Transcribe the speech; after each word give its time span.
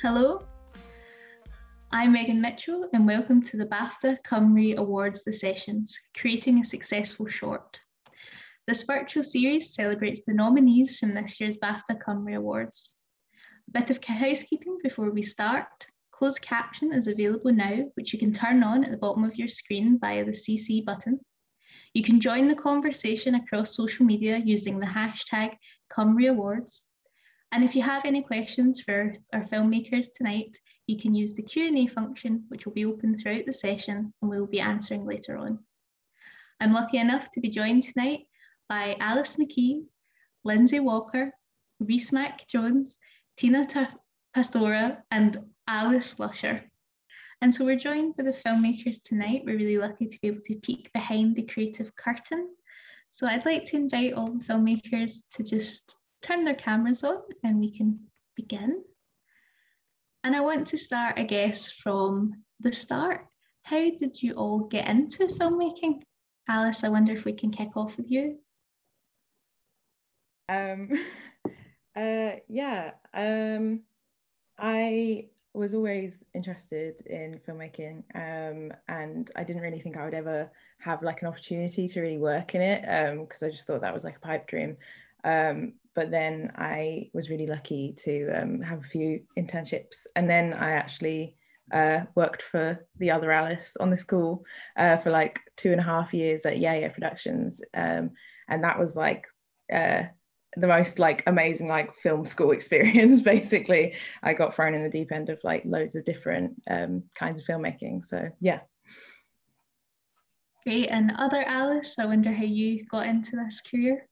Hello, 0.00 0.44
I'm 1.90 2.12
Megan 2.12 2.40
Mitchell, 2.40 2.88
and 2.92 3.04
welcome 3.04 3.42
to 3.42 3.56
the 3.56 3.66
BAFTA 3.66 4.18
Cymru 4.24 4.76
Awards 4.76 5.24
The 5.24 5.32
Sessions 5.32 5.98
Creating 6.16 6.60
a 6.60 6.64
Successful 6.64 7.26
Short. 7.26 7.80
This 8.68 8.84
virtual 8.84 9.24
series 9.24 9.74
celebrates 9.74 10.22
the 10.24 10.34
nominees 10.34 10.98
from 10.98 11.14
this 11.14 11.40
year's 11.40 11.56
BAFTA 11.56 11.98
Cymru 12.06 12.36
Awards. 12.36 12.94
A 13.66 13.72
bit 13.72 13.90
of 13.90 13.98
housekeeping 14.04 14.78
before 14.84 15.10
we 15.10 15.22
start. 15.22 15.88
Closed 16.12 16.42
caption 16.42 16.92
is 16.92 17.08
available 17.08 17.52
now, 17.52 17.82
which 17.96 18.12
you 18.12 18.20
can 18.20 18.32
turn 18.32 18.62
on 18.62 18.84
at 18.84 18.92
the 18.92 18.98
bottom 18.98 19.24
of 19.24 19.34
your 19.34 19.48
screen 19.48 19.98
via 19.98 20.24
the 20.24 20.30
CC 20.30 20.84
button. 20.84 21.18
You 21.92 22.04
can 22.04 22.20
join 22.20 22.46
the 22.46 22.54
conversation 22.54 23.34
across 23.34 23.74
social 23.74 24.06
media 24.06 24.38
using 24.38 24.78
the 24.78 24.86
hashtag 24.86 25.56
Cymru 25.92 26.30
Awards 26.30 26.84
and 27.52 27.64
if 27.64 27.74
you 27.74 27.82
have 27.82 28.04
any 28.04 28.22
questions 28.22 28.80
for 28.80 29.16
our 29.32 29.44
filmmakers 29.44 30.06
tonight, 30.14 30.56
you 30.86 30.98
can 30.98 31.14
use 31.14 31.34
the 31.34 31.42
Q&A 31.42 31.86
function, 31.86 32.44
which 32.48 32.66
will 32.66 32.72
be 32.72 32.84
open 32.84 33.14
throughout 33.14 33.46
the 33.46 33.52
session 33.52 34.12
and 34.20 34.30
we 34.30 34.38
will 34.38 34.46
be 34.46 34.60
answering 34.60 35.04
later 35.04 35.36
on. 35.36 35.58
I'm 36.60 36.72
lucky 36.72 36.98
enough 36.98 37.30
to 37.32 37.40
be 37.40 37.50
joined 37.50 37.84
tonight 37.84 38.26
by 38.68 38.96
Alice 39.00 39.36
McKee, 39.36 39.84
Lindsay 40.44 40.80
Walker, 40.80 41.32
Rhys 41.80 42.12
Marc 42.12 42.46
Jones, 42.48 42.98
Tina 43.36 43.66
Pasotra, 44.34 45.02
and 45.10 45.38
Alice 45.66 46.18
Lusher. 46.18 46.64
And 47.40 47.54
so 47.54 47.64
we're 47.64 47.76
joined 47.76 48.16
by 48.16 48.24
the 48.24 48.32
filmmakers 48.32 49.02
tonight. 49.02 49.42
We're 49.44 49.56
really 49.56 49.78
lucky 49.78 50.06
to 50.06 50.18
be 50.20 50.28
able 50.28 50.42
to 50.46 50.56
peek 50.56 50.92
behind 50.92 51.36
the 51.36 51.42
creative 51.42 51.94
curtain. 51.96 52.48
So 53.10 53.26
I'd 53.26 53.46
like 53.46 53.64
to 53.66 53.76
invite 53.76 54.14
all 54.14 54.32
the 54.32 54.44
filmmakers 54.44 55.22
to 55.32 55.44
just 55.44 55.96
turn 56.22 56.44
their 56.44 56.54
cameras 56.54 57.04
on 57.04 57.22
and 57.44 57.58
we 57.60 57.70
can 57.70 58.00
begin. 58.36 58.82
And 60.24 60.34
I 60.34 60.40
want 60.40 60.66
to 60.68 60.78
start, 60.78 61.18
I 61.18 61.24
guess, 61.24 61.70
from 61.70 62.42
the 62.60 62.72
start. 62.72 63.26
How 63.62 63.90
did 63.90 64.22
you 64.22 64.34
all 64.34 64.60
get 64.60 64.88
into 64.88 65.26
filmmaking? 65.26 66.02
Alice, 66.48 66.84
I 66.84 66.88
wonder 66.88 67.12
if 67.12 67.24
we 67.24 67.32
can 67.32 67.50
kick 67.50 67.76
off 67.76 67.96
with 67.96 68.10
you. 68.10 68.38
Um, 70.48 70.90
uh, 71.96 72.36
yeah, 72.48 72.92
um, 73.14 73.82
I 74.58 75.26
was 75.54 75.74
always 75.74 76.24
interested 76.34 76.94
in 77.06 77.40
filmmaking 77.46 78.02
um, 78.14 78.72
and 78.88 79.30
I 79.34 79.44
didn't 79.44 79.62
really 79.62 79.80
think 79.80 79.96
I 79.96 80.04
would 80.04 80.14
ever 80.14 80.50
have 80.78 81.02
like 81.02 81.22
an 81.22 81.28
opportunity 81.28 81.88
to 81.88 82.00
really 82.00 82.18
work 82.18 82.54
in 82.54 82.62
it 82.62 82.82
because 83.18 83.42
um, 83.42 83.48
I 83.48 83.50
just 83.50 83.66
thought 83.66 83.80
that 83.80 83.94
was 83.94 84.04
like 84.04 84.16
a 84.16 84.20
pipe 84.20 84.46
dream. 84.46 84.76
Um, 85.24 85.74
but 85.98 86.12
then 86.12 86.52
I 86.54 87.10
was 87.12 87.28
really 87.28 87.48
lucky 87.48 87.92
to 88.04 88.30
um, 88.30 88.62
have 88.62 88.78
a 88.78 88.88
few 88.88 89.20
internships. 89.36 90.06
And 90.14 90.30
then 90.30 90.54
I 90.54 90.70
actually 90.70 91.34
uh, 91.72 92.02
worked 92.14 92.40
for 92.40 92.86
the 93.00 93.10
other 93.10 93.32
Alice 93.32 93.76
on 93.80 93.90
the 93.90 93.96
school 93.96 94.44
uh, 94.76 94.98
for 94.98 95.10
like 95.10 95.40
two 95.56 95.72
and 95.72 95.80
a 95.80 95.82
half 95.82 96.14
years 96.14 96.46
at 96.46 96.58
Yeah 96.58 96.86
Productions. 96.90 97.60
Um, 97.74 98.12
and 98.48 98.62
that 98.62 98.78
was 98.78 98.94
like 98.94 99.26
uh, 99.72 100.04
the 100.56 100.68
most 100.68 101.00
like 101.00 101.24
amazing 101.26 101.66
like 101.66 101.92
film 101.96 102.24
school 102.24 102.52
experience 102.58 103.20
basically. 103.20 103.96
I 104.22 104.34
got 104.34 104.54
thrown 104.54 104.74
in 104.74 104.84
the 104.84 104.88
deep 104.88 105.10
end 105.10 105.30
of 105.30 105.40
like 105.42 105.64
loads 105.64 105.96
of 105.96 106.04
different 106.04 106.62
um, 106.70 107.02
kinds 107.18 107.40
of 107.40 107.44
filmmaking. 107.44 108.04
So 108.04 108.30
yeah. 108.40 108.60
Great. 110.64 110.90
And 110.90 111.10
other 111.18 111.42
Alice, 111.44 111.96
I 111.98 112.06
wonder 112.06 112.32
how 112.32 112.44
you 112.44 112.84
got 112.84 113.08
into 113.08 113.32
this 113.34 113.60
career. 113.62 114.06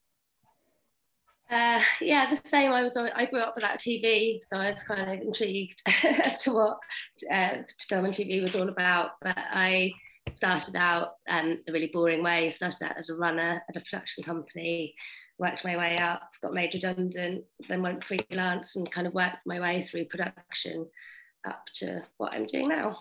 Uh, 1.48 1.80
yeah, 2.00 2.34
the 2.34 2.48
same. 2.48 2.72
I 2.72 2.82
was. 2.82 2.96
I 2.96 3.26
grew 3.26 3.40
up 3.40 3.54
without 3.54 3.78
TV, 3.78 4.40
so 4.44 4.56
I 4.56 4.72
was 4.72 4.82
kind 4.82 5.00
of 5.00 5.20
intrigued 5.20 5.80
as 6.04 6.38
to 6.38 6.52
what 6.52 6.78
uh, 7.30 7.58
film 7.88 8.04
and 8.04 8.14
TV 8.14 8.42
was 8.42 8.56
all 8.56 8.68
about. 8.68 9.12
But 9.22 9.38
I 9.38 9.92
started 10.34 10.74
out 10.74 11.14
um, 11.28 11.60
a 11.68 11.72
really 11.72 11.90
boring 11.92 12.22
way. 12.22 12.50
Started 12.50 12.82
out 12.84 12.98
as 12.98 13.10
a 13.10 13.14
runner 13.14 13.62
at 13.68 13.76
a 13.76 13.80
production 13.80 14.24
company, 14.24 14.94
worked 15.38 15.64
my 15.64 15.76
way 15.76 15.98
up, 15.98 16.22
got 16.42 16.52
made 16.52 16.74
redundant, 16.74 17.44
then 17.68 17.82
went 17.82 18.02
freelance 18.02 18.74
and 18.74 18.90
kind 18.90 19.06
of 19.06 19.14
worked 19.14 19.46
my 19.46 19.60
way 19.60 19.82
through 19.82 20.06
production 20.06 20.86
up 21.46 21.62
to 21.74 22.02
what 22.16 22.32
I'm 22.32 22.46
doing 22.46 22.68
now. 22.68 22.98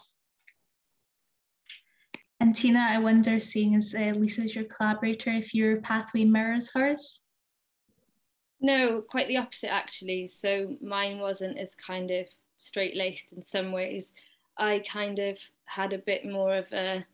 And 2.39 2.55
Tina, 2.55 2.85
I 2.89 2.99
wonder, 2.99 3.39
seeing 3.39 3.75
as 3.75 3.95
uh, 3.95 4.13
Lisa's 4.15 4.53
your 4.53 4.65
collaborator, 4.65 5.31
if 5.31 5.55
your 5.55 5.81
pathway 5.81 6.25
mirrors 6.25 6.69
hers. 6.71 7.21
No, 8.61 9.01
quite 9.01 9.27
the 9.27 9.37
opposite 9.37 9.71
actually. 9.71 10.27
So 10.27 10.77
mine 10.81 11.19
wasn't 11.19 11.57
as 11.57 11.75
kind 11.75 12.11
of 12.11 12.27
straight 12.57 12.95
laced 12.95 13.33
in 13.33 13.43
some 13.43 13.71
ways. 13.71 14.11
I 14.57 14.79
kind 14.79 15.19
of 15.19 15.37
had 15.65 15.93
a 15.93 15.97
bit 15.97 16.25
more 16.25 16.55
of 16.55 16.71
a, 16.71 17.05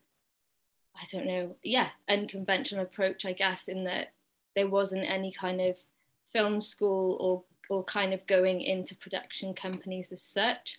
I 0.95 1.03
don't 1.11 1.25
know, 1.25 1.55
yeah, 1.63 1.89
unconventional 2.09 2.83
approach, 2.83 3.25
I 3.25 3.33
guess, 3.33 3.67
in 3.67 3.83
that 3.85 4.13
there 4.55 4.67
wasn't 4.67 5.09
any 5.09 5.31
kind 5.31 5.61
of 5.61 5.77
film 6.25 6.61
school 6.61 7.17
or 7.19 7.43
or 7.69 7.85
kind 7.85 8.13
of 8.13 8.27
going 8.27 8.59
into 8.59 8.95
production 8.97 9.53
companies 9.53 10.11
as 10.11 10.21
such. 10.21 10.77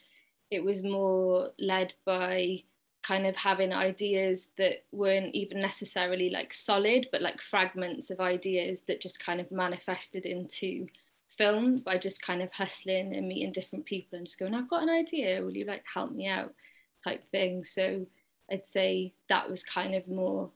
It 0.51 0.63
was 0.63 0.83
more 0.83 1.51
led 1.59 1.95
by 2.05 2.65
kind 3.03 3.27
of 3.27 3.35
having 3.37 3.73
ideas 3.73 4.49
that 4.59 4.85
weren't 4.93 5.35
even 5.35 5.61
necessarily 5.61 6.31
like 6.31 6.53
solid, 6.53 7.09
but 7.11 7.23
like 7.23 7.41
fragments 7.41 8.11
of 8.11 8.21
ideas 8.21 8.83
that 8.83 9.01
just 9.01 9.25
kind 9.25 9.41
of 9.41 9.51
manifested 9.51 10.25
into 10.25 10.87
film 11.29 11.79
by 11.79 11.99
just 11.99 12.23
kind 12.23 12.43
of 12.43 12.53
hustling 12.53 13.17
and 13.17 13.27
meeting 13.27 13.53
different 13.53 13.85
people 13.85 14.17
and 14.19 14.27
just 14.27 14.39
going, 14.39 14.55
I've 14.55 14.71
got 14.71 14.83
an 14.83 14.91
idea, 14.91 15.43
will 15.43 15.57
you 15.57 15.65
like 15.65 15.85
help 15.93 16.13
me 16.13 16.29
out 16.29 16.55
type 17.03 17.25
thing. 17.31 17.65
So 17.65 18.07
I'd 18.51 18.67
say 18.67 19.15
that 19.29 19.49
was 19.49 19.63
kind 19.63 19.95
of 19.95 20.09
more 20.09 20.51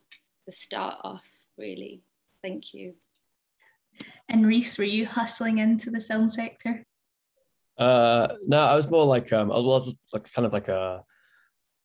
the 0.45 0.51
start 0.51 0.95
off, 1.03 1.25
really. 1.57 2.01
Thank 2.41 2.73
you. 2.73 2.93
And 4.29 4.45
Rhys, 4.45 4.77
were 4.77 4.83
you 4.83 5.05
hustling 5.05 5.57
into 5.57 5.89
the 5.89 6.01
film 6.01 6.29
sector? 6.29 6.85
Uh, 7.77 8.27
no, 8.45 8.61
I 8.61 8.75
was 8.75 8.89
more 8.89 9.05
like 9.05 9.31
um, 9.33 9.51
I 9.51 9.59
was 9.59 9.95
like 10.13 10.31
kind 10.31 10.45
of 10.45 10.53
like 10.53 10.67
a 10.67 11.03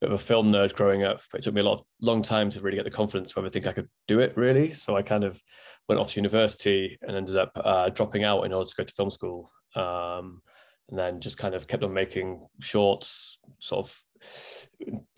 bit 0.02 0.10
of 0.10 0.20
a 0.20 0.22
film 0.22 0.50
nerd 0.50 0.74
growing 0.74 1.04
up, 1.04 1.20
but 1.30 1.38
it 1.38 1.44
took 1.44 1.54
me 1.54 1.60
a 1.60 1.64
lot 1.64 1.74
of, 1.74 1.84
long 2.00 2.22
time 2.22 2.50
to 2.50 2.60
really 2.60 2.76
get 2.76 2.84
the 2.84 2.90
confidence 2.90 3.32
to 3.32 3.38
ever 3.38 3.48
think 3.48 3.68
I 3.68 3.72
could 3.72 3.88
do 4.08 4.18
it 4.18 4.36
really. 4.36 4.72
So 4.72 4.96
I 4.96 5.02
kind 5.02 5.22
of 5.22 5.40
went 5.88 6.00
off 6.00 6.10
to 6.12 6.18
university 6.18 6.98
and 7.02 7.16
ended 7.16 7.36
up 7.36 7.52
uh, 7.54 7.88
dropping 7.88 8.24
out 8.24 8.42
in 8.42 8.52
order 8.52 8.68
to 8.68 8.74
go 8.74 8.82
to 8.82 8.92
film 8.92 9.12
school. 9.12 9.48
Um, 9.76 10.42
and 10.90 10.98
then 10.98 11.20
just 11.20 11.38
kind 11.38 11.54
of 11.54 11.68
kept 11.68 11.84
on 11.84 11.94
making 11.94 12.44
shorts, 12.60 13.38
sort 13.60 13.86
of, 13.86 14.02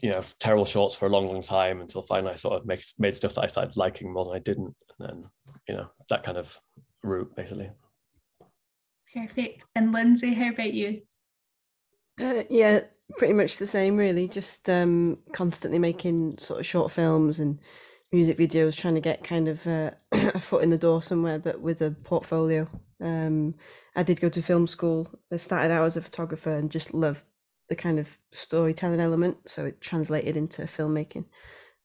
you 0.03 0.11
know, 0.11 0.22
terrible 0.39 0.67
shorts 0.67 0.95
for 0.95 1.06
a 1.06 1.09
long, 1.09 1.28
long 1.28 1.41
time 1.41 1.81
until 1.81 2.03
finally 2.03 2.34
I 2.34 2.37
sort 2.37 2.61
of 2.61 2.66
make, 2.66 2.84
made 2.99 3.16
stuff 3.16 3.34
that 3.37 3.45
I 3.45 3.47
started 3.47 3.78
liking 3.78 4.12
more 4.12 4.27
than 4.27 4.34
I 4.34 4.39
didn't. 4.39 4.77
And 4.99 5.09
then, 5.09 5.25
you 5.66 5.77
know, 5.77 5.89
that 6.11 6.25
kind 6.25 6.37
of 6.37 6.61
route 7.03 7.34
basically. 7.34 7.71
Perfect. 9.15 9.65
And 9.75 9.93
Lindsay, 9.95 10.34
how 10.34 10.51
about 10.51 10.75
you? 10.75 11.01
Uh, 12.21 12.43
yeah, 12.51 12.81
pretty 13.19 13.34
much 13.34 13.59
the 13.59 13.66
same, 13.66 13.97
really. 13.97 14.28
Just 14.28 14.69
um, 14.69 15.19
constantly 15.32 15.78
making 15.78 16.38
sort 16.38 16.60
of 16.60 16.66
short 16.66 16.91
films 16.91 17.41
and 17.41 17.59
music 18.12 18.38
videos, 18.38 18.78
trying 18.78 18.94
to 18.94 19.00
get 19.00 19.25
kind 19.25 19.48
of 19.48 19.66
uh, 19.66 19.91
a 20.12 20.41
foot 20.41 20.62
in 20.62 20.70
the 20.70 20.78
door 20.78 21.03
somewhere, 21.03 21.38
but 21.38 21.60
with 21.60 21.82
a 21.82 21.91
portfolio. 21.91 22.69
Um, 23.00 23.54
I 23.97 24.03
did 24.03 24.20
go 24.20 24.28
to 24.28 24.42
film 24.42 24.66
school. 24.66 25.09
I 25.32 25.37
started 25.37 25.72
out 25.72 25.84
as 25.84 25.97
a 25.97 26.03
photographer 26.03 26.50
and 26.50 26.70
just 26.70 26.94
loved 26.94 27.25
the 27.69 27.76
kind 27.76 27.98
of 27.98 28.19
storytelling 28.32 29.00
element, 29.00 29.48
so 29.48 29.66
it 29.66 29.81
translated 29.81 30.36
into 30.36 30.62
filmmaking. 30.62 31.25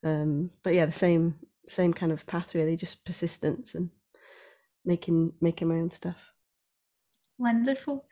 Um, 0.03 0.51
but 0.63 0.74
yeah, 0.74 0.86
the 0.86 0.92
same 0.92 1.36
same 1.68 1.94
kind 1.94 2.12
of 2.12 2.25
path, 2.25 2.56
really, 2.56 2.75
just 2.75 3.04
persistence 3.06 3.75
and 3.75 3.89
making 4.86 5.33
making 5.42 5.68
my 5.68 5.75
own 5.75 5.92
stuff. 5.92 6.33
Wonderful. 7.39 8.06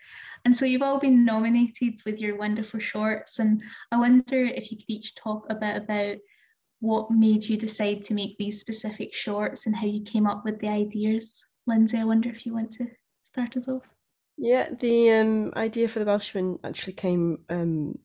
And 0.45 0.57
so 0.57 0.65
you've 0.65 0.81
all 0.81 0.99
been 0.99 1.25
nominated 1.25 2.01
with 2.05 2.19
your 2.19 2.37
wonderful 2.37 2.79
shorts. 2.79 3.39
And 3.39 3.61
I 3.91 3.99
wonder 3.99 4.45
if 4.45 4.71
you 4.71 4.77
could 4.77 4.85
each 4.87 5.15
talk 5.15 5.45
a 5.49 5.55
bit 5.55 5.75
about 5.75 6.17
what 6.79 7.11
made 7.11 7.43
you 7.43 7.57
decide 7.57 8.03
to 8.03 8.13
make 8.13 8.37
these 8.37 8.61
specific 8.61 9.13
shorts 9.13 9.65
and 9.65 9.75
how 9.75 9.85
you 9.85 10.03
came 10.03 10.25
up 10.25 10.45
with 10.45 10.59
the 10.59 10.69
ideas. 10.69 11.39
Lindsay, 11.65 11.97
I 11.97 12.05
wonder 12.05 12.29
if 12.29 12.45
you 12.45 12.53
want 12.53 12.71
to 12.73 12.87
start 13.25 13.57
us 13.57 13.67
off. 13.67 13.83
Yeah, 14.37 14.69
the 14.79 15.11
um, 15.11 15.53
idea 15.57 15.89
for 15.89 15.99
the 15.99 16.05
Welshman 16.05 16.59
actually 16.63 16.93
came 16.93 17.39
um, 17.49 17.99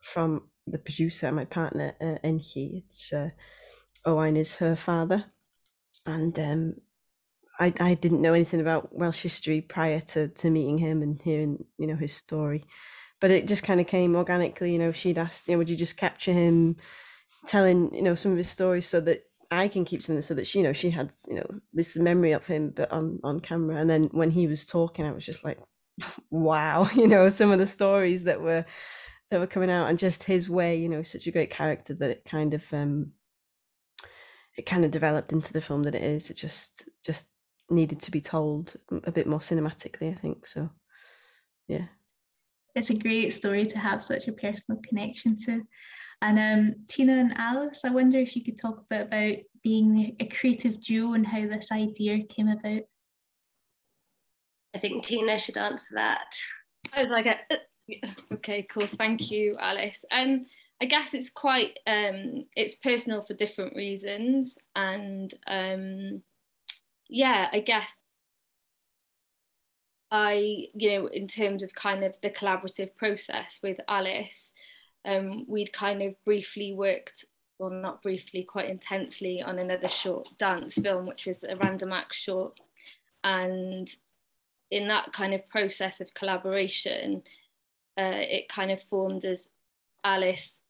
from 0.00 0.48
the 0.66 0.78
producer, 0.78 1.30
my 1.30 1.44
partner, 1.44 1.94
uh, 2.00 2.16
Enchi. 2.24 2.84
It's 2.86 3.12
uh, 3.12 3.30
Owain 4.06 4.36
is 4.36 4.56
her 4.56 4.76
father. 4.76 5.26
And 6.06 6.38
um, 6.38 6.74
I, 7.58 7.72
I 7.80 7.94
didn't 7.94 8.22
know 8.22 8.34
anything 8.34 8.60
about 8.60 8.94
Welsh 8.94 9.22
history 9.22 9.60
prior 9.60 10.00
to, 10.00 10.28
to 10.28 10.50
meeting 10.50 10.78
him 10.78 11.02
and 11.02 11.20
hearing, 11.20 11.64
you 11.78 11.86
know, 11.86 11.96
his 11.96 12.12
story. 12.12 12.64
But 13.20 13.30
it 13.30 13.46
just 13.46 13.62
kind 13.62 13.80
of 13.80 13.86
came 13.86 14.16
organically, 14.16 14.72
you 14.72 14.78
know, 14.78 14.92
she'd 14.92 15.18
asked, 15.18 15.48
you 15.48 15.54
know, 15.54 15.58
would 15.58 15.70
you 15.70 15.76
just 15.76 15.96
capture 15.96 16.32
him 16.32 16.76
telling, 17.46 17.94
you 17.94 18.02
know, 18.02 18.14
some 18.14 18.32
of 18.32 18.38
his 18.38 18.50
stories 18.50 18.86
so 18.86 19.00
that 19.02 19.24
I 19.50 19.68
can 19.68 19.84
keep 19.84 20.02
something 20.02 20.22
so 20.22 20.34
that 20.34 20.46
she, 20.46 20.58
you 20.58 20.64
know, 20.64 20.72
she 20.72 20.90
had, 20.90 21.12
you 21.28 21.36
know, 21.36 21.60
this 21.72 21.96
memory 21.96 22.32
of 22.32 22.46
him, 22.46 22.70
but 22.74 22.90
on, 22.90 23.20
on 23.22 23.40
camera. 23.40 23.76
And 23.76 23.88
then 23.88 24.04
when 24.12 24.30
he 24.30 24.46
was 24.46 24.66
talking, 24.66 25.06
I 25.06 25.12
was 25.12 25.26
just 25.26 25.44
like, 25.44 25.58
wow, 26.30 26.88
you 26.94 27.06
know, 27.06 27.28
some 27.28 27.52
of 27.52 27.58
the 27.58 27.66
stories 27.66 28.24
that 28.24 28.40
were 28.40 28.64
that 29.30 29.40
were 29.40 29.46
coming 29.46 29.70
out 29.70 29.88
and 29.88 29.98
just 29.98 30.24
his 30.24 30.48
way, 30.48 30.76
you 30.76 30.88
know, 30.88 31.02
such 31.02 31.26
a 31.26 31.30
great 31.32 31.50
character 31.50 31.94
that 31.94 32.10
it 32.10 32.24
kind 32.24 32.52
of 32.52 32.70
um 32.72 33.12
it 34.56 34.66
kind 34.66 34.84
of 34.84 34.90
developed 34.90 35.32
into 35.32 35.52
the 35.52 35.60
film 35.62 35.84
that 35.84 35.94
it 35.94 36.02
is. 36.02 36.30
It 36.30 36.36
just 36.36 36.88
just 37.04 37.28
needed 37.72 38.00
to 38.00 38.10
be 38.10 38.20
told 38.20 38.74
a 39.04 39.12
bit 39.12 39.26
more 39.26 39.38
cinematically, 39.38 40.12
I 40.12 40.18
think. 40.18 40.46
So 40.46 40.70
yeah. 41.68 41.86
It's 42.74 42.90
a 42.90 42.94
great 42.94 43.34
story 43.34 43.66
to 43.66 43.78
have 43.78 44.02
such 44.02 44.28
a 44.28 44.32
personal 44.32 44.80
connection 44.88 45.36
to. 45.44 45.62
And 46.22 46.38
um, 46.38 46.74
Tina 46.88 47.14
and 47.14 47.34
Alice, 47.36 47.84
I 47.84 47.90
wonder 47.90 48.18
if 48.18 48.36
you 48.36 48.44
could 48.44 48.58
talk 48.58 48.78
a 48.78 48.86
bit 48.88 49.06
about 49.08 49.36
being 49.62 50.16
a 50.20 50.26
creative 50.26 50.80
duo 50.80 51.14
and 51.14 51.26
how 51.26 51.40
this 51.40 51.72
idea 51.72 52.24
came 52.24 52.48
about. 52.48 52.82
I 54.74 54.78
think 54.78 55.04
Tina 55.04 55.38
should 55.38 55.58
answer 55.58 55.94
that. 55.96 56.32
I 56.92 57.02
was 57.02 57.10
like, 57.10 57.26
uh, 57.26 58.08
okay, 58.34 58.66
cool. 58.70 58.86
Thank 58.86 59.30
you, 59.30 59.56
Alice. 59.58 60.04
Um, 60.10 60.42
I 60.80 60.86
guess 60.86 61.14
it's 61.14 61.30
quite 61.30 61.78
um, 61.86 62.44
it's 62.56 62.76
personal 62.76 63.22
for 63.22 63.34
different 63.34 63.76
reasons, 63.76 64.56
and 64.74 65.32
um, 65.46 66.22
yeah, 67.12 67.48
I 67.52 67.60
guess 67.60 67.94
I, 70.10 70.68
you 70.74 70.90
know, 70.90 71.06
in 71.08 71.28
terms 71.28 71.62
of 71.62 71.74
kind 71.74 72.04
of 72.04 72.18
the 72.22 72.30
collaborative 72.30 72.96
process 72.96 73.60
with 73.62 73.78
Alice, 73.86 74.52
um, 75.04 75.44
we'd 75.46 75.72
kind 75.72 76.02
of 76.02 76.14
briefly 76.24 76.74
worked, 76.74 77.26
well, 77.58 77.70
not 77.70 78.02
briefly, 78.02 78.42
quite 78.42 78.70
intensely 78.70 79.42
on 79.42 79.58
another 79.58 79.88
short 79.88 80.26
dance 80.38 80.74
film, 80.74 81.06
which 81.06 81.26
was 81.26 81.44
a 81.44 81.56
random 81.56 81.92
act 81.92 82.14
short. 82.14 82.58
And 83.22 83.90
in 84.70 84.88
that 84.88 85.12
kind 85.12 85.34
of 85.34 85.48
process 85.50 86.00
of 86.00 86.14
collaboration, 86.14 87.22
uh, 87.98 88.20
it 88.20 88.48
kind 88.48 88.70
of 88.70 88.82
formed 88.82 89.26
as 89.26 89.50
Alice 90.02 90.62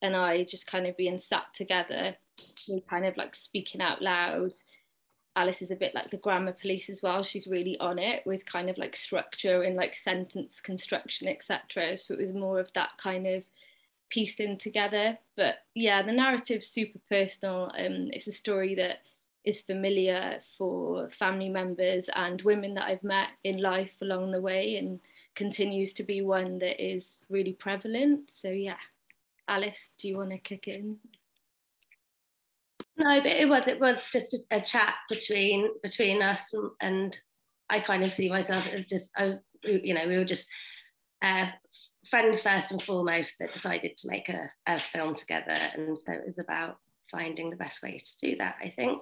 and 0.00 0.16
I 0.16 0.44
just 0.44 0.66
kind 0.66 0.86
of 0.86 0.96
being 0.96 1.20
sat 1.20 1.44
together, 1.54 2.16
we 2.68 2.82
kind 2.88 3.04
of 3.04 3.16
like 3.16 3.34
speaking 3.34 3.82
out 3.82 4.00
loud. 4.00 4.52
Alice 5.34 5.62
is 5.62 5.70
a 5.70 5.76
bit 5.76 5.94
like 5.94 6.10
the 6.10 6.18
grammar 6.18 6.52
police 6.52 6.90
as 6.90 7.02
well. 7.02 7.22
She's 7.22 7.46
really 7.46 7.78
on 7.80 7.98
it 7.98 8.26
with 8.26 8.44
kind 8.44 8.68
of 8.68 8.76
like 8.76 8.94
structure 8.94 9.62
and 9.62 9.76
like 9.76 9.94
sentence 9.94 10.60
construction, 10.60 11.26
etc. 11.26 11.96
So 11.96 12.14
it 12.14 12.20
was 12.20 12.34
more 12.34 12.60
of 12.60 12.72
that 12.74 12.90
kind 12.98 13.26
of 13.26 13.44
piecing 14.10 14.58
together. 14.58 15.16
But 15.36 15.56
yeah, 15.74 16.02
the 16.02 16.12
narrative's 16.12 16.66
super 16.66 16.98
personal. 17.08 17.70
Um, 17.78 18.10
it's 18.12 18.26
a 18.26 18.32
story 18.32 18.74
that 18.74 18.98
is 19.44 19.62
familiar 19.62 20.38
for 20.58 21.08
family 21.08 21.48
members 21.48 22.10
and 22.14 22.42
women 22.42 22.74
that 22.74 22.86
I've 22.86 23.02
met 23.02 23.28
in 23.42 23.60
life 23.60 23.96
along 24.02 24.32
the 24.32 24.40
way 24.40 24.76
and 24.76 25.00
continues 25.34 25.94
to 25.94 26.02
be 26.02 26.20
one 26.20 26.58
that 26.58 26.84
is 26.84 27.22
really 27.30 27.54
prevalent. 27.54 28.30
So 28.30 28.50
yeah. 28.50 28.76
Alice, 29.48 29.92
do 29.98 30.08
you 30.08 30.18
want 30.18 30.30
to 30.30 30.38
kick 30.38 30.68
in? 30.68 30.98
No, 32.96 33.20
but 33.20 33.32
it 33.32 33.48
was 33.48 33.66
it 33.66 33.80
was 33.80 33.98
just 34.12 34.34
a, 34.34 34.56
a 34.56 34.60
chat 34.60 34.94
between 35.08 35.68
between 35.82 36.22
us, 36.22 36.52
and, 36.52 36.70
and, 36.80 37.18
I 37.70 37.80
kind 37.80 38.02
of 38.02 38.12
see 38.12 38.28
myself 38.28 38.68
as 38.68 38.84
just 38.84 39.10
I 39.16 39.26
was, 39.26 39.38
you 39.64 39.94
know, 39.94 40.06
we 40.06 40.18
were 40.18 40.26
just 40.26 40.46
uh, 41.22 41.46
friends 42.10 42.42
first 42.42 42.70
and 42.70 42.82
foremost 42.82 43.34
that 43.40 43.54
decided 43.54 43.96
to 43.96 44.08
make 44.10 44.28
a, 44.28 44.50
a 44.66 44.78
film 44.78 45.14
together, 45.14 45.56
and 45.74 45.98
so 45.98 46.12
it 46.12 46.26
was 46.26 46.38
about 46.38 46.76
finding 47.10 47.48
the 47.48 47.56
best 47.56 47.82
way 47.82 47.98
to 47.98 48.18
do 48.20 48.36
that. 48.36 48.56
I 48.62 48.68
think. 48.68 49.00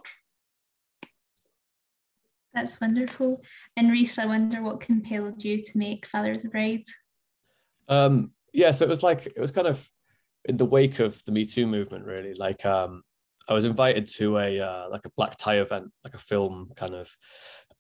That's 2.53 2.81
wonderful. 2.81 3.43
And 3.77 3.91
Rhys, 3.91 4.19
I 4.19 4.27
wonder 4.27 4.63
what 4.63 4.81
compelled 4.81 5.43
you 5.45 5.63
to 5.63 5.79
make 5.79 6.07
Father 6.07 6.35
of 6.35 6.43
the 6.43 6.49
Bride? 6.49 6.85
Um, 7.89 8.33
yeah, 8.53 8.73
so 8.73 8.85
it 8.85 8.89
was 8.89 9.03
like 9.03 9.27
it 9.27 9.41
was 9.41 9.53
kind 9.53 9.67
of 9.67 9.89
in 10.45 10.57
the 10.57 10.65
wake 10.65 10.99
of 10.99 11.25
the 11.25 11.33
Me 11.33 11.45
Too 11.45 11.67
movement, 11.67 12.07
really, 12.07 12.35
like 12.35 12.65
um, 12.67 13.03
I 13.51 13.55
was 13.55 13.65
invited 13.65 14.07
to 14.19 14.39
a 14.39 14.61
uh, 14.61 14.89
like 14.91 15.05
a 15.05 15.11
black 15.17 15.37
tie 15.37 15.59
event, 15.59 15.91
like 16.05 16.15
a 16.15 16.19
film 16.19 16.71
kind 16.77 16.95
of 16.95 17.11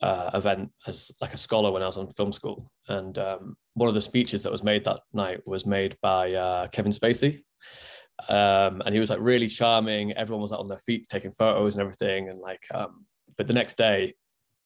uh, 0.02 0.30
event 0.34 0.72
as 0.86 1.12
like 1.20 1.32
a 1.32 1.38
scholar 1.38 1.70
when 1.70 1.82
I 1.82 1.86
was 1.86 1.96
on 1.96 2.10
film 2.10 2.32
school. 2.32 2.72
And 2.88 3.16
um, 3.18 3.56
one 3.74 3.88
of 3.88 3.94
the 3.94 4.00
speeches 4.00 4.42
that 4.42 4.52
was 4.52 4.64
made 4.64 4.84
that 4.84 5.00
night 5.12 5.42
was 5.46 5.64
made 5.66 5.96
by 6.02 6.32
uh, 6.32 6.66
Kevin 6.68 6.92
Spacey. 6.92 7.42
Um, 8.28 8.82
and 8.84 8.92
he 8.92 8.98
was 9.00 9.10
like 9.10 9.20
really 9.20 9.46
charming. 9.46 10.12
Everyone 10.12 10.42
was 10.42 10.50
like, 10.50 10.60
on 10.60 10.68
their 10.68 10.78
feet 10.78 11.06
taking 11.08 11.30
photos 11.30 11.76
and 11.76 11.82
everything. 11.82 12.28
And 12.28 12.40
like, 12.40 12.62
um, 12.74 13.06
but 13.38 13.46
the 13.46 13.54
next 13.54 13.76
day, 13.78 14.14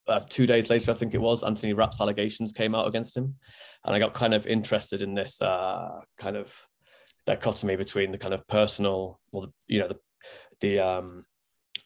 uh, 0.09 0.21
two 0.29 0.47
days 0.47 0.71
later, 0.71 0.91
I 0.91 0.95
think 0.95 1.15
it 1.15 1.21
was, 1.21 1.45
Anthony 1.45 1.75
Rapp's 1.75 2.01
allegations 2.01 2.53
came 2.53 2.75
out 2.75 2.89
against 2.89 3.17
him. 3.17 3.35
And 3.85 3.95
I 3.95 3.99
got 3.99 4.15
kind 4.15 4.33
of 4.33 4.47
interested 4.47 5.03
in 5.03 5.15
this 5.15 5.41
uh, 5.43 6.01
kind 6.17 6.37
of 6.37 6.55
dichotomy 7.27 7.77
between 7.77 8.11
the 8.11 8.19
kind 8.19 8.35
of 8.35 8.47
personal, 8.49 9.21
well, 9.33 9.53
you 9.67 9.81
know, 9.81 9.89
the 9.89 9.99
the 10.65 10.81
um, 10.81 11.25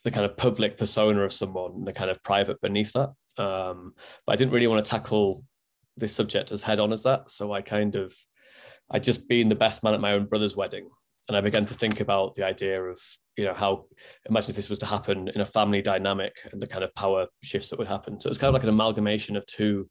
the 0.04 0.10
kind 0.10 0.24
of 0.24 0.36
public 0.36 0.78
persona 0.78 1.22
of 1.22 1.32
someone 1.32 1.72
and 1.72 1.86
the 1.86 1.92
kind 1.92 2.10
of 2.10 2.22
private 2.22 2.60
beneath 2.60 2.92
that. 2.92 3.10
Um, 3.42 3.94
but 4.24 4.32
I 4.32 4.36
didn't 4.36 4.52
really 4.52 4.66
want 4.66 4.84
to 4.84 4.90
tackle 4.90 5.44
this 5.96 6.14
subject 6.14 6.52
as 6.52 6.62
head 6.62 6.78
on 6.78 6.92
as 6.92 7.02
that. 7.02 7.30
So 7.30 7.52
I 7.52 7.60
kind 7.60 7.96
of, 7.96 8.14
I 8.90 9.00
just 9.00 9.28
been 9.28 9.48
the 9.48 9.54
best 9.66 9.82
man 9.82 9.94
at 9.94 10.00
my 10.00 10.12
own 10.12 10.26
brother's 10.26 10.56
wedding. 10.56 10.88
And 11.28 11.36
I 11.36 11.40
began 11.40 11.66
to 11.66 11.74
think 11.74 12.00
about 12.00 12.34
the 12.34 12.44
idea 12.44 12.82
of, 12.82 12.98
you 13.36 13.44
know, 13.44 13.54
how, 13.54 13.84
imagine 14.28 14.50
if 14.50 14.56
this 14.56 14.70
was 14.70 14.78
to 14.78 14.86
happen 14.86 15.28
in 15.34 15.40
a 15.40 15.46
family 15.46 15.82
dynamic 15.82 16.34
and 16.52 16.62
the 16.62 16.66
kind 16.66 16.84
of 16.84 16.94
power 16.94 17.26
shifts 17.42 17.68
that 17.68 17.78
would 17.78 17.88
happen. 17.88 18.20
So 18.20 18.30
it's 18.30 18.38
kind 18.38 18.48
of 18.48 18.54
like 18.54 18.62
an 18.62 18.70
amalgamation 18.70 19.36
of 19.36 19.44
two 19.46 19.90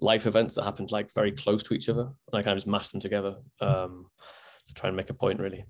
life 0.00 0.26
events 0.26 0.54
that 0.54 0.64
happened 0.64 0.90
like 0.92 1.12
very 1.12 1.32
close 1.32 1.62
to 1.64 1.74
each 1.74 1.88
other. 1.88 2.02
And 2.02 2.34
I 2.34 2.42
kind 2.42 2.52
of 2.52 2.58
just 2.58 2.66
mashed 2.66 2.92
them 2.92 3.00
together. 3.00 3.36
Um, 3.60 4.06
to 4.68 4.74
try 4.74 4.88
and 4.88 4.96
make 4.96 5.10
a 5.10 5.14
point 5.14 5.40
really. 5.40 5.64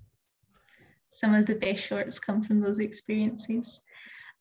Some 1.11 1.33
of 1.33 1.45
the 1.45 1.55
best 1.55 1.83
shorts 1.83 2.19
come 2.19 2.43
from 2.43 2.61
those 2.61 2.79
experiences. 2.79 3.81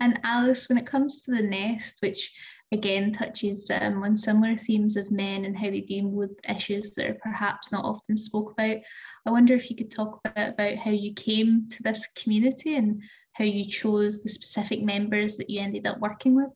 And 0.00 0.20
Alice, 0.22 0.68
when 0.68 0.78
it 0.78 0.86
comes 0.86 1.22
to 1.22 1.32
the 1.32 1.42
nest, 1.42 1.96
which 2.00 2.32
again 2.70 3.12
touches 3.12 3.70
um, 3.70 4.02
on 4.02 4.16
similar 4.16 4.54
themes 4.54 4.96
of 4.96 5.10
men 5.10 5.44
and 5.44 5.56
how 5.56 5.70
they 5.70 5.80
deal 5.80 6.06
with 6.06 6.38
issues 6.48 6.94
that 6.94 7.08
are 7.08 7.18
perhaps 7.22 7.72
not 7.72 7.84
often 7.84 8.16
spoke 8.16 8.52
about, 8.52 8.78
I 9.26 9.30
wonder 9.30 9.54
if 9.54 9.70
you 9.70 9.76
could 9.76 9.90
talk 9.90 10.20
a 10.24 10.30
bit 10.30 10.48
about 10.50 10.76
how 10.76 10.90
you 10.90 11.14
came 11.14 11.68
to 11.70 11.82
this 11.82 12.06
community 12.12 12.76
and 12.76 13.02
how 13.32 13.44
you 13.44 13.64
chose 13.64 14.22
the 14.22 14.28
specific 14.28 14.82
members 14.82 15.36
that 15.36 15.50
you 15.50 15.60
ended 15.60 15.86
up 15.86 15.98
working 15.98 16.36
with. 16.36 16.52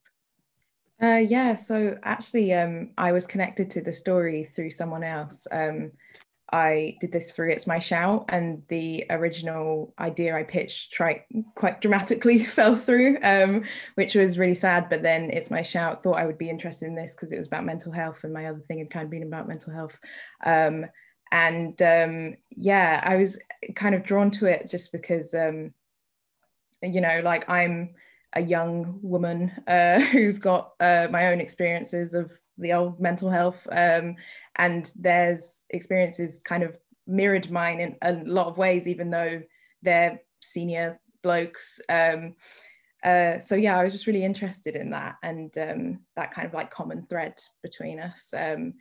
Uh, 1.03 1.17
yeah, 1.17 1.57
so 1.57 1.99
actually, 2.05 2.53
um, 2.53 2.91
I 2.97 3.11
was 3.11 3.27
connected 3.27 3.71
to 3.73 3.81
the 3.81 3.93
story 3.93 4.51
through 4.55 4.71
someone 4.71 5.03
else. 5.03 5.49
Um, 5.51 5.91
I 6.53 6.99
did 7.01 7.13
this 7.13 7.33
through 7.33 7.51
It's 7.51 7.67
My 7.67 7.79
Shout, 7.79 8.27
and 8.29 8.63
the 8.69 9.07
original 9.09 9.95
idea 9.99 10.37
I 10.37 10.43
pitched 10.43 10.93
tried 10.93 11.23
quite 11.55 11.81
dramatically 11.81 12.45
fell 12.45 12.77
through, 12.77 13.19
um, 13.23 13.65
which 13.95 14.15
was 14.15 14.39
really 14.39 14.55
sad. 14.55 14.89
But 14.91 15.03
then 15.03 15.31
It's 15.31 15.51
My 15.51 15.63
Shout 15.63 16.03
thought 16.03 16.19
I 16.19 16.27
would 16.27 16.39
be 16.39 16.51
interested 16.51 16.87
in 16.87 16.95
this 16.95 17.15
because 17.15 17.33
it 17.33 17.39
was 17.39 17.47
about 17.47 17.65
mental 17.65 17.93
health, 17.93 18.21
and 18.23 18.33
my 18.33 18.47
other 18.47 18.61
thing 18.69 18.79
had 18.79 18.91
kind 18.91 19.05
of 19.05 19.11
been 19.11 19.23
about 19.23 19.49
mental 19.49 19.73
health. 19.73 19.99
Um, 20.45 20.87
and 21.33 21.81
um, 21.81 22.35
yeah, 22.51 23.01
I 23.03 23.17
was 23.17 23.39
kind 23.75 23.95
of 23.95 24.05
drawn 24.05 24.31
to 24.33 24.47
it 24.47 24.69
just 24.69 24.93
because, 24.93 25.33
um, 25.33 25.73
you 26.83 27.01
know, 27.01 27.23
like 27.25 27.49
I'm 27.49 27.95
a 28.35 28.43
young 28.43 28.99
woman 29.03 29.53
uh, 29.67 30.01
who's 30.13 30.39
got 30.39 30.73
uh, 30.81 31.09
my 31.11 31.29
own 31.29 31.41
experiences 31.41 32.13
of 32.13 32.31
the 32.63 32.73
old 32.73 33.01
mental 33.01 33.31
health 33.31 33.67
um, 33.73 34.15
and 34.57 34.93
there's 34.97 35.65
experiences 35.71 36.41
kind 36.45 36.63
of 36.63 36.77
mirrored 37.07 37.51
mine 37.51 37.81
in 37.81 37.97
a 38.03 38.13
lot 38.25 38.47
of 38.47 38.59
ways 38.59 38.87
even 38.87 39.11
though 39.11 39.43
they're 39.83 40.21
senior 40.41 41.01
blokes. 41.23 41.81
Um, 41.89 42.35
uh, 43.05 43.39
so 43.39 43.57
yeah 43.57 43.77
i 43.77 43.83
was 43.83 43.93
just 43.93 44.07
really 44.07 44.25
interested 44.25 44.77
in 44.77 44.91
that 44.91 45.17
and 45.23 45.57
um, 45.59 45.99
that 46.17 46.33
kind 46.33 46.47
of 46.47 46.55
like 46.55 46.71
common 46.71 47.05
thread 47.09 47.35
between 47.63 47.99
us 47.99 48.33
um, 48.37 48.75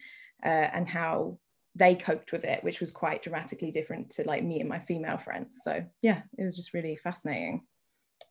uh, 0.45 0.47
and 0.47 0.87
how 0.87 1.37
they 1.75 1.95
coped 1.95 2.31
with 2.31 2.43
it 2.43 2.63
which 2.63 2.81
was 2.81 2.91
quite 2.91 3.23
dramatically 3.23 3.71
different 3.71 4.09
to 4.09 4.23
like 4.25 4.43
me 4.43 4.59
and 4.59 4.69
my 4.69 4.79
female 4.79 5.17
friends. 5.17 5.61
So 5.63 5.83
yeah 6.01 6.21
it 6.37 6.43
was 6.43 6.55
just 6.55 6.73
really 6.73 6.97
fascinating. 6.97 7.63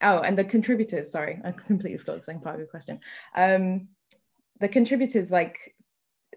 Oh 0.02 0.18
and 0.18 0.38
the 0.38 0.44
contributors 0.44 1.10
sorry 1.10 1.40
i 1.44 1.52
completely 1.52 1.98
forgot 1.98 2.16
the 2.16 2.22
second 2.22 2.42
part 2.42 2.54
of 2.54 2.60
your 2.60 2.68
question. 2.68 3.00
Um, 3.34 3.88
the 4.60 4.68
contributors 4.68 5.30
like 5.30 5.74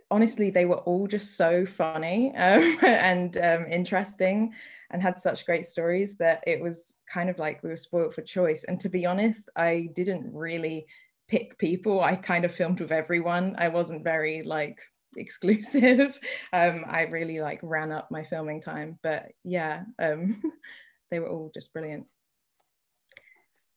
honestly 0.10 0.50
they 0.50 0.65
were 0.65 0.77
all 0.80 1.08
just 1.08 1.38
so 1.38 1.65
funny 1.65 2.34
um, 2.38 2.77
and 2.84 3.38
um, 3.38 3.65
interesting 3.70 4.53
and 4.92 5.01
had 5.01 5.20
such 5.20 5.46
great 5.46 5.65
stories 5.65 6.15
that 6.18 6.44
it 6.46 6.62
was 6.62 6.96
kind 7.12 7.30
of 7.30 7.39
like 7.39 7.63
we 7.63 7.70
were 7.70 7.77
spoiled 7.77 8.13
for 8.13 8.22
choice. 8.22 8.63
And 8.63 8.80
to 8.80 8.89
be 8.89 9.06
honest 9.06 9.50
i 9.56 9.89
didn't 9.94 10.32
really 10.34 10.86
pick 11.27 11.58
people. 11.58 12.01
I 12.01 12.15
kind 12.15 12.46
of 12.46 12.53
filmed 12.53 12.80
with 12.82 12.92
everyone. 12.92 13.56
I 13.58 13.70
wasn't 13.70 14.03
very 14.03 14.44
like 14.44 14.80
exclusive. 15.18 16.20
Um, 16.51 16.86
i 16.88 17.01
really 17.03 17.39
like 17.42 17.60
ran 17.63 17.92
up 17.92 18.12
my 18.12 18.24
filming 18.24 18.62
time. 18.62 19.00
But 19.01 19.32
yeah 19.44 19.84
um, 20.00 20.42
they 21.12 21.20
were 21.20 21.30
all 21.30 21.51
just 21.53 21.74
brilliant 21.74 22.06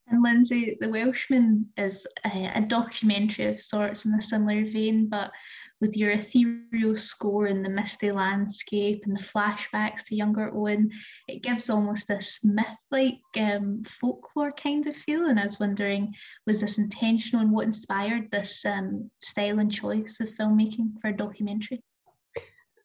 And 0.09 0.23
Lindsay, 0.23 0.77
The 0.79 0.89
Welshman 0.89 1.67
is 1.77 2.07
a, 2.25 2.53
a, 2.55 2.61
documentary 2.61 3.47
of 3.47 3.61
sorts 3.61 4.05
in 4.05 4.15
a 4.15 4.23
similar 4.23 4.65
vein, 4.65 5.09
but 5.09 5.33
with 5.81 5.97
your 5.97 6.13
ethereal 6.13 6.97
score 6.97 7.47
and 7.47 7.65
the 7.65 7.69
misty 7.69 8.13
landscape 8.13 9.03
and 9.05 9.19
the 9.19 9.23
flashbacks 9.23 10.05
to 10.07 10.15
younger 10.15 10.55
Owen, 10.55 10.93
it 11.27 11.43
gives 11.43 11.69
almost 11.69 12.07
this 12.07 12.39
myth-like 12.45 13.19
um, 13.37 13.83
folklore 13.85 14.53
kind 14.53 14.87
of 14.87 14.97
feel. 14.97 15.27
And 15.27 15.41
I 15.41 15.43
was 15.43 15.59
wondering, 15.59 16.15
was 16.47 16.61
this 16.61 16.79
intentional 16.79 17.43
and 17.43 17.53
what 17.53 17.67
inspired 17.67 18.31
this 18.31 18.65
um, 18.65 19.11
style 19.21 19.59
and 19.59 19.73
choice 19.73 20.19
of 20.21 20.31
filmmaking 20.31 21.01
for 21.01 21.09
a 21.09 21.17
documentary? 21.17 21.83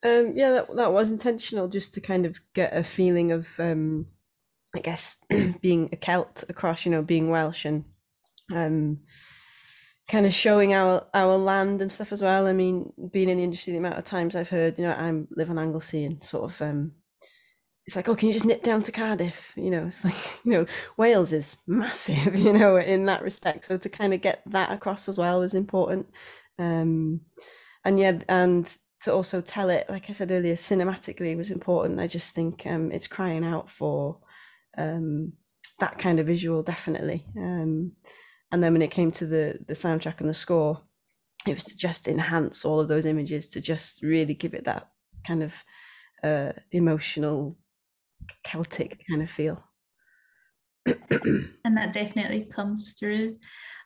Um, 0.02 0.32
yeah, 0.34 0.50
that, 0.50 0.74
that 0.74 0.92
was 0.92 1.12
intentional, 1.12 1.68
just 1.68 1.94
to 1.94 2.00
kind 2.00 2.26
of 2.26 2.40
get 2.52 2.76
a 2.76 2.82
feeling 2.82 3.30
of, 3.30 3.48
um, 3.60 4.06
I 4.74 4.80
guess, 4.80 5.18
being 5.60 5.88
a 5.92 5.96
Celt 5.96 6.44
across, 6.48 6.84
you 6.86 6.92
know, 6.92 7.02
being 7.02 7.30
Welsh 7.30 7.64
and 7.64 7.84
um, 8.52 9.00
kind 10.08 10.26
of 10.26 10.34
showing 10.34 10.74
our 10.74 11.06
our 11.14 11.36
land 11.38 11.80
and 11.82 11.90
stuff 11.90 12.12
as 12.12 12.22
well. 12.22 12.46
I 12.46 12.52
mean, 12.52 12.92
being 13.12 13.28
in 13.28 13.38
the 13.38 13.44
industry, 13.44 13.72
the 13.72 13.78
amount 13.78 13.98
of 13.98 14.04
times 14.04 14.36
I've 14.36 14.50
heard, 14.50 14.78
you 14.78 14.84
know, 14.84 14.92
I'm 14.94 15.28
live 15.36 15.50
on 15.50 15.58
Anglesey 15.58 16.04
and 16.04 16.22
sort 16.22 16.44
of 16.44 16.60
um 16.62 16.92
it's 17.86 17.96
like, 17.96 18.08
oh, 18.08 18.14
can 18.14 18.28
you 18.28 18.34
just 18.34 18.46
nip 18.46 18.62
down 18.62 18.82
to 18.82 18.92
Cardiff? 18.92 19.54
You 19.56 19.70
know, 19.70 19.86
it's 19.86 20.04
like, 20.06 20.14
you 20.44 20.52
know, 20.52 20.66
Wales 20.96 21.32
is 21.32 21.56
massive, 21.66 22.36
you 22.38 22.52
know, 22.52 22.76
in 22.76 23.06
that 23.06 23.22
respect. 23.22 23.64
So 23.66 23.76
to 23.78 23.88
kind 23.88 24.14
of 24.14 24.20
get 24.20 24.42
that 24.46 24.72
across 24.72 25.08
as 25.08 25.18
well 25.18 25.40
was 25.40 25.54
important. 25.54 26.06
Um 26.58 27.20
and 27.84 27.98
yeah, 27.98 28.18
and 28.28 28.70
to 29.02 29.12
also 29.12 29.40
tell 29.40 29.68
it, 29.70 29.88
like 29.88 30.08
I 30.08 30.12
said 30.12 30.30
earlier, 30.30 30.54
cinematically 30.54 31.36
was 31.36 31.50
important. 31.50 32.00
I 32.00 32.06
just 32.06 32.34
think 32.34 32.66
um 32.66 32.92
it's 32.92 33.08
crying 33.08 33.44
out 33.44 33.70
for 33.70 34.18
um 34.78 35.32
that 35.80 35.98
kind 35.98 36.20
of 36.20 36.26
visual 36.26 36.62
definitely. 36.62 37.24
Um 37.36 37.92
and 38.50 38.62
then 38.62 38.72
when 38.72 38.82
it 38.82 38.90
came 38.90 39.10
to 39.12 39.26
the 39.26 39.58
the 39.66 39.74
soundtrack 39.74 40.20
and 40.20 40.28
the 40.28 40.34
score 40.34 40.82
it 41.46 41.54
was 41.54 41.64
to 41.64 41.76
just 41.76 42.06
enhance 42.06 42.64
all 42.64 42.80
of 42.80 42.88
those 42.88 43.06
images 43.06 43.48
to 43.48 43.60
just 43.60 44.02
really 44.02 44.34
give 44.34 44.54
it 44.54 44.64
that 44.64 44.88
kind 45.26 45.42
of 45.42 45.64
uh, 46.22 46.52
emotional 46.70 47.58
celtic 48.44 49.02
kind 49.10 49.22
of 49.22 49.30
feel 49.30 49.64
and 50.86 51.76
that 51.76 51.92
definitely 51.92 52.44
comes 52.44 52.94
through 52.98 53.36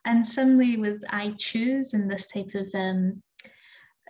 and 0.05 0.27
similarly 0.27 0.77
with 0.77 1.03
i 1.11 1.35
choose 1.39 1.95
and 1.95 2.11
this 2.11 2.27
type 2.27 2.51
of 2.55 2.69
um, 2.75 3.23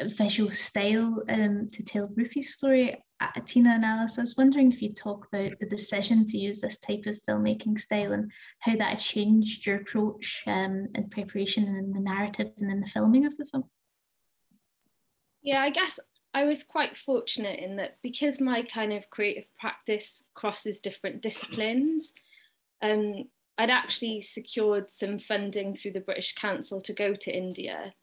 visual 0.00 0.50
style 0.50 1.23
um, 1.28 1.68
to 1.73 1.83
tell 1.83 2.09
Rupi's 2.16 2.54
story 2.54 3.02
Tina 3.46 3.70
and 3.70 3.85
Alice, 3.85 4.18
I 4.18 4.23
was 4.23 4.37
wondering 4.37 4.70
if 4.70 4.82
you'd 4.82 4.96
talk 4.96 5.26
about 5.32 5.58
the 5.58 5.66
decision 5.66 6.26
to 6.26 6.38
use 6.38 6.61
this 6.61 6.78
type 6.78 7.04
of 7.06 7.18
filmmaking 7.26 7.80
style 7.80 8.12
and 8.12 8.30
how 8.61 8.76
that 8.76 8.99
changed 8.99 9.64
your 9.64 9.76
approach 9.76 10.42
um, 10.46 10.88
in 10.94 11.08
preparation 11.11 11.64
and 11.64 11.78
in 11.78 11.92
the 11.92 12.00
narrative 12.00 12.50
and 12.58 12.70
in 12.70 12.80
the 12.80 12.87
filming 12.87 13.25
of 13.25 13.37
the 13.37 13.46
film. 13.46 13.64
Yeah, 15.42 15.62
I 15.62 15.70
guess 15.70 15.99
I 16.35 16.44
was 16.44 16.62
quite 16.62 16.99
fortunate 16.99 17.58
in 17.61 17.76
that 17.76 17.96
because 18.02 18.40
my 18.40 18.62
kind 18.62 18.92
of 18.92 19.08
creative 19.08 19.46
practice 19.58 20.23
crosses 20.35 20.80
different 20.80 21.23
disciplines, 21.23 22.12
um, 22.82 23.25
I'd 23.56 23.70
actually 23.70 24.20
secured 24.20 24.90
some 24.92 25.18
funding 25.18 25.75
through 25.75 25.92
the 25.92 26.00
British 26.00 26.35
Council 26.35 26.82
to 26.82 26.92
go 26.92 27.14
to 27.14 27.35
India. 27.35 27.94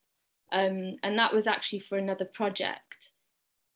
Um, 0.51 0.95
and 1.03 1.19
that 1.19 1.33
was 1.33 1.45
actually 1.45 1.81
for 1.81 1.97
another 1.97 2.25
project. 2.25 3.12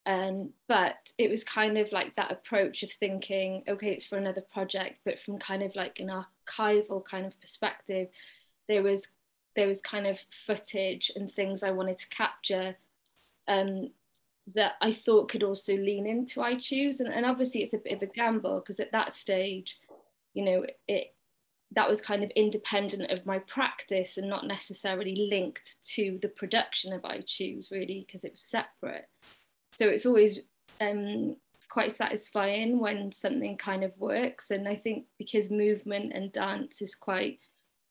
Um, 0.07 0.51
but 0.69 1.11
it 1.17 1.29
was 1.29 1.43
kind 1.43 1.77
of 1.77 1.91
like 1.91 2.15
that 2.15 2.31
approach 2.31 2.81
of 2.81 2.91
thinking, 2.93 3.63
okay, 3.67 3.89
it's 3.89 4.05
for 4.05 4.17
another 4.17 4.41
project, 4.41 5.01
but 5.03 5.19
from 5.19 5.37
kind 5.37 5.61
of 5.61 5.75
like 5.75 5.99
an 5.99 6.09
archival 6.09 7.03
kind 7.03 7.25
of 7.25 7.39
perspective, 7.41 8.07
there 8.69 8.81
was 8.81 9.09
there 9.57 9.67
was 9.67 9.81
kind 9.81 10.07
of 10.07 10.19
footage 10.45 11.11
and 11.15 11.29
things 11.29 11.61
I 11.61 11.71
wanted 11.71 11.97
to 11.97 12.07
capture 12.09 12.77
um, 13.47 13.89
that 14.53 14.73
I 14.81 14.93
thought 14.93 15.29
could 15.29 15.43
also 15.43 15.75
lean 15.75 16.07
into 16.07 16.41
I 16.41 16.55
choose, 16.55 17.01
and, 17.01 17.13
and 17.13 17.25
obviously 17.25 17.61
it's 17.61 17.73
a 17.73 17.79
bit 17.79 17.93
of 17.93 18.01
a 18.01 18.05
gamble 18.05 18.61
because 18.61 18.79
at 18.79 18.93
that 18.93 19.13
stage, 19.13 19.77
you 20.33 20.45
know, 20.45 20.65
it 20.87 21.13
that 21.75 21.89
was 21.89 21.99
kind 21.99 22.23
of 22.23 22.29
independent 22.29 23.11
of 23.11 23.25
my 23.25 23.39
practice 23.39 24.17
and 24.17 24.29
not 24.29 24.47
necessarily 24.47 25.27
linked 25.29 25.75
to 25.95 26.17
the 26.21 26.29
production 26.29 26.93
of 26.93 27.03
I 27.03 27.19
choose 27.25 27.71
really 27.71 28.05
because 28.07 28.23
it 28.23 28.31
was 28.31 28.41
separate 28.41 29.09
so 29.71 29.87
it's 29.87 30.05
always 30.05 30.39
um, 30.81 31.35
quite 31.69 31.91
satisfying 31.91 32.79
when 32.79 33.11
something 33.11 33.57
kind 33.57 33.83
of 33.83 33.97
works. 33.97 34.51
And 34.51 34.67
i 34.67 34.75
think 34.75 35.05
because 35.17 35.51
movement 35.51 36.13
and 36.13 36.31
dance 36.31 36.81
is 36.81 36.95
quite 36.95 37.39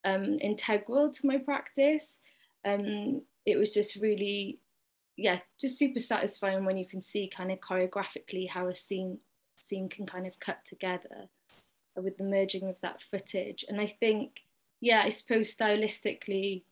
um, 0.04 0.38
integral 0.40 1.12
to 1.12 1.26
my 1.26 1.38
practice 1.38 2.18
um, 2.64 3.23
it 3.45 3.56
was 3.56 3.71
just 3.71 3.97
really 3.97 4.59
yeah 5.16 5.38
just 5.59 5.78
super 5.78 5.99
satisfying 5.99 6.64
when 6.64 6.76
you 6.76 6.87
can 6.87 7.00
see 7.00 7.28
kind 7.28 7.50
of 7.50 7.61
choreographically 7.61 8.49
how 8.49 8.68
a 8.68 8.75
scene 8.75 9.18
scene 9.59 9.88
can 9.88 10.06
kind 10.06 10.26
of 10.26 10.38
cut 10.38 10.59
together 10.66 11.28
with 11.97 12.18
the 12.18 12.25
merging 12.25 12.68
of 12.68 12.80
that 12.83 13.00
footage. 13.00 13.64
And 13.68 13.80
i 13.80 13.87
think 13.87 14.42
yeah 14.80 15.02
i 15.04 15.09
suppose 15.09 15.54
stylistically 15.54 16.62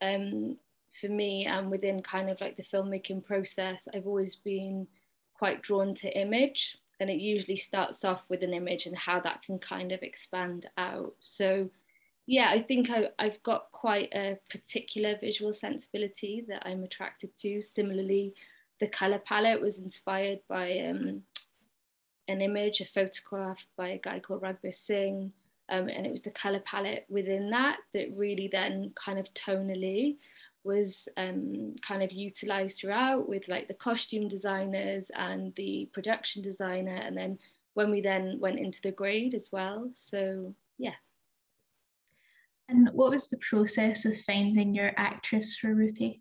um, 0.00 0.56
for 0.92 1.08
me 1.08 1.46
and 1.46 1.70
within 1.70 2.02
kind 2.02 2.30
of 2.30 2.40
like 2.40 2.56
the 2.56 2.62
filmmaking 2.62 3.24
process, 3.24 3.88
I've 3.94 4.06
always 4.06 4.36
been 4.36 4.86
quite 5.34 5.62
drawn 5.62 5.94
to 5.94 6.18
image. 6.18 6.78
And 7.00 7.08
it 7.08 7.18
usually 7.18 7.56
starts 7.56 8.04
off 8.04 8.24
with 8.28 8.42
an 8.42 8.52
image 8.52 8.86
and 8.86 8.96
how 8.96 9.20
that 9.20 9.42
can 9.42 9.58
kind 9.58 9.92
of 9.92 10.02
expand 10.02 10.66
out. 10.76 11.14
So, 11.20 11.70
yeah, 12.26 12.48
I 12.50 12.58
think 12.58 12.90
I, 12.90 13.08
have 13.20 13.40
got 13.44 13.70
quite 13.70 14.12
a 14.12 14.36
particular 14.50 15.16
visual 15.20 15.52
sensibility 15.52 16.44
that 16.48 16.64
I'm 16.66 16.82
attracted 16.82 17.36
to. 17.38 17.62
Similarly, 17.62 18.34
the 18.80 18.88
color 18.88 19.20
palette 19.20 19.60
was 19.60 19.78
inspired 19.78 20.40
by 20.48 20.78
um, 20.80 21.22
an 22.26 22.40
image, 22.40 22.80
a 22.80 22.84
photograph 22.84 23.64
by 23.76 23.90
a 23.90 23.98
guy 23.98 24.18
called 24.18 24.42
Raghubir 24.42 24.74
Singh. 24.74 25.32
Um, 25.70 25.88
and 25.88 26.06
it 26.06 26.10
was 26.10 26.22
the 26.22 26.30
color 26.30 26.60
palette 26.60 27.04
within 27.08 27.50
that 27.50 27.78
that 27.92 28.16
really 28.16 28.48
then 28.50 28.90
kind 28.94 29.18
of 29.18 29.32
tonally 29.34 30.16
was 30.68 31.08
um, 31.16 31.74
kind 31.82 32.02
of 32.02 32.12
utilized 32.12 32.78
throughout 32.78 33.28
with 33.28 33.48
like 33.48 33.66
the 33.66 33.74
costume 33.74 34.28
designers 34.28 35.10
and 35.16 35.52
the 35.56 35.88
production 35.92 36.42
designer 36.42 37.00
and 37.04 37.16
then 37.16 37.38
when 37.74 37.90
we 37.90 38.00
then 38.00 38.38
went 38.38 38.60
into 38.60 38.80
the 38.82 38.92
grade 38.92 39.34
as 39.34 39.50
well 39.50 39.88
so 39.92 40.54
yeah 40.78 40.94
and 42.68 42.90
what 42.92 43.10
was 43.10 43.28
the 43.28 43.38
process 43.38 44.04
of 44.04 44.20
finding 44.26 44.74
your 44.74 44.92
actress 44.96 45.56
for 45.56 45.74
Rupi? 45.74 46.20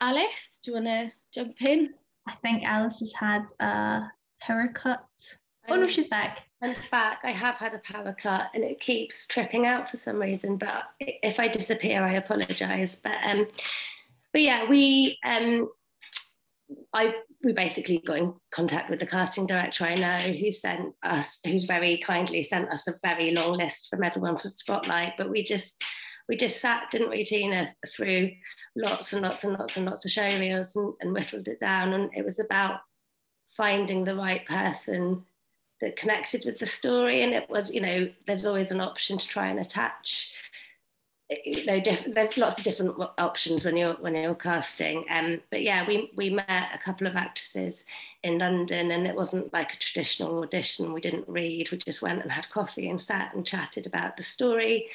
Alice, 0.00 0.60
do 0.62 0.70
you 0.70 0.74
want 0.74 0.86
to 0.86 1.12
jump 1.32 1.60
in? 1.62 1.94
I 2.28 2.34
think 2.34 2.62
Alice 2.62 3.00
has 3.00 3.12
had 3.12 3.46
a 3.58 4.02
power 4.40 4.68
cut. 4.72 5.04
Oh 5.68 5.76
no, 5.76 5.86
she's 5.86 6.08
back. 6.08 6.42
I'm 6.62 6.74
back. 6.90 7.20
I 7.24 7.30
have 7.30 7.56
had 7.56 7.74
a 7.74 7.78
power 7.78 8.14
cut 8.20 8.50
and 8.54 8.62
it 8.62 8.80
keeps 8.80 9.26
tripping 9.26 9.66
out 9.66 9.90
for 9.90 9.96
some 9.96 10.20
reason. 10.20 10.56
But 10.56 10.84
if 11.00 11.40
I 11.40 11.48
disappear, 11.48 12.02
I 12.02 12.14
apologise. 12.14 12.96
But 12.96 13.16
um, 13.22 13.46
but 14.32 14.42
yeah, 14.42 14.68
we 14.68 15.18
um, 15.24 15.70
I 16.92 17.14
we 17.42 17.52
basically 17.52 18.02
got 18.06 18.18
in 18.18 18.34
contact 18.52 18.90
with 18.90 19.00
the 19.00 19.06
casting 19.06 19.46
director 19.46 19.84
I 19.84 19.94
know 19.94 20.32
who 20.32 20.52
sent 20.52 20.94
us, 21.02 21.40
who's 21.44 21.64
very 21.64 21.98
kindly 21.98 22.42
sent 22.42 22.70
us 22.70 22.86
a 22.86 22.94
very 23.02 23.32
long 23.32 23.56
list 23.58 23.88
for 23.88 23.96
Medal 23.96 24.22
One 24.22 24.38
for 24.38 24.50
Spotlight. 24.50 25.14
But 25.16 25.30
we 25.30 25.44
just 25.44 25.82
we 26.28 26.36
just 26.36 26.60
sat, 26.60 26.90
didn't 26.90 27.10
we, 27.10 27.24
Tina, 27.24 27.74
through 27.94 28.30
lots 28.76 29.12
and 29.12 29.22
lots 29.22 29.44
and 29.44 29.54
lots 29.54 29.76
and 29.76 29.86
lots 29.86 30.04
of 30.04 30.10
show 30.10 30.28
reels 30.38 30.76
and, 30.76 30.94
and 31.00 31.12
whittled 31.12 31.48
it 31.48 31.60
down. 31.60 31.92
And 31.92 32.10
it 32.14 32.24
was 32.24 32.38
about 32.38 32.80
finding 33.56 34.04
the 34.04 34.16
right 34.16 34.44
person 34.46 35.24
that 35.84 35.96
connected 35.96 36.44
with 36.46 36.58
the 36.58 36.66
story 36.66 37.22
and 37.22 37.34
it 37.34 37.48
was 37.50 37.70
you 37.70 37.80
know 37.80 38.08
there's 38.26 38.46
always 38.46 38.70
an 38.70 38.80
option 38.80 39.18
to 39.18 39.28
try 39.28 39.48
and 39.48 39.60
attach 39.60 40.32
you 41.44 41.64
know 41.66 41.80
diff- 41.80 42.06
there's 42.14 42.36
lots 42.36 42.58
of 42.58 42.64
different 42.64 42.96
options 43.18 43.64
when 43.64 43.76
you're 43.76 43.94
when 43.94 44.14
you're 44.14 44.34
casting. 44.34 45.04
Um 45.10 45.40
but 45.50 45.62
yeah 45.62 45.86
we 45.86 46.10
we 46.16 46.30
met 46.30 46.70
a 46.74 46.78
couple 46.78 47.06
of 47.06 47.16
actresses 47.16 47.84
in 48.22 48.38
london 48.38 48.90
and 48.90 49.06
it 49.06 49.14
wasn't 49.14 49.52
like 49.52 49.72
a 49.72 49.78
traditional 49.78 50.42
audition. 50.42 50.92
We 50.92 51.00
didn't 51.00 51.28
read 51.28 51.70
we 51.70 51.78
just 51.78 52.02
went 52.02 52.22
and 52.22 52.32
had 52.32 52.50
coffee 52.50 52.88
and 52.88 53.00
sat 53.00 53.34
and 53.34 53.46
chatted 53.46 53.86
about 53.86 54.16
the 54.16 54.22
story. 54.22 54.88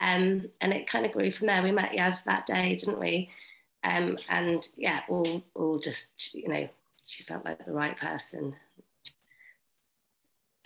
Um 0.00 0.48
and 0.60 0.72
it 0.72 0.88
kind 0.88 1.06
of 1.06 1.12
grew 1.12 1.30
from 1.30 1.48
there. 1.48 1.62
We 1.62 1.72
met 1.72 1.92
yaz 1.92 2.24
that 2.24 2.46
day 2.46 2.76
didn't 2.76 3.00
we? 3.00 3.30
Um 3.84 4.18
and 4.28 4.68
yeah 4.76 5.00
all 5.08 5.42
all 5.54 5.78
just 5.78 6.06
you 6.32 6.48
know 6.48 6.68
she 7.04 7.24
felt 7.24 7.44
like 7.44 7.64
the 7.64 7.72
right 7.72 7.96
person. 7.96 8.54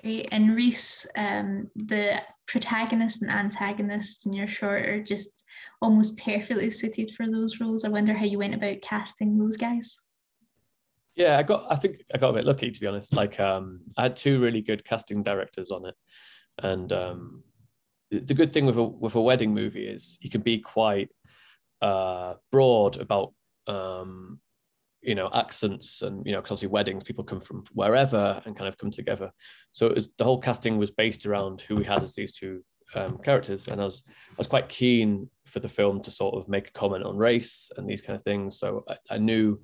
And 0.05 0.55
Rhys, 0.55 1.07
um, 1.17 1.71
the 1.75 2.21
protagonist 2.47 3.23
and 3.23 3.31
antagonist 3.31 4.27
in 4.27 4.35
your 4.35 4.49
short 4.49 4.87
are 4.87 5.03
just 5.03 5.45
almost 5.81 6.19
perfectly 6.19 6.71
suited 6.71 7.13
for 7.13 7.27
those 7.27 7.59
roles. 7.59 7.85
I 7.85 7.89
wonder 7.89 8.13
how 8.13 8.27
you 8.27 8.39
went 8.39 8.55
about 8.55 8.83
casting 8.83 9.39
those 9.39 9.57
guys. 9.57 9.99
Yeah, 11.17 11.39
I 11.39 11.43
got. 11.43 11.67
I 11.71 11.77
think 11.77 12.03
I 12.13 12.19
got 12.19 12.31
a 12.31 12.35
bit 12.35 12.45
lucky 12.45 12.71
to 12.71 12.81
be 12.81 12.87
honest. 12.87 13.15
Like, 13.15 13.39
um, 13.41 13.81
I 13.97 14.03
had 14.03 14.17
two 14.17 14.41
really 14.41 14.61
good 14.61 14.85
casting 14.85 15.23
directors 15.23 15.71
on 15.71 15.87
it. 15.87 15.95
And 16.63 16.93
um, 16.93 17.45
the 18.11 18.35
good 18.35 18.53
thing 18.53 18.67
with 18.67 18.77
a 18.77 18.83
with 18.83 19.15
a 19.15 19.23
wedding 19.23 19.55
movie 19.55 19.87
is 19.87 20.19
you 20.21 20.29
can 20.29 20.43
be 20.43 20.59
quite 20.59 21.11
uh, 21.81 22.35
broad 22.51 23.01
about 23.01 23.33
um, 23.67 24.41
you 25.05 25.15
know 25.15 25.29
accents 25.33 26.03
and 26.03 26.25
you 26.27 26.33
know 26.33 26.39
because 26.39 26.53
obviously 26.53 26.69
weddings 26.69 27.05
people 27.05 27.25
come 27.25 27.41
from 27.41 27.65
wherever 27.73 28.41
and 28.45 28.57
kind 28.57 28.69
of 28.69 28.79
come 28.79 28.91
together. 28.91 29.31
So 29.73 29.89
was, 29.91 30.09
the 30.19 30.25
whole 30.25 30.41
casting 30.41 30.79
was 30.79 30.91
based 30.91 31.27
around 31.27 31.61
who 31.63 31.77
we 31.77 31.85
had 31.85 32.03
as 32.03 32.15
these 32.15 32.33
two 32.33 32.63
um, 32.95 33.19
characters. 33.19 33.69
And 33.69 33.81
I 33.81 33.85
was 33.85 34.03
I 34.09 34.35
was 34.39 34.47
quite 34.47 34.69
keen 34.69 35.29
for 35.47 35.61
the 35.61 35.69
film 35.69 36.03
to 36.03 36.11
sort 36.11 36.35
of 36.35 36.49
make 36.49 36.69
a 36.69 36.73
comment 36.73 37.05
on 37.05 37.17
race 37.17 37.71
and 37.77 37.89
these 37.89 38.03
kind 38.03 38.17
of 38.17 38.23
things. 38.23 38.59
So 38.59 38.85
I, 38.89 38.97
I 39.11 39.19
knew 39.19 39.59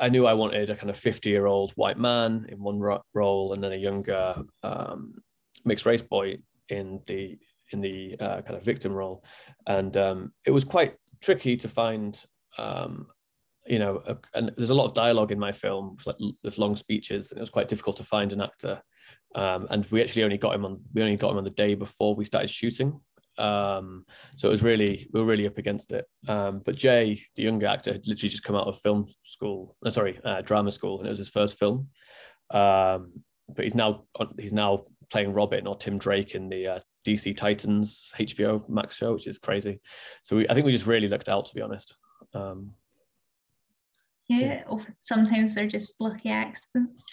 I 0.00 0.08
knew 0.08 0.26
I 0.26 0.34
wanted 0.34 0.70
a 0.70 0.76
kind 0.76 0.90
of 0.90 0.96
50 0.96 1.28
year 1.28 1.46
old 1.46 1.72
white 1.72 1.98
man 1.98 2.46
in 2.48 2.62
one 2.62 2.78
ro- 2.78 3.04
role 3.14 3.52
and 3.52 3.62
then 3.62 3.72
a 3.72 3.76
younger 3.76 4.36
um, 4.62 5.14
mixed 5.64 5.86
race 5.86 6.02
boy 6.02 6.38
in 6.68 7.00
the 7.06 7.38
in 7.72 7.80
the 7.80 8.16
uh, 8.20 8.42
kind 8.42 8.56
of 8.56 8.64
victim 8.64 8.92
role. 8.92 9.24
And 9.66 9.96
um, 9.96 10.32
it 10.44 10.50
was 10.50 10.64
quite 10.64 10.94
tricky 11.20 11.56
to 11.56 11.68
find 11.68 12.22
um, 12.58 13.06
you 13.66 13.78
know, 13.78 14.02
a, 14.06 14.16
and 14.34 14.52
there's 14.56 14.70
a 14.70 14.74
lot 14.74 14.86
of 14.86 14.94
dialogue 14.94 15.32
in 15.32 15.38
my 15.38 15.52
film 15.52 15.96
with, 16.04 16.16
with 16.42 16.58
long 16.58 16.76
speeches, 16.76 17.30
and 17.30 17.38
it 17.38 17.42
was 17.42 17.50
quite 17.50 17.68
difficult 17.68 17.96
to 17.98 18.04
find 18.04 18.32
an 18.32 18.40
actor. 18.40 18.80
Um, 19.34 19.66
and 19.70 19.86
we 19.86 20.02
actually 20.02 20.24
only 20.24 20.38
got 20.38 20.54
him 20.54 20.64
on 20.64 20.76
we 20.92 21.02
only 21.02 21.16
got 21.16 21.30
him 21.30 21.38
on 21.38 21.44
the 21.44 21.50
day 21.50 21.74
before 21.74 22.14
we 22.14 22.24
started 22.24 22.50
shooting. 22.50 23.00
Um, 23.38 24.04
so 24.36 24.48
it 24.48 24.50
was 24.50 24.62
really 24.62 25.08
we 25.12 25.20
were 25.20 25.26
really 25.26 25.46
up 25.46 25.58
against 25.58 25.92
it. 25.92 26.06
Um, 26.28 26.60
but 26.64 26.76
Jay, 26.76 27.20
the 27.36 27.42
younger 27.42 27.66
actor, 27.66 27.92
had 27.92 28.06
literally 28.06 28.30
just 28.30 28.44
come 28.44 28.56
out 28.56 28.66
of 28.66 28.78
film 28.80 29.06
school, 29.22 29.76
no, 29.82 29.90
sorry, 29.90 30.18
uh, 30.24 30.42
drama 30.42 30.72
school, 30.72 30.98
and 30.98 31.06
it 31.06 31.10
was 31.10 31.18
his 31.18 31.28
first 31.30 31.58
film. 31.58 31.88
Um, 32.50 33.12
but 33.48 33.64
he's 33.64 33.74
now 33.74 34.04
he's 34.38 34.52
now 34.52 34.84
playing 35.10 35.32
Robin 35.32 35.66
or 35.66 35.76
Tim 35.76 35.98
Drake 35.98 36.34
in 36.34 36.48
the 36.48 36.66
uh, 36.66 36.78
DC 37.06 37.36
Titans 37.36 38.10
HBO 38.18 38.66
Max 38.68 38.96
show, 38.96 39.12
which 39.12 39.26
is 39.26 39.38
crazy. 39.38 39.80
So 40.22 40.36
we, 40.36 40.48
I 40.48 40.54
think 40.54 40.66
we 40.66 40.72
just 40.72 40.86
really 40.86 41.08
looked 41.08 41.28
out, 41.28 41.46
to 41.46 41.54
be 41.54 41.62
honest. 41.62 41.94
Um, 42.34 42.72
yeah, 44.40 44.64
sometimes 45.00 45.54
they're 45.54 45.68
just 45.68 45.94
lucky 46.00 46.30
accidents. 46.30 47.04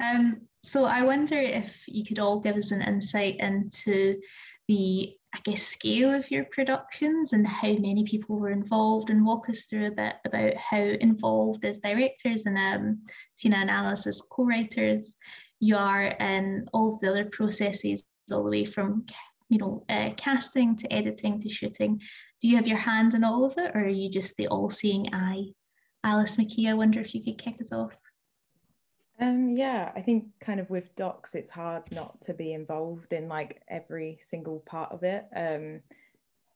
Um, 0.00 0.42
so 0.62 0.84
I 0.84 1.04
wonder 1.04 1.38
if 1.38 1.82
you 1.86 2.04
could 2.04 2.18
all 2.18 2.40
give 2.40 2.56
us 2.56 2.70
an 2.70 2.82
insight 2.82 3.36
into 3.36 4.20
the, 4.68 5.14
I 5.34 5.38
guess, 5.44 5.62
scale 5.62 6.12
of 6.12 6.30
your 6.30 6.44
productions 6.46 7.32
and 7.32 7.46
how 7.46 7.72
many 7.74 8.04
people 8.04 8.38
were 8.38 8.50
involved, 8.50 9.10
and 9.10 9.24
walk 9.24 9.48
us 9.48 9.66
through 9.66 9.86
a 9.86 9.92
bit 9.92 10.14
about 10.24 10.56
how 10.56 10.78
involved 10.78 11.64
as 11.64 11.78
directors 11.78 12.46
and 12.46 12.58
um, 12.58 13.02
Tina 13.38 13.56
and 13.56 13.70
Alice 13.70 14.06
as 14.06 14.20
co-writers 14.30 15.16
you 15.60 15.76
are 15.76 16.04
in 16.04 16.68
all 16.72 16.94
of 16.94 17.00
the 17.00 17.10
other 17.10 17.24
processes, 17.26 18.04
all 18.30 18.44
the 18.44 18.50
way 18.50 18.64
from 18.64 19.06
you 19.48 19.58
know 19.58 19.84
uh, 19.88 20.10
casting 20.16 20.76
to 20.76 20.92
editing 20.92 21.40
to 21.40 21.48
shooting. 21.48 22.00
Do 22.40 22.48
you 22.48 22.56
have 22.56 22.66
your 22.66 22.78
hand 22.78 23.14
in 23.14 23.24
all 23.24 23.44
of 23.44 23.56
it, 23.56 23.74
or 23.74 23.82
are 23.82 23.88
you 23.88 24.10
just 24.10 24.36
the 24.36 24.48
all-seeing 24.48 25.14
eye? 25.14 25.44
Alice 26.06 26.36
McKee, 26.36 26.68
I 26.68 26.74
wonder 26.74 27.00
if 27.00 27.16
you 27.16 27.24
could 27.24 27.36
kick 27.36 27.60
us 27.60 27.72
off. 27.72 27.90
Um, 29.20 29.56
yeah, 29.56 29.90
I 29.96 30.00
think 30.00 30.26
kind 30.40 30.60
of 30.60 30.70
with 30.70 30.94
docs, 30.94 31.34
it's 31.34 31.50
hard 31.50 31.82
not 31.90 32.20
to 32.22 32.32
be 32.32 32.52
involved 32.52 33.12
in 33.12 33.28
like 33.28 33.60
every 33.68 34.16
single 34.20 34.62
part 34.66 34.92
of 34.92 35.02
it. 35.02 35.24
Um, 35.34 35.80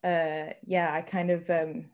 uh, 0.04 0.52
yeah, 0.64 0.92
I 0.92 1.02
kind 1.02 1.32
of 1.32 1.50
um, 1.50 1.86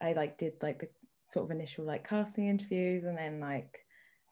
I 0.00 0.14
like 0.14 0.38
did 0.38 0.54
like 0.62 0.80
the 0.80 0.88
sort 1.26 1.44
of 1.44 1.50
initial 1.50 1.84
like 1.84 2.08
casting 2.08 2.48
interviews 2.48 3.04
and 3.04 3.18
then 3.18 3.38
like 3.38 3.84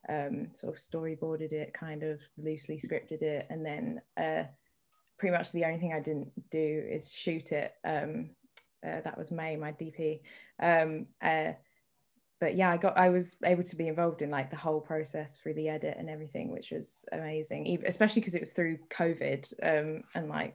um, 0.08 0.48
sort 0.54 0.74
of 0.74 0.80
storyboarded 0.80 1.52
it, 1.52 1.74
kind 1.74 2.04
of 2.04 2.20
loosely 2.38 2.80
scripted 2.80 3.20
it, 3.20 3.46
and 3.50 3.66
then 3.66 4.00
uh, 4.16 4.44
pretty 5.18 5.36
much 5.36 5.52
the 5.52 5.66
only 5.66 5.78
thing 5.78 5.92
I 5.92 6.00
didn't 6.00 6.32
do 6.50 6.84
is 6.88 7.12
shoot 7.12 7.52
it. 7.52 7.74
Um, 7.84 8.30
uh, 8.82 9.02
that 9.04 9.18
was 9.18 9.30
May, 9.30 9.56
my 9.56 9.72
DP. 9.72 10.20
Um, 10.58 11.06
uh, 11.20 11.52
but 12.40 12.54
yeah, 12.54 12.70
I 12.70 12.76
got 12.76 12.98
I 12.98 13.08
was 13.08 13.36
able 13.44 13.64
to 13.64 13.76
be 13.76 13.88
involved 13.88 14.22
in 14.22 14.30
like 14.30 14.50
the 14.50 14.56
whole 14.56 14.80
process 14.80 15.38
through 15.38 15.54
the 15.54 15.68
edit 15.68 15.96
and 15.98 16.10
everything, 16.10 16.52
which 16.52 16.70
was 16.70 17.04
amazing. 17.12 17.66
Even, 17.66 17.86
especially 17.86 18.20
because 18.20 18.34
it 18.34 18.40
was 18.40 18.52
through 18.52 18.78
COVID 18.90 19.52
um, 19.62 20.02
and 20.14 20.28
like 20.28 20.54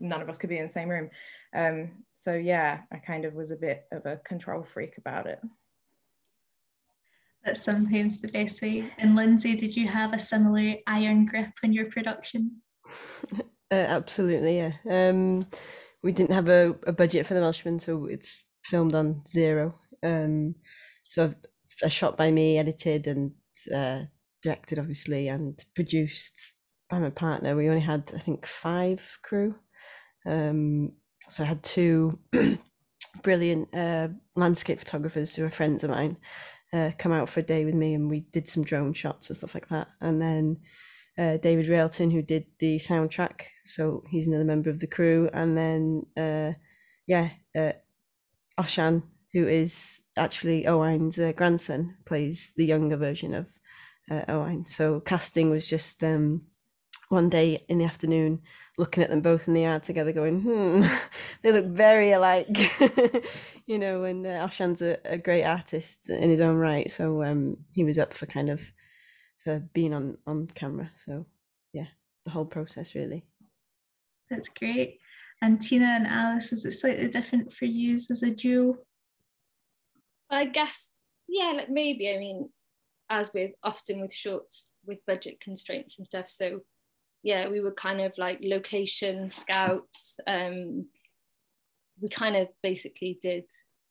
none 0.00 0.22
of 0.22 0.30
us 0.30 0.38
could 0.38 0.50
be 0.50 0.58
in 0.58 0.66
the 0.66 0.72
same 0.72 0.88
room. 0.88 1.10
Um, 1.54 1.90
so 2.14 2.34
yeah, 2.34 2.80
I 2.92 2.96
kind 2.96 3.24
of 3.24 3.34
was 3.34 3.50
a 3.50 3.56
bit 3.56 3.86
of 3.92 4.06
a 4.06 4.16
control 4.24 4.62
freak 4.62 4.96
about 4.96 5.26
it. 5.26 5.40
That's 7.44 7.62
sometimes 7.62 8.20
the 8.20 8.28
best 8.28 8.60
way. 8.62 8.90
And 8.98 9.14
Lindsay, 9.14 9.54
did 9.54 9.76
you 9.76 9.86
have 9.86 10.12
a 10.12 10.18
similar 10.18 10.74
iron 10.86 11.26
grip 11.26 11.50
on 11.62 11.72
your 11.72 11.86
production? 11.90 12.62
Uh, 13.70 13.74
absolutely, 13.74 14.56
yeah. 14.56 14.72
Um, 14.88 15.46
we 16.02 16.10
didn't 16.10 16.34
have 16.34 16.48
a, 16.48 16.74
a 16.86 16.92
budget 16.92 17.26
for 17.26 17.34
the 17.34 17.40
Welshman, 17.42 17.78
so 17.78 18.06
it's 18.06 18.48
filmed 18.62 18.94
on 18.94 19.20
zero. 19.28 19.74
Um, 20.02 20.54
so 21.08 21.34
a 21.82 21.90
shot 21.90 22.16
by 22.16 22.30
me, 22.30 22.58
edited 22.58 23.06
and 23.06 23.32
uh, 23.74 24.02
directed, 24.42 24.78
obviously, 24.78 25.28
and 25.28 25.64
produced 25.74 26.54
by 26.88 26.98
my 26.98 27.10
partner. 27.10 27.56
We 27.56 27.68
only 27.68 27.80
had, 27.80 28.10
I 28.14 28.18
think, 28.18 28.46
five 28.46 29.18
crew. 29.22 29.54
Um, 30.26 30.92
so 31.28 31.44
I 31.44 31.46
had 31.46 31.62
two 31.62 32.18
brilliant 33.22 33.74
uh, 33.74 34.08
landscape 34.36 34.78
photographers 34.78 35.34
who 35.34 35.44
are 35.44 35.50
friends 35.50 35.84
of 35.84 35.90
mine 35.90 36.16
uh, 36.72 36.90
come 36.98 37.12
out 37.12 37.28
for 37.28 37.40
a 37.40 37.44
day 37.44 37.64
with 37.64 37.74
me, 37.74 37.94
and 37.94 38.10
we 38.10 38.20
did 38.32 38.48
some 38.48 38.64
drone 38.64 38.92
shots 38.92 39.28
and 39.28 39.36
stuff 39.36 39.54
like 39.54 39.68
that. 39.68 39.88
And 40.00 40.20
then 40.20 40.58
uh, 41.16 41.36
David 41.38 41.68
Railton, 41.68 42.10
who 42.10 42.22
did 42.22 42.46
the 42.58 42.78
soundtrack, 42.78 43.42
so 43.64 44.04
he's 44.08 44.26
another 44.26 44.44
member 44.44 44.70
of 44.70 44.80
the 44.80 44.86
crew. 44.86 45.28
And 45.32 45.56
then, 45.56 46.06
uh, 46.16 46.52
yeah, 47.06 47.30
uh, 47.56 47.72
Oshan, 48.58 49.02
who 49.32 49.46
is 49.46 50.00
actually 50.16 50.66
Owain's 50.66 51.18
uh, 51.18 51.32
grandson, 51.32 51.96
plays 52.06 52.52
the 52.56 52.64
younger 52.64 52.96
version 52.96 53.34
of 53.34 53.48
uh, 54.10 54.22
Owain. 54.28 54.64
So 54.66 55.00
casting 55.00 55.50
was 55.50 55.68
just 55.68 56.02
um, 56.02 56.42
one 57.08 57.28
day 57.28 57.58
in 57.68 57.78
the 57.78 57.84
afternoon, 57.84 58.40
looking 58.76 59.02
at 59.02 59.10
them 59.10 59.20
both 59.20 59.48
in 59.48 59.54
the 59.54 59.66
eye 59.66 59.78
together, 59.78 60.12
going, 60.12 60.40
"Hmm, 60.40 60.86
they 61.42 61.52
look 61.52 61.66
very 61.66 62.12
alike," 62.12 62.48
you 63.66 63.78
know. 63.78 64.04
And 64.04 64.26
uh, 64.26 64.48
a, 64.58 64.96
a, 65.04 65.18
great 65.18 65.44
artist 65.44 66.08
in 66.08 66.30
his 66.30 66.40
own 66.40 66.56
right, 66.56 66.90
so 66.90 67.22
um, 67.22 67.56
he 67.72 67.84
was 67.84 67.98
up 67.98 68.14
for 68.14 68.26
kind 68.26 68.50
of 68.50 68.72
for 69.44 69.60
being 69.72 69.94
on 69.94 70.18
on 70.26 70.46
camera. 70.48 70.90
So 70.96 71.26
yeah, 71.72 71.86
the 72.24 72.30
whole 72.30 72.46
process 72.46 72.94
really. 72.94 73.24
That's 74.30 74.48
great. 74.48 74.98
And 75.40 75.62
Tina 75.62 75.86
and 75.86 76.06
Alice, 76.06 76.50
was 76.50 76.64
it 76.64 76.72
slightly 76.72 77.08
different 77.08 77.52
for 77.52 77.64
you 77.64 77.94
as 77.94 78.22
a 78.22 78.30
duo? 78.30 78.76
I 80.30 80.46
guess, 80.46 80.90
yeah, 81.28 81.52
like 81.56 81.70
maybe. 81.70 82.12
I 82.12 82.18
mean, 82.18 82.50
as 83.10 83.32
with 83.32 83.52
often 83.62 84.00
with 84.00 84.12
shorts 84.12 84.70
with 84.86 84.98
budget 85.06 85.40
constraints 85.40 85.98
and 85.98 86.06
stuff. 86.06 86.28
So 86.28 86.60
yeah, 87.22 87.48
we 87.48 87.60
were 87.60 87.72
kind 87.72 88.00
of 88.00 88.12
like 88.18 88.40
location 88.42 89.28
scouts. 89.28 90.18
Um, 90.26 90.86
we 92.00 92.08
kind 92.08 92.36
of 92.36 92.48
basically 92.62 93.18
did 93.22 93.44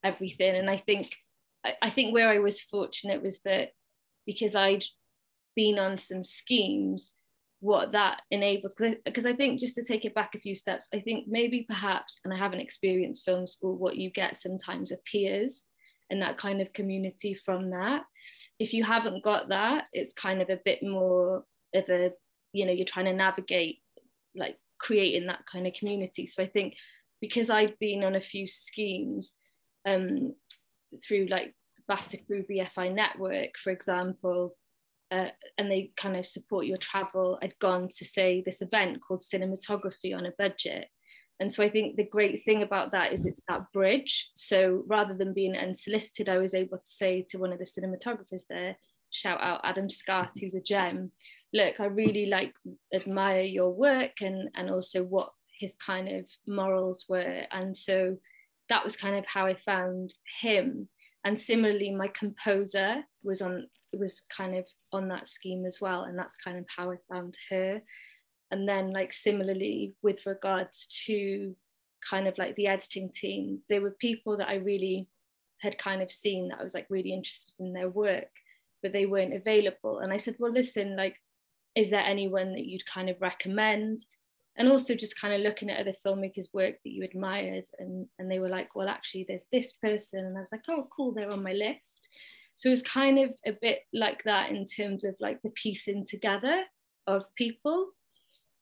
everything. 0.04 0.56
And 0.56 0.70
I 0.70 0.78
think 0.78 1.16
I, 1.66 1.74
I 1.82 1.90
think 1.90 2.14
where 2.14 2.30
I 2.30 2.40
was 2.40 2.62
fortunate 2.62 3.24
was 3.24 3.40
that 3.46 3.72
because 4.26 4.56
I'd 4.56 4.84
been 5.56 5.80
on 5.80 5.98
some 5.98 6.24
schemes, 6.24 7.14
what 7.60 7.92
that 7.94 8.22
enabled 8.30 8.74
because 9.04 9.26
I, 9.26 9.32
I, 9.32 9.34
think 9.34 9.60
just 9.60 9.76
to 9.76 9.84
take 9.84 10.06
it 10.06 10.14
back 10.14 10.36
a 10.36 10.40
few 10.40 10.54
steps 10.54 10.88
i 10.94 11.00
think 11.00 11.28
maybe 11.28 11.66
perhaps 11.68 12.20
and 12.24 12.32
i 12.32 12.38
haven't 12.38 12.60
experienced 12.60 13.26
film 13.26 13.48
school 13.48 13.76
what 13.76 13.98
you 13.98 14.12
get 14.12 14.38
sometimes 14.38 14.92
are 14.92 15.00
peers 15.12 15.64
and 16.10 16.22
that 16.22 16.38
kind 16.38 16.62
of 16.62 16.74
community 16.74 17.34
from 17.34 17.72
that. 17.72 18.04
If 18.60 18.74
you 18.74 18.84
haven't 18.84 19.24
got 19.24 19.50
that, 19.50 19.86
it's 19.94 20.14
kind 20.14 20.42
of 20.42 20.50
a 20.50 20.60
bit 20.64 20.84
more 20.84 21.44
of 21.74 21.90
a, 21.90 22.12
you 22.54 22.66
know, 22.66 22.72
you're 22.72 22.86
trying 22.86 23.06
to 23.06 23.14
navigate 23.14 23.80
like 24.36 24.58
creating 24.80 25.28
that 25.28 25.46
kind 25.52 25.68
of 25.68 25.74
community. 25.74 26.26
So 26.26 26.44
I 26.44 26.48
think 26.48 26.76
because 27.22 27.50
I'd 27.50 27.78
been 27.80 28.04
on 28.04 28.16
a 28.16 28.22
few 28.22 28.48
schemes 28.48 29.34
um, 29.88 30.34
through 31.06 31.28
like 31.28 31.56
BAFTA 31.90 32.26
Crew 32.26 32.44
BFI 32.50 32.94
Network, 32.94 33.58
for 33.58 33.72
example, 33.72 34.56
uh, 35.10 35.30
and 35.58 35.72
they 35.72 35.92
kind 35.96 36.18
of 36.18 36.26
support 36.26 36.66
your 36.66 36.78
travel. 36.78 37.40
I'd 37.42 37.58
gone 37.60 37.88
to 37.98 38.06
say 38.06 38.44
this 38.46 38.62
event 38.62 39.00
called 39.02 39.22
cinematography 39.22 40.16
on 40.16 40.26
a 40.26 40.34
budget, 40.38 40.88
and 41.40 41.54
so 41.54 41.64
I 41.64 41.70
think 41.70 41.96
the 41.96 42.04
great 42.04 42.44
thing 42.46 42.64
about 42.64 42.92
that 42.92 43.14
is 43.14 43.26
it's 43.26 43.42
that 43.48 43.72
bridge. 43.72 44.30
So 44.36 44.84
rather 44.88 45.14
than 45.14 45.34
being 45.34 45.56
unsolicited, 45.56 46.30
I 46.30 46.40
was 46.40 46.54
able 46.54 46.78
to 46.78 46.84
say 46.84 47.26
to 47.30 47.38
one 47.38 47.54
of 47.54 47.60
the 47.60 47.66
cinematographers 47.66 48.48
there, 48.50 48.76
shout 49.12 49.40
out 49.42 49.62
Adam 49.64 49.88
Scarth, 49.88 50.32
who's 50.40 50.56
a 50.56 50.62
gem, 50.62 51.12
look, 51.54 51.80
I 51.80 51.86
really 51.86 52.26
like 52.26 52.54
admire 52.94 53.44
your 53.44 53.70
work 53.70 54.22
and, 54.22 54.50
and 54.56 54.70
also 54.70 55.04
what 55.04 55.32
his 55.60 55.76
kind 55.76 56.10
of 56.10 56.28
morals 56.48 57.06
were. 57.08 57.44
And 57.52 57.76
so 57.76 58.18
that 58.70 58.84
was 58.84 58.96
kind 58.96 59.16
of 59.16 59.26
how 59.26 59.46
I 59.46 59.56
found 59.56 60.14
him. 60.42 60.90
And 61.24 61.40
similarly, 61.40 61.94
my 61.94 62.08
composer 62.10 63.04
was 63.24 63.42
on 63.42 63.68
was 63.94 64.22
kind 64.36 64.56
of 64.56 64.68
on 64.92 65.08
that 65.08 65.28
scheme 65.28 65.66
as 65.66 65.80
well. 65.80 66.04
And 66.04 66.18
that's 66.18 66.36
kind 66.38 66.58
of 66.58 66.66
how 66.76 66.92
I 66.92 66.98
found 67.12 67.38
her. 67.50 67.82
And 68.52 68.68
then 68.68 68.92
like 68.92 69.14
similarly 69.14 69.94
with 70.02 70.26
regards 70.26 70.88
to 71.06 71.56
kind 72.08 72.28
of 72.28 72.38
like 72.38 72.56
the 72.56 72.68
editing 72.68 73.10
team 73.10 73.60
there 73.70 73.82
were 73.82 73.92
people 73.92 74.38
that 74.38 74.48
i 74.48 74.56
really 74.56 75.08
had 75.60 75.78
kind 75.78 76.02
of 76.02 76.12
seen 76.12 76.48
that 76.48 76.60
i 76.60 76.64
was 76.64 76.74
like 76.74 76.86
really 76.90 77.12
interested 77.12 77.54
in 77.60 77.74
their 77.74 77.90
work 77.90 78.30
but 78.84 78.94
they 78.94 79.06
weren't 79.06 79.34
available. 79.34 80.00
And 80.00 80.14
i 80.14 80.18
said 80.18 80.36
well 80.40 80.52
listen 80.52 80.96
like 80.96 81.16
is 81.76 81.92
there 81.92 82.04
anyone 82.04 82.54
that 82.54 82.66
you'd 82.66 82.86
kind 82.88 83.08
of 83.10 83.22
recommend? 83.22 84.00
And 84.60 84.68
also 84.68 84.96
just 84.96 85.22
kind 85.22 85.36
of 85.36 85.42
looking 85.42 85.70
at 85.70 85.80
other 85.80 85.94
filmmakers 86.04 86.52
work 86.52 86.74
that 86.84 86.90
you 86.90 87.04
admired 87.04 87.66
and 87.78 88.08
and 88.18 88.32
they 88.32 88.40
were 88.40 88.50
like 88.50 88.76
well 88.76 88.88
actually 88.88 89.26
there's 89.28 89.46
this 89.52 89.74
person. 89.74 90.26
And 90.26 90.38
i 90.38 90.40
was 90.40 90.52
like 90.52 90.64
oh 90.70 90.88
cool 90.96 91.14
they're 91.14 91.32
on 91.32 91.44
my 91.44 91.54
list. 91.54 92.08
So 92.56 92.70
it 92.70 92.72
was 92.72 92.82
kind 92.82 93.20
of 93.20 93.36
a 93.46 93.52
bit 93.52 93.82
like 93.94 94.24
that 94.24 94.50
in 94.50 94.66
terms 94.66 95.04
of 95.04 95.16
like 95.20 95.42
the 95.44 95.52
piecing 95.52 96.08
together 96.08 96.64
of 97.06 97.24
people 97.36 97.92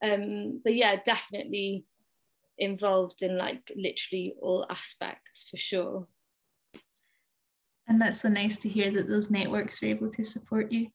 um 0.04 0.62
but 0.64 0.76
yeah 0.76 0.96
definitely 1.06 1.86
involved 2.58 3.22
in 3.22 3.38
like 3.38 3.72
literally 3.76 4.36
all 4.42 4.66
aspects 4.70 5.48
for 5.50 5.58
sure 5.58 6.08
and 7.88 8.02
that's 8.02 8.22
so 8.22 8.30
nice 8.30 8.58
to 8.58 8.70
hear 8.70 8.92
that 8.92 9.08
those 9.08 9.30
networks 9.30 9.82
are 9.84 9.88
able 9.88 10.10
to 10.10 10.24
support 10.24 10.72
you 10.72 10.88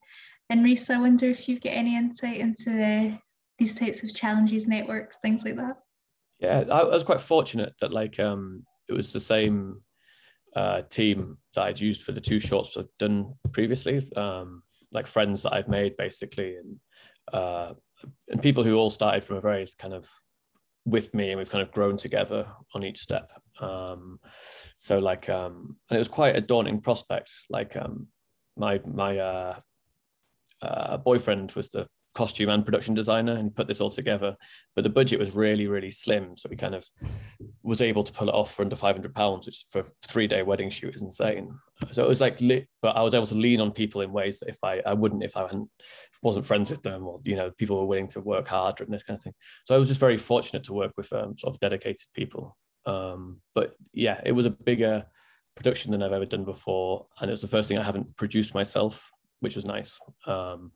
and 0.51 0.65
Rhys, 0.65 0.89
I 0.89 0.97
wonder 0.97 1.27
if 1.27 1.47
you've 1.47 1.61
got 1.61 1.69
any 1.69 1.95
insight 1.95 2.41
into 2.41 2.71
the, 2.71 3.17
these 3.57 3.73
types 3.73 4.03
of 4.03 4.13
challenges, 4.13 4.67
networks, 4.67 5.15
things 5.21 5.45
like 5.45 5.55
that. 5.55 5.77
Yeah, 6.39 6.65
I, 6.69 6.83
was 6.83 7.03
quite 7.03 7.21
fortunate 7.21 7.73
that 7.79 7.93
like 7.93 8.19
um, 8.19 8.65
it 8.89 8.93
was 8.93 9.13
the 9.13 9.19
same 9.21 9.79
uh, 10.53 10.81
team 10.89 11.37
that 11.55 11.61
I'd 11.61 11.79
used 11.79 12.01
for 12.01 12.11
the 12.11 12.19
two 12.19 12.37
shorts 12.37 12.75
I've 12.75 12.89
done 12.99 13.33
previously, 13.53 14.01
um, 14.17 14.61
like 14.91 15.07
friends 15.07 15.43
that 15.43 15.53
I've 15.53 15.69
made 15.69 15.95
basically, 15.95 16.57
and 16.57 16.79
uh, 17.31 17.73
and 18.29 18.41
people 18.41 18.63
who 18.63 18.75
all 18.75 18.89
started 18.89 19.23
from 19.23 19.37
a 19.37 19.41
very 19.41 19.67
kind 19.77 19.93
of 19.93 20.07
with 20.85 21.13
me 21.13 21.29
and 21.29 21.37
we've 21.37 21.49
kind 21.49 21.61
of 21.61 21.71
grown 21.71 21.97
together 21.97 22.47
on 22.73 22.83
each 22.83 22.99
step. 22.99 23.31
Um 23.59 24.19
so 24.77 24.97
like 24.97 25.29
um 25.29 25.77
and 25.89 25.95
it 25.97 25.99
was 25.99 26.07
quite 26.07 26.35
a 26.35 26.41
daunting 26.41 26.81
prospect. 26.81 27.31
Like 27.49 27.75
um 27.77 28.07
my 28.57 28.81
my 28.85 29.17
uh 29.17 29.59
uh 30.61 30.97
boyfriend 30.97 31.51
was 31.53 31.69
the 31.69 31.87
costume 32.13 32.49
and 32.49 32.65
production 32.65 32.93
designer 32.93 33.33
and 33.33 33.55
put 33.55 33.67
this 33.67 33.79
all 33.79 33.89
together 33.89 34.35
but 34.75 34.83
the 34.83 34.89
budget 34.89 35.19
was 35.19 35.35
really 35.35 35.67
really 35.67 35.91
slim. 35.91 36.35
So 36.35 36.49
we 36.49 36.55
kind 36.55 36.75
of 36.75 36.85
was 37.63 37.81
able 37.81 38.03
to 38.03 38.11
pull 38.11 38.29
it 38.29 38.35
off 38.35 38.53
for 38.53 38.63
under 38.63 38.75
500 38.75 39.13
pounds 39.13 39.45
which 39.45 39.65
for 39.69 39.79
a 39.79 39.85
three 40.07 40.27
day 40.27 40.43
wedding 40.43 40.69
shoot 40.69 40.95
is 40.95 41.01
insane. 41.01 41.53
So 41.91 42.03
it 42.03 42.09
was 42.09 42.21
like 42.21 42.39
lit 42.41 42.67
but 42.81 42.95
i 42.95 43.01
was 43.01 43.13
able 43.13 43.27
to 43.27 43.35
lean 43.35 43.61
on 43.61 43.71
people 43.71 44.01
in 44.01 44.11
ways 44.11 44.39
that 44.39 44.49
if 44.49 44.57
i 44.63 44.81
i 44.85 44.93
wouldn't 44.93 45.23
if 45.23 45.35
i 45.35 45.41
hadn't 45.41 45.69
wasn't 46.21 46.45
friends 46.45 46.69
with 46.69 46.83
them 46.83 47.07
or 47.07 47.19
you 47.23 47.35
know 47.35 47.49
people 47.57 47.77
were 47.77 47.87
willing 47.87 48.07
to 48.07 48.21
work 48.21 48.47
harder 48.47 48.83
and 48.83 48.93
this 48.93 49.03
kind 49.03 49.17
of 49.17 49.23
thing. 49.23 49.33
So 49.65 49.75
i 49.75 49.77
was 49.77 49.87
just 49.87 49.99
very 49.99 50.17
fortunate 50.17 50.63
to 50.65 50.73
work 50.73 50.91
with 50.97 51.11
um, 51.13 51.37
sort 51.37 51.53
of 51.53 51.59
dedicated 51.59 52.07
people. 52.13 52.57
Um, 52.85 53.41
but 53.55 53.75
yeah 53.93 54.19
it 54.25 54.31
was 54.31 54.45
a 54.45 54.51
bigger 54.51 55.05
production 55.55 55.91
than 55.91 56.01
i've 56.01 56.13
ever 56.13 56.25
done 56.25 56.45
before. 56.45 57.07
And 57.19 57.29
it 57.29 57.33
was 57.33 57.41
the 57.41 57.47
first 57.47 57.67
thing 57.67 57.77
i 57.77 57.83
haven't 57.83 58.15
produced 58.15 58.53
myself 58.53 59.11
which 59.41 59.55
was 59.55 59.65
nice. 59.65 59.99
Um, 60.25 60.71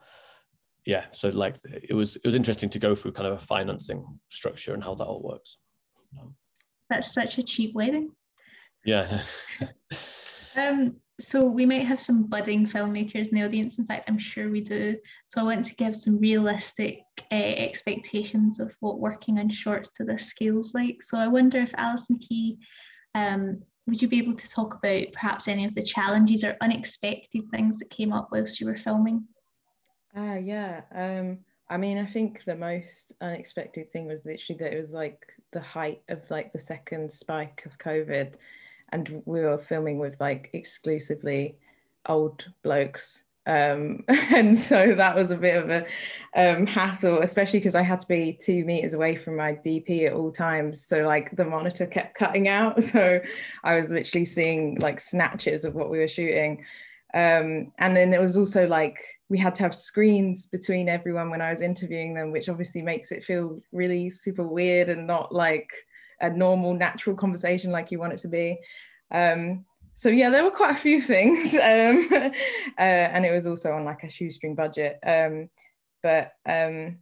yeah, 0.86 1.06
so 1.12 1.30
like 1.30 1.58
it 1.66 1.94
was 1.94 2.16
it 2.16 2.26
was 2.26 2.36
interesting 2.36 2.70
to 2.70 2.80
go 2.80 2.94
through 2.94 3.14
kind 3.14 3.28
of 3.28 3.34
a 3.34 3.46
financing 3.46 4.06
structure 4.30 4.74
and 4.74 4.84
how 4.84 4.94
that 4.96 5.06
all 5.06 5.22
works. 5.22 5.58
That's 6.90 7.12
such 7.12 7.40
a 7.40 7.44
cheap 7.44 7.74
wedding. 7.74 8.12
Yeah. 8.86 9.22
um. 10.56 10.98
So 11.18 11.46
we 11.46 11.66
might 11.66 11.86
have 11.86 12.00
some 12.00 12.28
budding 12.28 12.68
filmmakers 12.68 13.30
in 13.30 13.36
the 13.36 13.46
audience. 13.46 13.78
In 13.78 13.86
fact, 13.86 14.10
I'm 14.10 14.20
sure 14.20 14.50
we 14.50 14.60
do. 14.60 14.98
So 15.28 15.40
I 15.40 15.46
want 15.46 15.66
to 15.66 15.76
give 15.76 15.96
some 15.96 16.20
realistic 16.20 17.00
uh, 17.32 17.36
expectations 17.36 18.60
of 18.60 18.76
what 18.82 19.00
working 19.00 19.40
on 19.40 19.50
shorts 19.50 19.92
to 19.92 20.04
this 20.04 20.26
scales 20.26 20.74
like. 20.74 21.02
So 21.02 21.18
I 21.18 21.28
wonder 21.28 21.58
if 21.58 21.74
Alice 21.78 22.08
McKee, 22.12 22.58
um, 23.16 23.62
would 23.88 24.02
you 24.02 24.10
be 24.10 24.20
able 24.20 24.36
to 24.36 24.50
talk 24.50 24.74
about 24.74 25.14
perhaps 25.14 25.48
any 25.48 25.64
of 25.64 25.74
the 25.74 25.84
challenges 25.84 26.44
or 26.44 26.58
unexpected 26.60 27.44
things 27.50 27.78
that 27.78 27.90
came 27.92 28.12
up 28.12 28.28
whilst 28.34 28.60
you 28.60 28.68
were 28.68 28.76
filming? 28.76 29.26
Ah, 30.16 30.36
yeah. 30.36 30.82
Um, 30.94 31.40
I 31.70 31.78
mean, 31.78 31.98
I 31.98 32.06
think 32.06 32.44
the 32.46 32.56
most 32.56 33.14
unexpected 33.22 33.92
thing 33.92 34.06
was 34.08 34.26
literally 34.26 34.58
that 34.60 34.74
it 34.74 34.80
was 34.80 34.94
like 34.94 35.26
the 35.52 35.60
height 35.62 36.02
of 36.10 36.22
like 36.30 36.54
the 36.54 36.60
second 36.60 37.12
spike 37.12 37.64
of 37.66 37.78
COVID, 37.80 38.34
and 38.90 39.22
we 39.26 39.42
were 39.42 39.58
filming 39.58 40.00
with 40.00 40.16
like 40.20 40.50
exclusively 40.54 41.58
old 42.08 42.46
blokes. 42.64 43.24
Um, 43.48 44.04
and 44.08 44.58
so 44.58 44.94
that 44.96 45.16
was 45.16 45.32
a 45.32 45.38
bit 45.38 45.58
of 45.58 45.70
a 45.70 45.86
um, 46.36 46.66
hassle, 46.66 47.20
especially 47.22 47.60
because 47.60 47.76
I 47.76 47.82
had 47.84 48.00
to 48.00 48.08
be 48.08 48.40
two 48.42 48.64
meters 48.64 48.94
away 48.94 49.16
from 49.16 49.36
my 49.36 49.54
DP 49.54 50.08
at 50.08 50.14
all 50.14 50.32
times. 50.32 50.86
So 50.86 51.02
like 51.02 51.36
the 51.36 51.46
monitor 51.46 51.88
kept 51.88 52.16
cutting 52.16 52.48
out. 52.48 52.84
So 52.84 53.20
I 53.64 53.76
was 53.76 53.90
literally 53.90 54.26
seeing 54.26 54.78
like 54.80 55.00
snatches 55.00 55.66
of 55.66 55.76
what 55.76 55.90
we 55.90 55.98
were 55.98 56.08
shooting. 56.08 56.64
Um, 57.16 57.72
and 57.80 57.96
then 57.96 58.14
it 58.14 58.20
was 58.20 58.36
also 58.36 58.68
like 58.68 59.00
we 59.30 59.40
had 59.40 59.56
to 59.56 59.64
have 59.64 59.74
screens 59.74 60.48
between 60.48 60.90
everyone 60.90 61.30
when 61.30 61.42
I 61.42 61.50
was 61.50 61.62
interviewing 61.62 62.14
them, 62.14 62.32
which 62.32 62.50
obviously 62.50 62.82
makes 62.82 63.12
it 63.12 63.24
feel 63.24 63.58
really 63.72 64.10
super 64.10 64.46
weird 64.46 64.90
and 64.90 65.08
not 65.08 65.34
like 65.34 65.72
a 66.20 66.30
normal, 66.30 66.74
natural 66.74 67.16
conversation 67.16 67.72
like 67.72 67.90
you 67.90 68.00
want 68.00 68.14
it 68.14 68.20
to 68.20 68.28
be. 68.28 68.60
Um, 69.12 69.64
so 69.94 70.10
yeah, 70.10 70.30
there 70.30 70.44
were 70.44 70.52
quite 70.52 70.74
a 70.74 70.80
few 70.80 71.02
things, 71.14 71.54
um, 71.54 72.08
uh, 72.78 72.82
and 72.82 73.26
it 73.26 73.32
was 73.32 73.48
also 73.48 73.72
on 73.72 73.86
like 73.86 74.04
a 74.04 74.10
shoestring 74.10 74.54
budget. 74.54 75.00
Um, 75.06 75.50
but 76.04 76.34
um, 76.46 76.98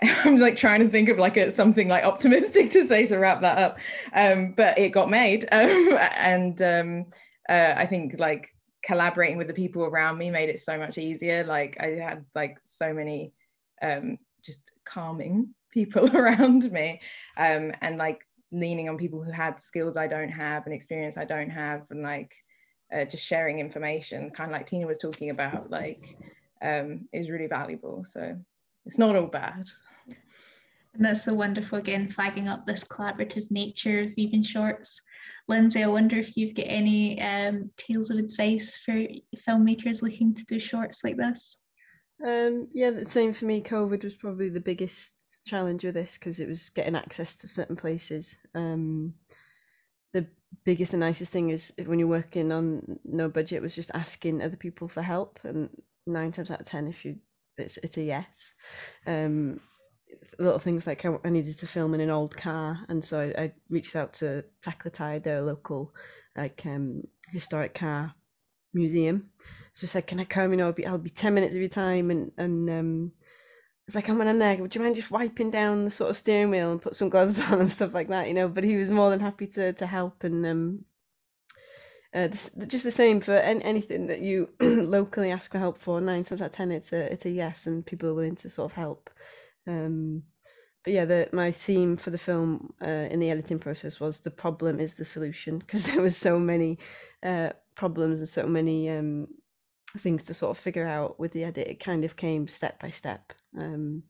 I'm 0.02 0.38
like 0.38 0.56
trying 0.56 0.80
to 0.80 0.88
think 0.88 1.08
of 1.08 1.18
like 1.18 1.36
a, 1.36 1.50
something 1.50 1.88
like 1.88 2.04
optimistic 2.04 2.70
to 2.70 2.86
say 2.86 3.06
to 3.06 3.18
wrap 3.18 3.40
that 3.40 3.58
up. 3.58 3.78
Um, 4.14 4.54
but 4.56 4.78
it 4.78 4.90
got 4.90 5.10
made, 5.10 5.48
um, 5.50 5.98
and 6.16 6.62
um, 6.62 7.06
uh, 7.48 7.74
I 7.76 7.86
think 7.86 8.16
like 8.18 8.54
collaborating 8.84 9.38
with 9.38 9.46
the 9.46 9.54
people 9.54 9.84
around 9.84 10.18
me 10.18 10.30
made 10.30 10.48
it 10.48 10.60
so 10.60 10.76
much 10.76 10.98
easier. 10.98 11.44
Like 11.44 11.76
I 11.80 11.86
had 11.90 12.24
like 12.34 12.58
so 12.64 12.92
many 12.92 13.32
um, 13.80 14.18
just 14.42 14.60
calming 14.84 15.54
people 15.72 16.14
around 16.16 16.70
me, 16.70 17.00
um, 17.36 17.72
and 17.80 17.96
like 17.98 18.26
leaning 18.50 18.88
on 18.88 18.98
people 18.98 19.22
who 19.22 19.30
had 19.30 19.60
skills 19.60 19.96
I 19.96 20.06
don't 20.06 20.28
have 20.28 20.66
and 20.66 20.74
experience 20.74 21.16
I 21.16 21.24
don't 21.24 21.50
have, 21.50 21.82
and 21.90 22.02
like 22.02 22.34
uh, 22.94 23.04
just 23.04 23.24
sharing 23.24 23.58
information, 23.58 24.30
kind 24.30 24.50
of 24.50 24.56
like 24.56 24.66
Tina 24.66 24.86
was 24.86 24.98
talking 24.98 25.30
about, 25.30 25.70
like 25.70 26.16
um, 26.60 27.08
is 27.12 27.30
really 27.30 27.46
valuable. 27.46 28.04
So 28.04 28.36
it's 28.86 28.98
not 28.98 29.16
all 29.16 29.26
bad. 29.26 29.68
And 30.94 31.04
that's 31.04 31.24
so 31.24 31.32
wonderful 31.32 31.78
again, 31.78 32.08
flagging 32.08 32.48
up 32.48 32.66
this 32.66 32.84
collaborative 32.84 33.50
nature 33.50 34.00
of 34.00 34.12
even 34.16 34.42
shorts. 34.42 35.00
Lindsay, 35.48 35.82
I 35.82 35.88
wonder 35.88 36.18
if 36.18 36.36
you've 36.36 36.54
got 36.54 36.66
any 36.66 37.20
um, 37.20 37.70
tales 37.78 38.10
of 38.10 38.18
advice 38.18 38.78
for 38.84 39.06
filmmakers 39.48 40.02
looking 40.02 40.34
to 40.34 40.44
do 40.44 40.60
shorts 40.60 41.00
like 41.02 41.16
this. 41.16 41.58
Um, 42.24 42.68
yeah, 42.72 42.90
the 42.90 43.08
same 43.08 43.32
for 43.32 43.46
me. 43.46 43.62
COVID 43.62 44.04
was 44.04 44.16
probably 44.16 44.48
the 44.48 44.60
biggest 44.60 45.14
challenge 45.46 45.82
with 45.84 45.94
this 45.94 46.18
because 46.18 46.38
it 46.38 46.48
was 46.48 46.70
getting 46.70 46.94
access 46.94 47.34
to 47.36 47.48
certain 47.48 47.74
places. 47.74 48.36
Um, 48.54 49.14
the 50.12 50.26
biggest 50.64 50.92
and 50.92 51.00
nicest 51.00 51.32
thing 51.32 51.50
is 51.50 51.72
when 51.86 51.98
you're 51.98 52.06
working 52.06 52.52
on 52.52 53.00
no 53.04 53.28
budget 53.28 53.62
was 53.62 53.74
just 53.74 53.90
asking 53.94 54.42
other 54.42 54.56
people 54.56 54.86
for 54.86 55.02
help, 55.02 55.40
and 55.42 55.70
nine 56.06 56.30
times 56.30 56.50
out 56.50 56.60
of 56.60 56.66
ten, 56.66 56.86
if 56.86 57.04
you 57.04 57.16
it's, 57.58 57.78
it's 57.78 57.96
a 57.96 58.02
yes. 58.02 58.54
Um, 59.06 59.60
little 60.38 60.58
things 60.58 60.86
like 60.86 61.04
I, 61.04 61.28
needed 61.28 61.58
to 61.58 61.66
film 61.66 61.94
in 61.94 62.00
an 62.00 62.10
old 62.10 62.36
car, 62.36 62.80
and 62.88 63.04
so 63.04 63.20
I, 63.20 63.42
I 63.42 63.52
reached 63.70 63.96
out 63.96 64.12
to 64.14 64.44
Tacla 64.60 64.90
Taid, 64.90 65.24
their 65.24 65.42
local 65.42 65.94
like 66.36 66.64
um, 66.66 67.02
historic 67.30 67.74
car 67.74 68.14
museum. 68.72 69.30
So 69.72 69.86
I 69.86 69.88
said, 69.88 70.06
"Can 70.06 70.20
I 70.20 70.24
come? 70.24 70.50
You 70.50 70.58
know, 70.58 70.66
I'll 70.66 70.72
be, 70.72 70.86
I'll 70.86 70.98
be 70.98 71.10
ten 71.10 71.34
minutes 71.34 71.54
of 71.54 71.60
your 71.60 71.68
time." 71.68 72.10
And 72.10 72.32
and 72.36 72.70
um, 72.70 73.12
it's 73.86 73.94
like, 73.94 74.08
when 74.08 74.28
I'm 74.28 74.38
there, 74.38 74.56
would 74.56 74.74
you 74.74 74.80
mind 74.80 74.94
just 74.94 75.10
wiping 75.10 75.50
down 75.50 75.84
the 75.84 75.90
sort 75.90 76.10
of 76.10 76.16
steering 76.16 76.50
wheel 76.50 76.70
and 76.72 76.80
put 76.80 76.94
some 76.94 77.08
gloves 77.08 77.40
on 77.50 77.60
and 77.60 77.70
stuff 77.70 77.94
like 77.94 78.08
that? 78.08 78.28
You 78.28 78.34
know, 78.34 78.48
but 78.48 78.64
he 78.64 78.76
was 78.76 78.90
more 78.90 79.10
than 79.10 79.20
happy 79.20 79.46
to 79.48 79.72
to 79.72 79.86
help 79.86 80.24
and 80.24 80.46
um, 80.46 80.84
uh, 82.14 82.28
this, 82.28 82.50
just 82.66 82.84
the 82.84 82.90
same 82.90 83.20
for 83.20 83.32
any, 83.32 83.62
anything 83.64 84.06
that 84.06 84.20
you 84.20 84.50
locally 84.60 85.30
ask 85.30 85.50
for 85.50 85.58
help 85.58 85.78
for. 85.78 86.00
Nine 86.00 86.24
times 86.24 86.42
out 86.42 86.46
of 86.46 86.52
ten, 86.52 86.70
it's 86.70 86.92
a 86.92 87.10
it's 87.12 87.24
a 87.24 87.30
yes, 87.30 87.66
and 87.66 87.86
people 87.86 88.10
are 88.10 88.14
willing 88.14 88.36
to 88.36 88.50
sort 88.50 88.70
of 88.70 88.76
help. 88.76 89.10
Um, 89.66 90.24
but 90.84 90.92
yeah, 90.92 91.04
the 91.04 91.28
my 91.32 91.52
theme 91.52 91.96
for 91.96 92.10
the 92.10 92.18
film 92.18 92.72
uh, 92.84 93.08
in 93.10 93.20
the 93.20 93.30
editing 93.30 93.58
process 93.58 94.00
was 94.00 94.20
the 94.20 94.30
problem 94.30 94.80
is 94.80 94.94
the 94.94 95.04
solution 95.04 95.58
because 95.58 95.86
there 95.92 96.02
was 96.02 96.16
so 96.16 96.38
many 96.38 96.78
uh, 97.22 97.50
problems 97.74 98.20
and 98.20 98.28
so 98.28 98.46
many 98.46 98.90
um, 98.90 99.28
things 99.98 100.24
to 100.24 100.34
sort 100.34 100.50
of 100.50 100.62
figure 100.62 100.86
out 100.86 101.20
with 101.20 101.32
the 101.32 101.44
edit. 101.44 101.68
It 101.68 101.80
kind 101.80 102.04
of 102.04 102.16
came 102.16 102.48
step 102.48 102.80
by 102.80 102.90
step. 102.90 103.32
Um, 103.60 104.02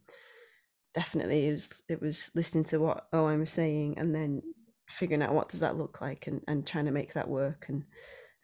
definitely, 0.95 1.49
it 1.49 1.53
was 1.53 1.83
it 1.89 2.01
was 2.01 2.31
listening 2.35 2.65
to 2.65 2.79
what 2.79 3.07
Owen 3.13 3.41
was 3.41 3.51
saying 3.51 3.99
and 3.99 4.15
then 4.15 4.43
figuring 4.89 5.23
out 5.23 5.35
what 5.35 5.49
does 5.49 5.61
that 5.61 5.77
look 5.77 6.01
like 6.01 6.27
and 6.27 6.41
and 6.49 6.67
trying 6.67 6.87
to 6.87 6.91
make 6.91 7.13
that 7.15 7.29
work 7.29 7.67
and 7.69 7.85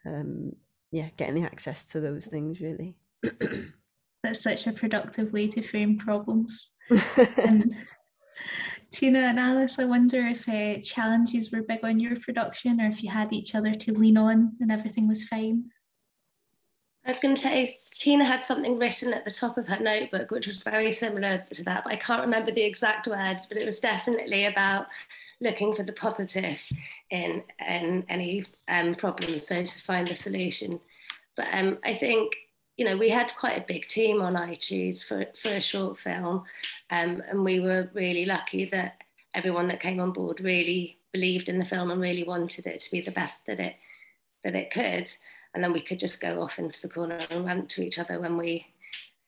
um, 0.05 0.51
yeah, 0.91 1.09
getting 1.17 1.35
the 1.35 1.43
access 1.43 1.85
to 1.85 1.99
those 1.99 2.27
things 2.27 2.61
really. 2.61 2.95
That's 4.23 4.43
such 4.43 4.67
a 4.67 4.73
productive 4.73 5.31
way 5.31 5.47
to 5.47 5.61
frame 5.61 5.97
problems. 5.97 6.71
um, 7.47 7.71
Tina 8.91 9.19
and 9.19 9.39
Alice, 9.39 9.77
I 9.77 9.85
wonder 9.85 10.19
if 10.25 10.49
uh, 10.49 10.81
challenges 10.81 11.51
were 11.51 11.61
big 11.61 11.83
on 11.83 11.99
your 11.99 12.19
production 12.19 12.81
or 12.81 12.87
if 12.87 13.03
you 13.03 13.09
had 13.09 13.31
each 13.31 13.53
other 13.53 13.75
to 13.75 13.93
lean 13.93 14.17
on 14.17 14.55
and 14.59 14.71
everything 14.71 15.07
was 15.07 15.25
fine. 15.25 15.65
I 17.05 17.11
was 17.11 17.19
going 17.19 17.35
to 17.35 17.41
say 17.41 17.75
Tina 17.93 18.25
had 18.25 18.45
something 18.45 18.77
written 18.77 19.13
at 19.13 19.25
the 19.25 19.31
top 19.31 19.57
of 19.57 19.67
her 19.67 19.79
notebook, 19.79 20.31
which 20.31 20.47
was 20.47 20.57
very 20.57 20.91
similar 20.91 21.45
to 21.53 21.63
that. 21.63 21.83
But 21.83 21.93
I 21.93 21.95
can't 21.95 22.21
remember 22.21 22.51
the 22.51 22.63
exact 22.63 23.07
words, 23.07 23.45
but 23.45 23.57
it 23.57 23.65
was 23.65 23.79
definitely 23.79 24.45
about 24.45 24.87
looking 25.41 25.73
for 25.73 25.83
the 25.83 25.93
positive 25.93 26.61
in, 27.09 27.43
in 27.67 28.05
any 28.09 28.45
um, 28.67 28.95
problem, 28.95 29.41
so 29.41 29.63
to 29.63 29.79
find 29.79 30.07
the 30.07 30.15
solution. 30.15 30.79
But 31.37 31.47
um, 31.51 31.79
I 31.83 31.95
think 31.95 32.33
you 32.79 32.85
know 32.85 32.97
we 32.97 33.09
had 33.09 33.31
quite 33.37 33.57
a 33.57 33.65
big 33.67 33.87
team 33.87 34.21
on 34.21 34.35
I 34.35 34.55
Choose 34.55 35.03
for 35.03 35.25
for 35.41 35.49
a 35.49 35.61
short 35.61 35.99
film, 35.99 36.43
um, 36.89 37.21
and 37.29 37.43
we 37.43 37.59
were 37.59 37.89
really 37.93 38.25
lucky 38.25 38.65
that 38.65 39.03
everyone 39.35 39.67
that 39.67 39.81
came 39.81 39.99
on 39.99 40.11
board 40.11 40.39
really 40.41 40.97
believed 41.11 41.49
in 41.49 41.59
the 41.59 41.65
film 41.65 41.91
and 41.91 42.01
really 42.01 42.23
wanted 42.23 42.65
it 42.65 42.81
to 42.81 42.91
be 42.91 43.01
the 43.01 43.11
best 43.11 43.45
that 43.45 43.59
it 43.59 43.75
that 44.43 44.55
it 44.55 44.71
could 44.71 45.11
and 45.53 45.63
then 45.63 45.73
we 45.73 45.81
could 45.81 45.99
just 45.99 46.21
go 46.21 46.41
off 46.41 46.59
into 46.59 46.81
the 46.81 46.89
corner 46.89 47.19
and 47.29 47.45
rant 47.45 47.69
to 47.69 47.81
each 47.81 47.99
other 47.99 48.19
when 48.19 48.37
we 48.37 48.67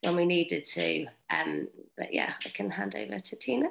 when 0.01 0.15
we 0.15 0.25
needed 0.25 0.65
to. 0.65 1.05
Um, 1.29 1.67
but 1.97 2.13
yeah, 2.13 2.33
I 2.45 2.49
can 2.49 2.69
hand 2.69 2.95
over 2.95 3.19
to 3.19 3.35
Tina. 3.35 3.67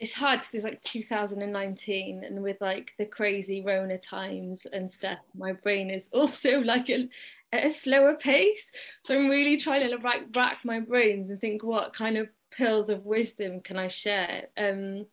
It's 0.00 0.14
hard 0.14 0.38
because 0.38 0.54
it's 0.54 0.64
like 0.64 0.80
2019, 0.82 2.24
and 2.24 2.42
with 2.42 2.60
like 2.60 2.94
the 2.98 3.06
crazy 3.06 3.62
Rona 3.62 3.98
times 3.98 4.66
and 4.72 4.90
stuff, 4.90 5.18
my 5.34 5.52
brain 5.52 5.90
is 5.90 6.08
also 6.12 6.60
like 6.64 6.88
a, 6.88 7.08
at 7.52 7.66
a 7.66 7.70
slower 7.70 8.14
pace. 8.14 8.70
So 9.02 9.16
I'm 9.16 9.28
really 9.28 9.56
trying 9.56 9.88
to 9.88 9.96
like 9.96 10.26
rack 10.34 10.58
my 10.64 10.80
brains 10.80 11.30
and 11.30 11.40
think 11.40 11.64
what 11.64 11.94
kind 11.94 12.16
of 12.16 12.28
pills 12.50 12.90
of 12.90 13.06
wisdom 13.06 13.60
can 13.60 13.76
I 13.76 13.88
share. 13.88 14.46
Um, 14.56 15.06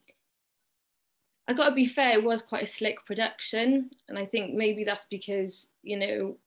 I 1.47 1.53
got 1.53 1.69
to 1.69 1.75
be 1.75 1.85
fair, 1.85 2.13
it 2.13 2.23
was 2.23 2.41
quite 2.41 2.63
a 2.63 2.67
slick 2.67 3.05
production, 3.05 3.91
and 4.07 4.17
I 4.17 4.25
think 4.25 4.53
maybe 4.53 4.83
that's 4.83 5.05
because 5.05 5.67
you 5.81 5.97
know, 5.97 6.37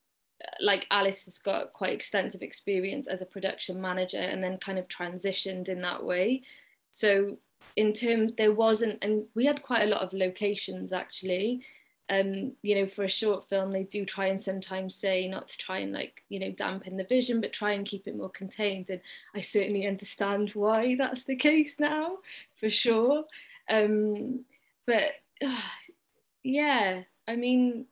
like 0.60 0.86
Alice 0.90 1.24
has 1.24 1.38
got 1.38 1.72
quite 1.72 1.92
extensive 1.92 2.42
experience 2.42 3.08
as 3.08 3.20
a 3.20 3.26
production 3.26 3.80
manager, 3.80 4.18
and 4.18 4.42
then 4.42 4.58
kind 4.58 4.78
of 4.78 4.86
transitioned 4.88 5.68
in 5.68 5.80
that 5.82 6.04
way. 6.04 6.42
So 6.90 7.38
in 7.76 7.92
terms, 7.92 8.32
there 8.36 8.52
wasn't, 8.52 8.98
and 9.02 9.24
we 9.34 9.46
had 9.46 9.62
quite 9.62 9.82
a 9.82 9.90
lot 9.90 10.02
of 10.02 10.12
locations 10.12 10.92
actually. 10.92 11.62
Um, 12.10 12.52
you 12.62 12.74
know, 12.74 12.86
for 12.86 13.04
a 13.04 13.08
short 13.08 13.44
film, 13.48 13.70
they 13.70 13.82
do 13.82 14.06
try 14.06 14.28
and 14.28 14.40
sometimes 14.40 14.94
say 14.94 15.28
not 15.28 15.48
to 15.48 15.58
try 15.58 15.78
and 15.80 15.92
like, 15.92 16.24
you 16.30 16.40
know, 16.40 16.50
dampen 16.50 16.96
the 16.96 17.04
vision, 17.04 17.40
but 17.40 17.52
try 17.52 17.72
and 17.72 17.86
keep 17.86 18.08
it 18.08 18.16
more 18.16 18.30
contained. 18.30 18.88
And 18.88 19.02
I 19.34 19.40
certainly 19.40 19.86
understand 19.86 20.50
why 20.50 20.96
that's 20.96 21.24
the 21.24 21.36
case 21.36 21.78
now, 21.78 22.16
for 22.54 22.70
sure. 22.70 23.24
Um, 23.68 24.46
but 24.86 25.12
uh, 25.44 25.60
yeah, 26.42 27.02
I 27.28 27.36
mean, 27.36 27.86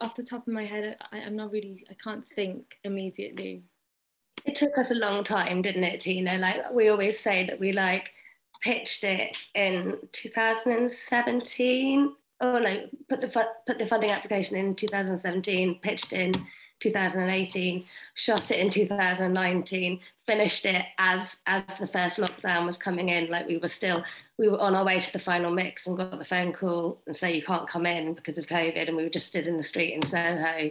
off 0.00 0.16
the 0.16 0.22
top 0.22 0.46
of 0.46 0.52
my 0.52 0.64
head, 0.64 0.96
I, 1.12 1.18
I'm 1.18 1.36
not 1.36 1.52
really, 1.52 1.84
I 1.90 1.94
can't 2.02 2.24
think 2.34 2.78
immediately. 2.84 3.62
It 4.44 4.54
took 4.54 4.76
us 4.78 4.90
a 4.90 4.94
long 4.94 5.24
time, 5.24 5.62
didn't 5.62 5.84
it, 5.84 6.00
Tina? 6.00 6.38
Like 6.38 6.72
we 6.72 6.88
always 6.88 7.20
say 7.20 7.46
that 7.46 7.60
we 7.60 7.72
like 7.72 8.13
pitched 8.60 9.04
it 9.04 9.36
in 9.54 9.98
2017. 10.12 12.14
Oh 12.40 12.58
no, 12.58 12.88
put 13.08 13.20
the 13.20 13.48
put 13.66 13.78
the 13.78 13.86
funding 13.86 14.10
application 14.10 14.56
in 14.56 14.74
2017, 14.74 15.78
pitched 15.80 16.12
in 16.12 16.34
2018, 16.80 17.84
shot 18.14 18.50
it 18.50 18.58
in 18.58 18.68
2019, 18.68 20.00
finished 20.26 20.66
it 20.66 20.84
as 20.98 21.38
as 21.46 21.62
the 21.80 21.88
first 21.88 22.18
lockdown 22.18 22.66
was 22.66 22.76
coming 22.76 23.08
in. 23.08 23.30
Like 23.30 23.46
we 23.46 23.58
were 23.58 23.68
still, 23.68 24.04
we 24.38 24.48
were 24.48 24.60
on 24.60 24.74
our 24.74 24.84
way 24.84 25.00
to 25.00 25.12
the 25.12 25.18
final 25.18 25.50
mix 25.50 25.86
and 25.86 25.96
got 25.96 26.18
the 26.18 26.24
phone 26.24 26.52
call 26.52 27.00
and 27.06 27.16
say 27.16 27.34
you 27.34 27.42
can't 27.42 27.68
come 27.68 27.86
in 27.86 28.14
because 28.14 28.38
of 28.38 28.46
COVID, 28.46 28.88
and 28.88 28.96
we 28.96 29.04
were 29.04 29.10
just 29.10 29.26
stood 29.26 29.46
in 29.46 29.56
the 29.56 29.64
street 29.64 29.94
in 29.94 30.02
Soho, 30.02 30.70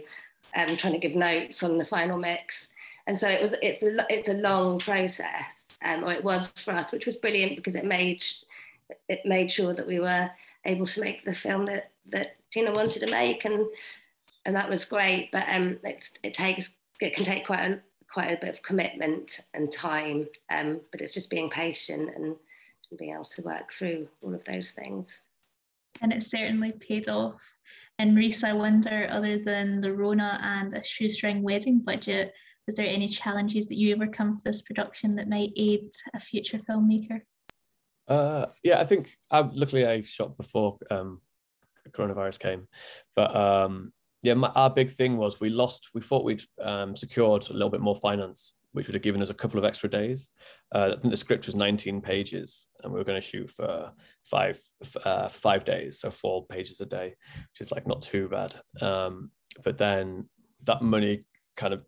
um, 0.54 0.76
trying 0.76 0.92
to 0.92 0.98
give 0.98 1.16
notes 1.16 1.62
on 1.62 1.78
the 1.78 1.84
final 1.84 2.18
mix. 2.18 2.68
And 3.06 3.18
so 3.18 3.28
it 3.28 3.42
was, 3.42 3.54
it's 3.60 3.82
a, 3.82 4.06
it's 4.08 4.28
a 4.28 4.34
long 4.34 4.78
process, 4.78 5.44
um, 5.84 6.04
or 6.04 6.12
it 6.12 6.24
was 6.24 6.48
for 6.56 6.72
us, 6.72 6.92
which 6.92 7.06
was 7.06 7.16
brilliant 7.16 7.56
because 7.56 7.74
it 7.74 7.84
made 7.84 8.24
it 9.08 9.20
made 9.24 9.50
sure 9.50 9.72
that 9.72 9.86
we 9.86 9.98
were 10.00 10.30
able 10.64 10.86
to 10.86 11.00
make 11.00 11.24
the 11.24 11.32
film 11.32 11.66
that 11.66 11.90
that 12.06 12.36
Tina 12.50 12.72
wanted 12.72 13.00
to 13.06 13.10
make 13.10 13.44
and 13.44 13.66
and 14.44 14.56
that 14.56 14.68
was 14.68 14.84
great. 14.84 15.30
But 15.32 15.46
um, 15.48 15.78
it 15.84 16.34
takes 16.34 16.70
it 17.00 17.14
can 17.14 17.24
take 17.24 17.46
quite 17.46 17.60
a 17.60 17.80
quite 18.14 18.32
a 18.32 18.40
bit 18.40 18.54
of 18.54 18.62
commitment 18.62 19.40
and 19.54 19.70
time. 19.72 20.28
Um, 20.50 20.80
but 20.92 21.00
it's 21.00 21.14
just 21.14 21.30
being 21.30 21.50
patient 21.50 22.10
and, 22.14 22.36
and 22.90 22.98
being 22.98 23.12
able 23.12 23.24
to 23.24 23.42
work 23.42 23.72
through 23.72 24.06
all 24.22 24.34
of 24.34 24.44
those 24.44 24.70
things. 24.70 25.20
And 26.00 26.12
it 26.12 26.22
certainly 26.22 26.72
paid 26.72 27.08
off. 27.08 27.40
And 27.98 28.16
Rhys, 28.16 28.44
I 28.44 28.52
wonder, 28.52 29.08
other 29.10 29.38
than 29.38 29.80
the 29.80 29.92
Rona 29.92 30.40
and 30.42 30.74
a 30.74 30.84
shoestring 30.84 31.42
wedding 31.42 31.80
budget, 31.80 32.34
was 32.66 32.76
there 32.76 32.86
any 32.86 33.08
challenges 33.08 33.66
that 33.66 33.76
you 33.76 33.94
overcome 33.94 34.36
for 34.36 34.44
this 34.44 34.62
production 34.62 35.16
that 35.16 35.28
might 35.28 35.52
aid 35.56 35.90
a 36.14 36.20
future 36.20 36.60
filmmaker? 36.68 37.20
Uh, 38.06 38.46
yeah, 38.62 38.80
I 38.80 38.84
think 38.84 39.16
luckily 39.32 39.86
I 39.86 40.02
shot 40.02 40.36
before 40.36 40.78
um, 40.90 41.20
coronavirus 41.90 42.38
came, 42.38 42.68
but 43.16 43.34
um, 43.34 43.92
yeah, 44.24 44.34
my, 44.34 44.48
our 44.48 44.70
big 44.70 44.90
thing 44.90 45.18
was 45.18 45.38
we 45.38 45.50
lost. 45.50 45.90
We 45.94 46.00
thought 46.00 46.24
we'd 46.24 46.42
um, 46.62 46.96
secured 46.96 47.48
a 47.50 47.52
little 47.52 47.68
bit 47.68 47.82
more 47.82 47.94
finance, 47.94 48.54
which 48.72 48.86
would 48.86 48.94
have 48.94 49.02
given 49.02 49.22
us 49.22 49.28
a 49.28 49.34
couple 49.34 49.58
of 49.58 49.66
extra 49.66 49.88
days. 49.88 50.30
Uh, 50.74 50.92
I 50.96 51.00
think 51.00 51.10
the 51.10 51.16
script 51.16 51.46
was 51.46 51.54
19 51.54 52.00
pages, 52.00 52.68
and 52.82 52.90
we 52.90 52.98
were 52.98 53.04
going 53.04 53.20
to 53.20 53.26
shoot 53.26 53.50
for 53.50 53.92
five 54.24 54.58
uh, 55.04 55.28
five 55.28 55.66
days, 55.66 56.00
so 56.00 56.10
four 56.10 56.46
pages 56.46 56.80
a 56.80 56.86
day, 56.86 57.14
which 57.34 57.60
is 57.60 57.70
like 57.70 57.86
not 57.86 58.00
too 58.00 58.28
bad. 58.28 58.54
Um, 58.80 59.30
but 59.62 59.76
then 59.76 60.28
that 60.64 60.80
money 60.80 61.26
kind 61.56 61.74
of, 61.74 61.84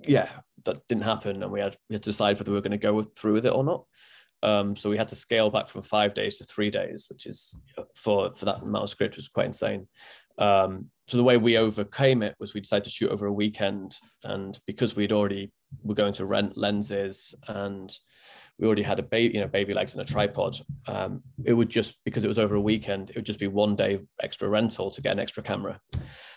yeah, 0.00 0.28
that 0.64 0.86
didn't 0.88 1.04
happen, 1.04 1.42
and 1.42 1.52
we 1.52 1.60
had 1.60 1.76
we 1.88 1.94
had 1.94 2.02
to 2.02 2.10
decide 2.10 2.38
whether 2.38 2.50
we 2.50 2.56
were 2.56 2.62
going 2.62 2.72
to 2.72 2.78
go 2.78 3.02
through 3.02 3.34
with 3.34 3.46
it 3.46 3.54
or 3.54 3.64
not. 3.64 3.84
Um, 4.42 4.76
so 4.76 4.90
we 4.90 4.98
had 4.98 5.08
to 5.08 5.16
scale 5.16 5.50
back 5.50 5.68
from 5.68 5.82
five 5.82 6.12
days 6.12 6.36
to 6.38 6.44
three 6.44 6.70
days, 6.70 7.06
which 7.10 7.26
is 7.26 7.54
for 7.94 8.32
for 8.34 8.44
that 8.44 8.62
amount 8.62 8.84
of 8.84 8.90
script 8.90 9.16
was 9.16 9.28
quite 9.28 9.46
insane. 9.46 9.88
Um, 10.38 10.90
so 11.06 11.16
the 11.16 11.24
way 11.24 11.36
we 11.36 11.58
overcame 11.58 12.22
it 12.22 12.34
was 12.38 12.54
we 12.54 12.60
decided 12.60 12.84
to 12.84 12.90
shoot 12.90 13.10
over 13.10 13.26
a 13.26 13.32
weekend, 13.32 13.96
and 14.22 14.58
because 14.66 14.96
we'd 14.96 15.12
already 15.12 15.52
were 15.82 15.94
going 15.94 16.14
to 16.14 16.26
rent 16.26 16.56
lenses 16.56 17.34
and 17.48 17.96
we 18.58 18.66
already 18.66 18.82
had 18.82 19.00
a 19.00 19.02
baby, 19.02 19.34
you 19.34 19.40
know, 19.40 19.48
baby 19.48 19.74
legs 19.74 19.94
and 19.94 20.02
a 20.02 20.04
tripod. 20.04 20.56
Um, 20.86 21.22
it 21.44 21.52
would 21.52 21.68
just 21.68 21.96
because 22.04 22.24
it 22.24 22.28
was 22.28 22.38
over 22.38 22.54
a 22.54 22.60
weekend, 22.60 23.10
it 23.10 23.16
would 23.16 23.26
just 23.26 23.40
be 23.40 23.48
one 23.48 23.74
day 23.74 23.98
extra 24.22 24.48
rental 24.48 24.90
to 24.90 25.02
get 25.02 25.12
an 25.12 25.18
extra 25.18 25.42
camera. 25.42 25.80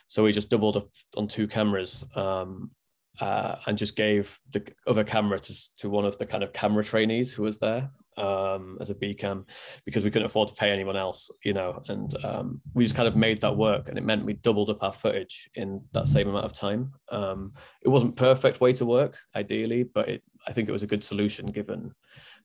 So 0.08 0.24
we 0.24 0.32
just 0.32 0.50
doubled 0.50 0.78
up 0.78 0.90
on 1.16 1.28
two 1.28 1.48
cameras 1.48 2.04
um, 2.16 2.72
uh, 3.20 3.56
and 3.66 3.78
just 3.78 3.96
gave 3.96 4.40
the 4.52 4.66
other 4.86 5.04
camera 5.04 5.40
to, 5.40 5.76
to 5.78 5.90
one 5.90 6.06
of 6.06 6.18
the 6.18 6.26
kind 6.26 6.44
of 6.44 6.54
camera 6.54 6.84
trainees 6.84 7.34
who 7.34 7.44
was 7.44 7.60
there 7.60 7.90
um, 8.18 8.78
as 8.82 8.90
a 8.90 8.96
BCAM 8.96 9.46
because 9.86 10.04
we 10.04 10.12
couldn't 10.12 10.26
afford 10.26 10.50
to 10.50 10.56
pay 10.56 10.72
anyone 10.72 10.98
else, 10.98 11.30
you 11.44 11.54
know, 11.54 11.82
and 11.88 12.16
um, 12.26 12.62
we 12.74 12.84
just 12.84 12.96
kind 12.96 13.08
of 13.08 13.16
made 13.16 13.42
that 13.42 13.56
work 13.56 13.90
and 13.90 13.98
it 13.98 14.04
meant 14.04 14.26
we 14.26 14.34
doubled 14.34 14.70
up 14.70 14.84
our 14.84 14.92
footage 14.92 15.50
in 15.56 15.82
that 15.94 16.08
same 16.08 16.28
amount 16.28 16.46
of 16.46 16.54
time. 16.54 16.92
Um, 17.10 17.54
it 17.84 17.90
wasn't 17.90 18.16
perfect 18.16 18.62
way 18.62 18.74
to 18.74 18.86
work 18.86 19.18
ideally, 19.36 19.84
but 19.84 20.10
it, 20.10 20.24
I 20.48 20.54
think 20.54 20.68
it 20.68 20.74
was 20.74 20.84
a 20.84 20.88
good 20.88 21.04
solution 21.04 21.48
given 21.48 21.94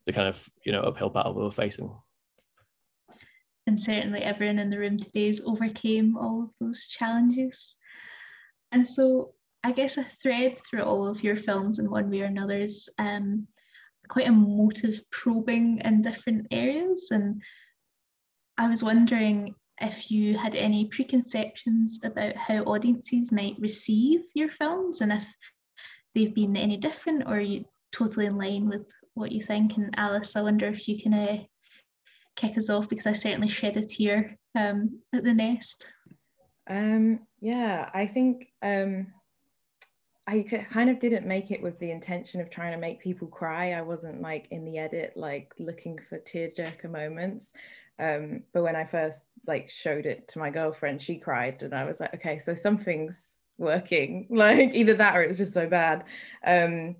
the 0.05 0.13
kind 0.13 0.29
of, 0.29 0.49
you 0.65 0.73
know, 0.73 0.83
uphill 0.83 1.11
battle 1.11 1.35
we 1.35 1.43
were 1.43 1.51
facing. 1.51 1.91
And 3.67 3.81
certainly 3.81 4.21
everyone 4.23 4.59
in 4.59 4.71
the 4.71 4.79
room 4.79 4.99
today 4.99 5.29
has 5.29 5.41
overcame 5.41 6.17
all 6.17 6.43
of 6.43 6.53
those 6.61 6.89
challenges. 6.89 7.77
And 8.73 8.89
so 8.89 9.35
I 9.64 9.72
guess 9.72 9.96
a 9.96 10.05
thread 10.05 10.59
through 10.59 10.83
all 10.83 11.07
of 11.07 11.22
your 11.22 11.37
films 11.37 11.79
in 11.79 11.90
one 11.90 12.11
way 12.11 12.22
or 12.22 12.27
another 12.27 12.59
is 12.59 12.88
um, 12.98 13.46
quite 14.09 14.29
a 14.29 14.33
motive 14.33 15.01
probing 15.11 15.81
in 15.85 16.03
different 16.03 16.48
areas. 16.51 17.09
And 17.11 17.42
I 18.59 18.68
was 18.68 18.83
wondering 18.83 19.55
if 19.81 20.11
you 20.11 20.37
had 20.37 20.55
any 20.55 20.87
preconceptions 20.87 22.01
about 22.05 22.37
how 22.37 22.62
audiences 22.64 23.33
might 23.33 23.57
receive 23.59 24.20
your 24.35 24.48
films 24.48 25.01
and 25.01 25.12
if 25.12 25.25
they've 26.14 26.35
been 26.35 26.57
any 26.57 26.77
different 26.77 27.25
or 27.27 27.40
you 27.40 27.64
totally 27.92 28.27
in 28.27 28.37
line 28.37 28.68
with 28.68 28.90
what 29.14 29.33
you 29.33 29.40
think. 29.40 29.77
And 29.77 29.94
Alice, 29.96 30.37
I 30.37 30.42
wonder 30.42 30.66
if 30.66 30.88
you 30.88 31.01
can 31.01 31.14
uh, 31.14 31.38
kick 32.37 32.59
us 32.59 32.70
off 32.70 32.88
because 32.88 33.07
I 33.07 33.12
certainly 33.12 33.48
shed 33.48 33.77
a 33.77 33.85
tear 33.85 34.37
um, 34.55 35.01
at 35.14 35.25
the 35.25 35.35
nest. 35.35 35.85
Um, 36.68 37.20
yeah, 37.40 37.90
I 37.92 38.07
think 38.07 38.46
um, 38.62 39.09
I 40.33 40.64
kind 40.71 40.88
of 40.88 40.99
didn't 40.99 41.27
make 41.27 41.51
it 41.51 41.62
with 41.62 41.79
the 41.79 41.90
intention 41.90 42.40
of 42.40 42.49
trying 42.49 42.73
to 42.73 42.79
make 42.79 43.01
people 43.01 43.29
cry. 43.29 43.73
I 43.73 43.83
wasn't 43.83 44.23
like 44.23 44.49
in 44.51 44.64
the 44.64 44.79
edit, 44.79 45.12
like 45.14 45.53
looking 45.59 45.99
for 46.09 46.18
tearjerker 46.18 46.90
moments. 46.90 47.53
Um, 47.99 48.45
but 48.55 48.62
when 48.62 48.75
I 48.75 48.85
first 48.85 49.27
like 49.47 49.68
showed 49.68 50.07
it 50.07 50.29
to 50.29 50.38
my 50.38 50.49
girlfriend, 50.49 51.03
she 51.03 51.16
cried, 51.16 51.62
and 51.62 51.75
I 51.75 51.85
was 51.85 52.01
like, 52.01 52.14
okay, 52.14 52.38
so 52.38 52.55
something's 52.55 53.38
working. 53.59 54.27
Like 54.31 54.75
either 54.75 54.95
that 54.95 55.14
or 55.16 55.23
it 55.23 55.29
was 55.29 55.37
just 55.38 55.53
so 55.53 55.66
bad. 55.66 56.05
Um, 56.47 56.97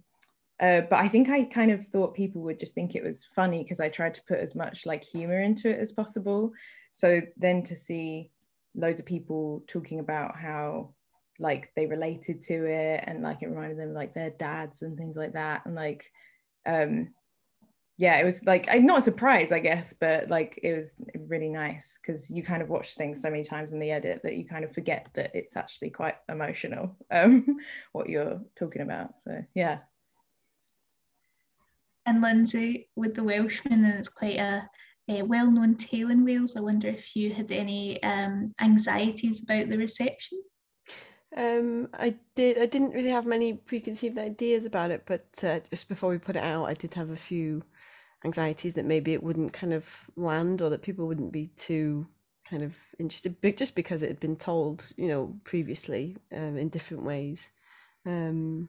uh, 0.61 0.83
but 0.83 0.99
I 0.99 1.09
think 1.09 1.31
I 1.31 1.45
kind 1.45 1.71
of 1.71 1.87
thought 1.89 2.15
people 2.15 2.43
would 2.43 2.61
just 2.61 2.75
think 2.75 2.95
it 2.95 3.03
was 3.03 3.25
funny 3.25 3.63
because 3.63 3.81
I 3.81 3.89
tried 3.89 4.15
to 4.15 4.23
put 4.29 4.41
as 4.41 4.55
much 4.55 4.85
like 4.85 5.03
humor 5.03 5.41
into 5.41 5.71
it 5.71 5.81
as 5.81 5.91
possible. 5.91 6.53
So 6.93 7.23
then 7.39 7.63
to 7.65 7.75
see 7.75 8.31
loads 8.75 9.01
of 9.01 9.07
people 9.07 9.65
talking 9.67 10.01
about 10.01 10.37
how 10.37 10.91
like 11.39 11.71
they 11.75 11.87
related 11.87 12.43
to 12.43 12.67
it 12.67 13.05
and 13.07 13.23
like 13.23 13.43
it 13.43 13.49
reminded 13.49 13.79
them 13.79 13.95
like 13.95 14.15
their 14.15 14.31
dads 14.31 14.83
and 14.83 14.97
things 14.97 15.17
like 15.17 15.33
that. 15.33 15.67
And 15.67 15.75
like 15.75 16.11
um 16.65 17.09
yeah 17.99 18.19
it 18.19 18.25
was 18.25 18.45
like 18.45 18.67
not 18.83 18.99
a 18.99 19.03
surprise 19.03 19.53
i 19.53 19.59
guess 19.59 19.93
but 19.93 20.29
like 20.29 20.59
it 20.63 20.77
was 20.77 20.95
really 21.29 21.49
nice 21.49 21.99
because 22.01 22.31
you 22.31 22.43
kind 22.43 22.63
of 22.63 22.69
watch 22.69 22.95
things 22.95 23.21
so 23.21 23.31
many 23.31 23.45
times 23.45 23.73
in 23.73 23.79
the 23.79 23.91
edit 23.91 24.21
that 24.23 24.37
you 24.37 24.45
kind 24.45 24.65
of 24.65 24.73
forget 24.73 25.09
that 25.15 25.31
it's 25.35 25.57
actually 25.57 25.91
quite 25.91 26.17
emotional 26.29 26.97
um 27.11 27.47
what 27.93 28.09
you're 28.09 28.41
talking 28.57 28.83
about. 28.83 29.21
So 29.23 29.45
yeah. 29.55 29.79
And 32.05 32.21
lindsay 32.21 32.89
with 32.97 33.15
the 33.15 33.23
welshman 33.23 33.85
and 33.85 33.95
it's 33.95 34.09
quite 34.09 34.39
a, 34.39 34.69
a 35.09 35.23
well-known 35.23 35.77
tale 35.77 36.11
in 36.11 36.25
wales. 36.25 36.57
I 36.57 36.61
wonder 36.61 36.89
if 36.89 37.15
you 37.15 37.33
had 37.33 37.53
any 37.53 38.03
um, 38.03 38.53
anxieties 38.61 39.43
about 39.43 39.69
the 39.69 39.79
reception 39.79 40.43
um, 41.37 41.89
I 41.95 42.17
did. 42.35 42.59
I 42.59 42.67
didn't 42.67 42.93
really 42.93 43.11
have 43.11 43.27
many 43.27 43.55
preconceived 43.55 44.19
ideas 44.19 44.67
about 44.67 44.91
it, 44.91 45.05
but 45.07 45.27
uh, 45.43 45.61
just 45.71 45.89
before 45.89 46.11
we 46.11 46.19
put 46.19 46.37
it 46.37 46.45
out, 46.45 46.67
I 46.67 46.75
did 46.75 46.95
have 46.95 47.11
a 47.11 47.17
few 47.17 47.63
anxieties 48.25 48.75
that 48.75 48.85
maybe 48.85 49.13
it 49.13 49.23
wouldn't 49.23 49.53
kind 49.53 49.73
of 49.73 50.11
land 50.17 50.63
or 50.63 50.71
that 50.71 50.83
people 50.83 51.07
wouldn't 51.07 51.33
be 51.33 51.49
too 51.57 52.07
kind 52.49 52.63
of 52.63 52.75
interested, 52.99 53.37
but 53.41 53.57
just 53.57 53.75
because 53.75 54.03
it 54.03 54.09
had 54.09 54.21
been 54.21 54.37
told, 54.37 54.93
you 54.97 55.09
know, 55.09 55.35
previously 55.45 56.17
um, 56.33 56.57
in 56.57 56.69
different 56.69 57.03
ways. 57.03 57.51
Um, 58.05 58.69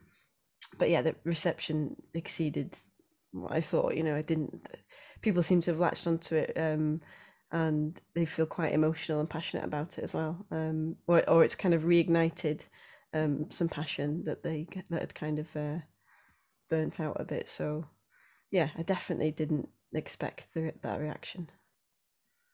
but 0.78 0.90
yeah, 0.90 1.02
the 1.02 1.14
reception 1.24 1.96
exceeded 2.14 2.74
what 3.32 3.52
I 3.52 3.60
thought. 3.60 3.96
You 3.96 4.02
know, 4.02 4.16
I 4.16 4.22
didn't. 4.22 4.68
People 5.20 5.42
seem 5.42 5.60
to 5.62 5.70
have 5.70 5.80
latched 5.80 6.06
onto 6.06 6.36
it. 6.36 6.52
Um, 6.56 7.00
and 7.54 8.00
they 8.14 8.24
feel 8.24 8.46
quite 8.46 8.72
emotional 8.72 9.20
and 9.20 9.30
passionate 9.30 9.64
about 9.64 9.96
it 9.96 10.02
as 10.02 10.12
well. 10.12 10.44
Um, 10.50 10.96
or, 11.06 11.28
or 11.30 11.44
it's 11.44 11.54
kind 11.54 11.72
of 11.72 11.84
reignited 11.84 12.62
um, 13.14 13.46
some 13.50 13.68
passion 13.68 14.24
that 14.24 14.42
they 14.42 14.66
that 14.90 15.00
had 15.00 15.14
kind 15.14 15.38
of 15.38 15.56
uh, 15.56 15.78
burnt 16.68 16.98
out 16.98 17.16
a 17.20 17.24
bit. 17.24 17.48
So, 17.48 17.86
yeah, 18.50 18.70
I 18.76 18.82
definitely 18.82 19.30
didn't 19.30 19.68
expect 19.94 20.48
the, 20.52 20.74
that 20.82 21.00
reaction. 21.00 21.48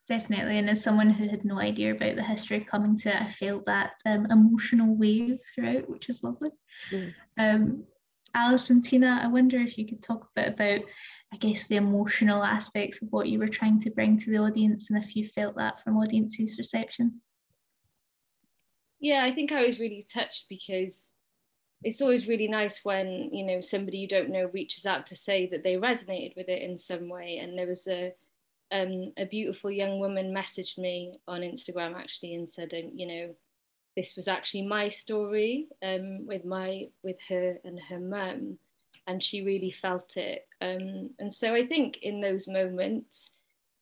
Definitely, 0.07 0.59
and 0.59 0.69
as 0.69 0.83
someone 0.83 1.09
who 1.09 1.27
had 1.27 1.45
no 1.45 1.59
idea 1.59 1.95
about 1.95 2.15
the 2.15 2.23
history 2.23 2.59
coming 2.59 2.95
to 2.99 3.09
it, 3.09 3.21
I 3.23 3.27
felt 3.27 3.65
that 3.65 3.93
um, 4.05 4.27
emotional 4.29 4.95
wave 4.95 5.39
throughout, 5.55 5.89
which 5.89 6.09
is 6.09 6.21
lovely. 6.21 6.51
Mm. 6.91 7.13
Um, 7.39 7.83
Alice 8.35 8.69
and 8.69 8.83
Tina, 8.83 9.19
I 9.23 9.27
wonder 9.27 9.59
if 9.59 9.79
you 9.79 9.87
could 9.87 10.01
talk 10.03 10.25
a 10.25 10.41
bit 10.41 10.53
about 10.53 10.81
I 11.33 11.37
guess, 11.37 11.67
the 11.67 11.77
emotional 11.77 12.43
aspects 12.43 13.01
of 13.01 13.11
what 13.11 13.29
you 13.29 13.39
were 13.39 13.47
trying 13.47 13.79
to 13.81 13.89
bring 13.89 14.17
to 14.19 14.31
the 14.31 14.37
audience 14.37 14.89
and 14.89 15.01
if 15.01 15.15
you 15.15 15.27
felt 15.27 15.55
that 15.55 15.81
from 15.81 15.97
audiences' 15.97 16.57
reception. 16.57 17.21
Yeah, 18.99 19.23
I 19.23 19.33
think 19.33 19.51
I 19.51 19.65
was 19.65 19.79
really 19.79 20.05
touched 20.13 20.45
because 20.49 21.11
it's 21.83 22.01
always 22.01 22.27
really 22.27 22.47
nice 22.47 22.83
when, 22.83 23.29
you 23.31 23.45
know, 23.45 23.59
somebody 23.61 23.97
you 23.97 24.07
don't 24.07 24.29
know 24.29 24.49
reaches 24.53 24.85
out 24.85 25.07
to 25.07 25.15
say 25.15 25.47
that 25.47 25.63
they 25.63 25.75
resonated 25.75 26.35
with 26.35 26.49
it 26.49 26.61
in 26.61 26.77
some 26.77 27.09
way. 27.09 27.39
And 27.41 27.57
there 27.57 27.67
was 27.67 27.87
a 27.87 28.13
um, 28.73 29.11
a 29.17 29.25
beautiful 29.25 29.69
young 29.69 29.99
woman 29.99 30.33
messaged 30.33 30.77
me 30.77 31.19
on 31.27 31.41
Instagram 31.41 31.95
actually 31.95 32.35
and 32.35 32.47
said, 32.47 32.73
um, 32.73 32.91
you 32.95 33.05
know, 33.05 33.35
this 33.97 34.15
was 34.15 34.29
actually 34.29 34.65
my 34.65 34.87
story 34.87 35.67
um, 35.83 36.25
with 36.25 36.45
my 36.45 36.87
with 37.03 37.17
her 37.27 37.57
and 37.65 37.79
her 37.89 37.99
mum 37.99 38.57
and 39.07 39.21
she 39.23 39.41
really 39.41 39.71
felt 39.71 40.17
it. 40.17 40.47
Um, 40.61 41.11
and 41.19 41.33
so 41.33 41.53
I 41.53 41.65
think 41.65 41.97
in 41.97 42.21
those 42.21 42.47
moments, 42.47 43.31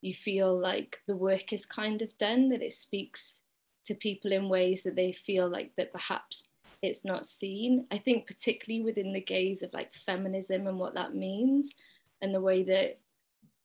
you 0.02 0.14
feel 0.14 0.58
like 0.58 1.00
the 1.08 1.16
work 1.16 1.52
is 1.52 1.66
kind 1.66 2.02
of 2.02 2.18
done, 2.18 2.50
that 2.50 2.62
it 2.62 2.74
speaks 2.74 3.42
to 3.86 3.96
people 3.96 4.32
in 4.32 4.50
ways 4.50 4.84
that 4.84 4.96
they 4.96 5.12
feel 5.12 5.50
like 5.50 5.72
that 5.78 5.92
perhaps 5.92 6.46
it's 6.82 7.04
not 7.04 7.26
seen. 7.26 7.86
I 7.92 7.98
think 7.98 8.28
particularly 8.28 8.84
within 8.84 9.12
the 9.14 9.22
gaze 9.22 9.64
of 9.64 9.74
like 9.74 9.94
feminism 9.94 10.68
and 10.68 10.80
what 10.80 10.94
that 10.94 11.16
means, 11.16 11.74
and 12.22 12.34
the 12.34 12.42
way 12.42 12.64
that 12.64 13.00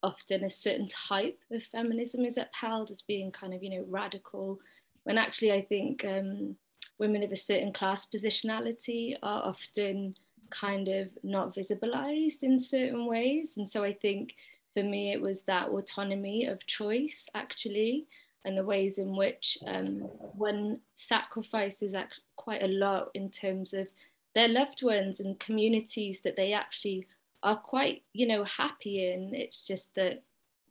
often 0.03 0.45
a 0.45 0.51
certain 0.51 0.89
type 0.89 1.39
of 1.51 1.63
feminism 1.63 2.25
is 2.25 2.37
upheld 2.37 2.91
as 2.91 3.03
being 3.03 3.31
kind 3.31 3.55
of 3.55 3.63
you 3.63 3.71
know 3.71 3.85
radical, 3.89 4.59
when 5.05 5.19
actually 5.19 5.53
I 5.53 5.63
think 5.63 6.05
um, 6.05 6.57
women 6.99 7.23
of 7.23 7.33
a 7.33 7.37
certain 7.37 7.73
class 7.73 8.07
positionality 8.07 9.17
are 9.23 9.43
often 9.45 10.17
kind 10.51 10.89
of 10.89 11.09
not 11.23 11.55
visibilized 11.55 12.43
in 12.43 12.59
certain 12.59 13.07
ways. 13.07 13.57
And 13.57 13.69
so 13.69 13.83
I 13.83 13.93
think 13.93 14.37
for 14.73 14.83
me, 14.83 15.13
it 15.13 15.21
was 15.21 15.43
that 15.43 15.69
autonomy 15.69 16.47
of 16.47 16.67
choice 16.67 17.29
actually, 17.35 18.07
and 18.45 18.59
the 18.59 18.65
ways 18.65 18.99
in 18.99 19.17
which 19.17 19.57
um, 19.67 20.01
one 20.37 20.79
sacrifices 20.95 21.95
quite 22.37 22.63
a 22.63 22.69
lot 22.69 23.11
in 23.15 23.31
terms 23.31 23.73
of 23.73 23.89
their 24.35 24.49
loved 24.49 24.83
ones 24.83 25.21
and 25.21 25.39
communities 25.41 26.21
that 26.21 26.37
they 26.37 26.53
actually 26.53 27.07
are 27.43 27.57
quite, 27.57 28.03
you 28.13 28.27
know, 28.27 28.45
happy 28.45 29.11
in. 29.11 29.35
It's 29.35 29.67
just 29.67 29.95
that, 29.95 30.23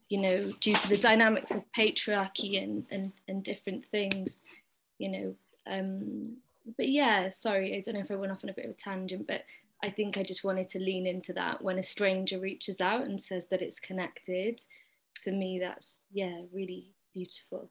you 0.09 0.19
know, 0.21 0.51
due 0.59 0.75
to 0.75 0.89
the 0.89 0.97
dynamics 0.97 1.51
of 1.51 1.63
patriarchy 1.75 2.61
and 2.61 2.85
and, 2.91 3.11
and 3.27 3.43
different 3.43 3.85
things, 3.85 4.39
you 4.99 5.09
know, 5.09 5.35
um, 5.65 6.37
but 6.77 6.89
yeah, 6.89 7.29
sorry, 7.29 7.75
I 7.75 7.81
don't 7.81 7.95
know 7.95 8.01
if 8.01 8.11
I 8.11 8.15
went 8.15 8.31
off 8.31 8.43
on 8.43 8.49
a 8.49 8.53
bit 8.53 8.65
of 8.65 8.71
a 8.71 8.75
tangent, 8.75 9.27
but 9.27 9.43
I 9.83 9.89
think 9.89 10.17
I 10.17 10.23
just 10.23 10.45
wanted 10.45 10.69
to 10.69 10.79
lean 10.79 11.05
into 11.05 11.33
that 11.33 11.61
when 11.61 11.77
a 11.77 11.83
stranger 11.83 12.39
reaches 12.39 12.79
out 12.79 13.03
and 13.03 13.19
says 13.19 13.47
that 13.47 13.61
it's 13.61 13.81
connected. 13.81 14.61
For 15.21 15.31
me, 15.31 15.59
that's, 15.61 16.05
yeah, 16.11 16.41
really 16.53 16.93
beautiful. 17.13 17.69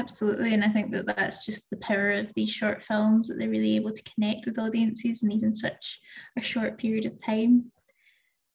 Absolutely. 0.00 0.54
And 0.54 0.64
I 0.64 0.68
think 0.70 0.90
that 0.92 1.06
that's 1.06 1.44
just 1.44 1.68
the 1.68 1.76
power 1.76 2.12
of 2.12 2.32
these 2.32 2.50
short 2.50 2.82
films 2.82 3.28
that 3.28 3.38
they're 3.38 3.50
really 3.50 3.76
able 3.76 3.92
to 3.92 4.02
connect 4.14 4.46
with 4.46 4.58
audiences 4.58 5.22
in 5.22 5.30
even 5.32 5.54
such 5.54 6.00
a 6.38 6.42
short 6.42 6.78
period 6.78 7.04
of 7.04 7.22
time. 7.22 7.70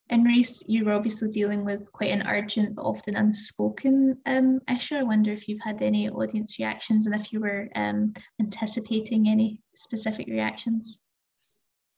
And 0.09 0.25
Rhys, 0.25 0.63
you 0.67 0.83
were 0.83 0.93
obviously 0.93 1.31
dealing 1.31 1.63
with 1.63 1.91
quite 1.91 2.11
an 2.11 2.27
urgent 2.27 2.75
but 2.75 2.83
often 2.83 3.15
unspoken 3.15 4.17
um, 4.25 4.59
issue. 4.69 4.95
I 4.95 5.03
wonder 5.03 5.31
if 5.31 5.47
you've 5.47 5.61
had 5.61 5.81
any 5.81 6.09
audience 6.09 6.57
reactions 6.57 7.05
and 7.05 7.15
if 7.15 7.31
you 7.31 7.39
were 7.39 7.69
um, 7.75 8.13
anticipating 8.39 9.29
any 9.29 9.61
specific 9.75 10.27
reactions. 10.27 10.99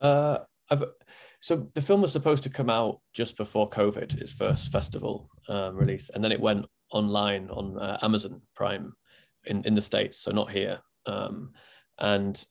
Uh, 0.04 0.40
I've 0.70 0.84
so 1.40 1.68
the 1.74 1.82
film 1.82 2.02
was 2.02 2.14
supposed 2.14 2.44
to 2.44 2.50
come 2.50 2.70
out 2.70 3.02
just 3.14 3.36
before 3.36 3.70
COVID, 3.70 4.22
its 4.22 4.32
first 4.32 4.72
festival 4.72 5.30
um, 5.50 5.76
release, 5.76 6.10
and 6.14 6.24
then 6.24 6.32
it 6.32 6.40
went 6.40 6.66
online 6.92 7.50
on 7.50 7.78
uh, 7.78 7.98
Amazon 8.02 8.42
Prime 8.56 8.94
in 9.46 9.64
in 9.66 9.76
the 9.76 9.82
states, 9.82 10.20
so 10.20 10.32
not 10.32 10.52
here. 10.52 10.80
Um, 11.06 11.52
and 12.00 12.42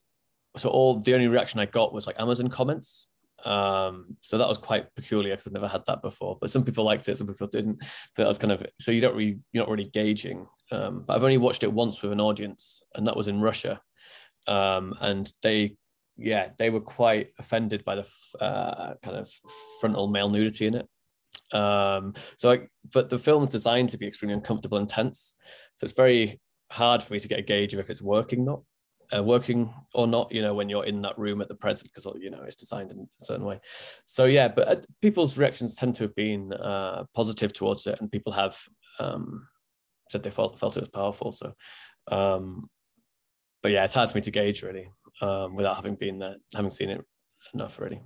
so 0.57 0.69
all 0.69 0.99
the 0.99 1.13
only 1.13 1.27
reaction 1.27 1.59
I 1.59 1.65
got 1.65 1.93
was 1.93 2.05
like 2.05 2.19
Amazon 2.19 2.49
comments. 2.49 3.07
Um, 3.45 4.15
so 4.21 4.37
that 4.37 4.47
was 4.47 4.57
quite 4.57 4.93
peculiar 4.95 5.33
because 5.33 5.47
I've 5.47 5.53
never 5.53 5.67
had 5.67 5.85
that 5.87 6.01
before. 6.01 6.37
But 6.39 6.51
some 6.51 6.63
people 6.63 6.85
liked 6.85 7.09
it, 7.09 7.17
some 7.17 7.27
people 7.27 7.47
didn't. 7.47 7.79
But 7.79 8.23
that 8.23 8.27
was 8.27 8.37
kind 8.37 8.53
of 8.53 8.65
so 8.79 8.91
you 8.91 9.01
don't 9.01 9.15
really 9.15 9.39
you're 9.51 9.63
not 9.63 9.69
really 9.69 9.89
gauging. 9.91 10.47
Um, 10.71 11.03
but 11.05 11.15
I've 11.15 11.23
only 11.23 11.37
watched 11.37 11.63
it 11.63 11.73
once 11.73 12.01
with 12.01 12.11
an 12.11 12.21
audience, 12.21 12.83
and 12.95 13.07
that 13.07 13.17
was 13.17 13.27
in 13.27 13.41
Russia. 13.41 13.81
Um, 14.47 14.93
and 14.99 15.31
they 15.41 15.77
yeah, 16.17 16.49
they 16.57 16.69
were 16.69 16.81
quite 16.81 17.29
offended 17.39 17.83
by 17.83 17.95
the 17.95 18.07
uh, 18.39 18.95
kind 19.01 19.17
of 19.17 19.31
frontal 19.79 20.07
male 20.07 20.29
nudity 20.29 20.67
in 20.67 20.75
it. 20.75 20.87
Um, 21.55 22.13
so, 22.37 22.49
like, 22.49 22.69
but 22.91 23.09
the 23.09 23.19
film's 23.19 23.49
designed 23.49 23.89
to 23.89 23.97
be 23.97 24.07
extremely 24.07 24.35
uncomfortable 24.35 24.77
and 24.77 24.89
tense. 24.89 25.35
So 25.75 25.85
it's 25.85 25.93
very 25.93 26.39
hard 26.71 27.03
for 27.03 27.13
me 27.13 27.19
to 27.19 27.27
get 27.27 27.39
a 27.39 27.43
gauge 27.43 27.73
of 27.73 27.79
if 27.79 27.89
it's 27.89 28.01
working 28.01 28.45
not 28.45 28.61
uh, 29.15 29.23
working 29.23 29.73
or 29.93 30.07
not. 30.07 30.31
You 30.31 30.41
know, 30.41 30.53
when 30.53 30.69
you're 30.69 30.85
in 30.85 31.01
that 31.01 31.17
room 31.17 31.41
at 31.41 31.47
the 31.47 31.55
present, 31.55 31.91
because 31.93 32.07
you 32.19 32.29
know 32.29 32.43
it's 32.43 32.55
designed 32.55 32.91
in 32.91 32.99
a 32.99 33.25
certain 33.25 33.45
way. 33.45 33.59
So 34.05 34.25
yeah, 34.25 34.47
but 34.47 34.67
uh, 34.67 34.81
people's 35.01 35.37
reactions 35.37 35.75
tend 35.75 35.95
to 35.95 36.03
have 36.03 36.15
been 36.15 36.53
uh, 36.53 37.05
positive 37.13 37.53
towards 37.53 37.85
it, 37.87 37.99
and 37.99 38.11
people 38.11 38.33
have 38.33 38.57
um, 38.99 39.47
said 40.09 40.23
they 40.23 40.29
felt 40.29 40.59
felt 40.59 40.77
it 40.77 40.81
was 40.81 40.89
powerful. 40.89 41.31
So, 41.31 41.53
um, 42.11 42.69
but 43.63 43.71
yeah, 43.71 43.85
it's 43.85 43.95
hard 43.95 44.11
for 44.11 44.17
me 44.17 44.21
to 44.21 44.31
gauge 44.31 44.61
really 44.61 44.89
um, 45.21 45.55
without 45.55 45.77
having 45.77 45.95
been 45.95 46.19
there, 46.19 46.35
having 46.53 46.69
seen 46.69 46.89
it 46.89 47.03
enough 47.53 47.79
really. 47.79 48.01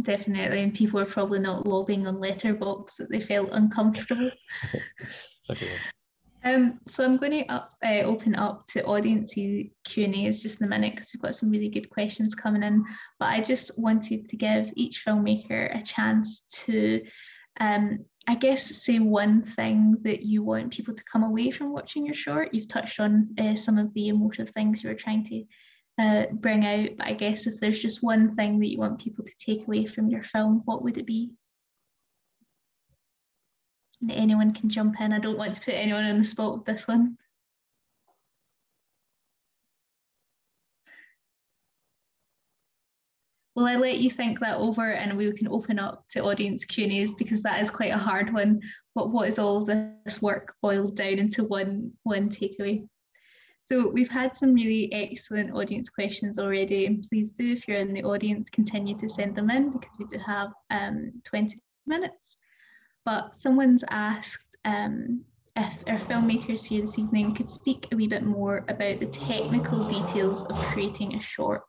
Definitely, 0.00 0.62
and 0.62 0.72
people 0.72 0.98
are 1.00 1.04
probably 1.04 1.40
not 1.40 1.66
logging 1.66 2.06
on 2.06 2.16
Letterboxd 2.16 2.96
that 2.96 3.10
they 3.10 3.20
felt 3.20 3.50
uncomfortable. 3.52 4.30
exactly. 5.50 5.76
Um, 6.44 6.80
so 6.88 7.04
I'm 7.04 7.18
going 7.18 7.32
to 7.32 7.46
up, 7.46 7.72
uh, 7.84 8.00
open 8.00 8.34
up 8.34 8.66
to 8.68 8.84
audience 8.84 9.34
Q&As 9.34 10.42
just 10.42 10.60
in 10.60 10.66
a 10.66 10.70
minute 10.70 10.94
because 10.94 11.10
we've 11.12 11.22
got 11.22 11.34
some 11.34 11.50
really 11.50 11.68
good 11.68 11.88
questions 11.90 12.34
coming 12.34 12.62
in. 12.62 12.84
But 13.20 13.26
I 13.26 13.42
just 13.42 13.78
wanted 13.78 14.28
to 14.28 14.36
give 14.36 14.72
each 14.74 15.04
filmmaker 15.06 15.76
a 15.76 15.82
chance 15.82 16.40
to, 16.64 17.02
um, 17.60 18.04
I 18.28 18.36
guess, 18.36 18.64
say 18.76 19.00
one 19.00 19.42
thing 19.42 19.96
that 20.02 20.22
you 20.22 20.42
want 20.42 20.72
people 20.72 20.94
to 20.94 21.04
come 21.04 21.24
away 21.24 21.50
from 21.50 21.72
watching 21.72 22.06
your 22.06 22.14
short. 22.14 22.54
You've 22.54 22.68
touched 22.68 23.00
on 23.00 23.34
uh, 23.38 23.56
some 23.56 23.78
of 23.78 23.92
the 23.94 24.08
emotive 24.08 24.50
things 24.50 24.82
you 24.82 24.90
were 24.90 24.94
trying 24.94 25.24
to 25.26 25.44
uh, 25.98 26.26
bring 26.32 26.64
out. 26.64 26.90
But 26.98 27.06
I 27.08 27.14
guess 27.14 27.46
if 27.46 27.58
there's 27.58 27.80
just 27.80 28.02
one 28.02 28.34
thing 28.34 28.60
that 28.60 28.70
you 28.70 28.78
want 28.78 29.02
people 29.02 29.24
to 29.24 29.32
take 29.38 29.66
away 29.66 29.86
from 29.86 30.08
your 30.08 30.22
film, 30.22 30.62
what 30.66 30.84
would 30.84 30.98
it 30.98 31.06
be? 31.06 31.32
Anyone 34.08 34.52
can 34.52 34.68
jump 34.68 35.00
in. 35.00 35.12
I 35.12 35.18
don't 35.18 35.38
want 35.38 35.54
to 35.54 35.60
put 35.60 35.74
anyone 35.74 36.04
on 36.04 36.18
the 36.18 36.24
spot 36.24 36.54
with 36.54 36.64
this 36.64 36.86
one. 36.86 37.16
Will 43.54 43.66
I 43.66 43.76
let 43.76 43.98
you 43.98 44.10
think 44.10 44.40
that 44.40 44.56
over 44.56 44.92
and 44.92 45.16
we 45.16 45.30
can 45.32 45.48
open 45.48 45.78
up 45.78 46.04
to 46.10 46.24
audience 46.24 46.64
Q&As 46.64 47.14
because 47.14 47.42
that 47.42 47.60
is 47.60 47.70
quite 47.70 47.92
a 47.92 47.98
hard 47.98 48.32
one. 48.32 48.62
But 48.94 49.10
what 49.10 49.28
is 49.28 49.38
all 49.38 49.64
this 49.64 50.22
work 50.22 50.54
boiled 50.62 50.96
down 50.96 51.18
into 51.18 51.44
one, 51.44 51.92
one 52.02 52.30
takeaway? 52.30 52.88
So 53.64 53.90
we've 53.90 54.08
had 54.08 54.36
some 54.36 54.54
really 54.54 54.92
excellent 54.92 55.54
audience 55.54 55.88
questions 55.88 56.38
already 56.38 56.86
and 56.86 57.06
please 57.08 57.30
do 57.30 57.52
if 57.52 57.68
you're 57.68 57.76
in 57.76 57.92
the 57.92 58.04
audience 58.04 58.50
continue 58.50 58.98
to 58.98 59.08
send 59.08 59.36
them 59.36 59.50
in 59.50 59.70
because 59.70 59.94
we 59.98 60.06
do 60.06 60.18
have 60.18 60.52
um, 60.70 61.12
20 61.24 61.56
minutes. 61.86 62.36
But 63.04 63.40
someone's 63.40 63.84
asked 63.90 64.56
um, 64.64 65.24
if 65.56 65.84
our 65.86 65.98
filmmakers 65.98 66.64
here 66.64 66.80
this 66.80 66.98
evening 66.98 67.34
could 67.34 67.50
speak 67.50 67.88
a 67.92 67.96
wee 67.96 68.08
bit 68.08 68.24
more 68.24 68.64
about 68.68 69.00
the 69.00 69.06
technical 69.06 69.86
details 69.88 70.44
of 70.44 70.56
creating 70.66 71.14
a 71.14 71.20
short 71.20 71.62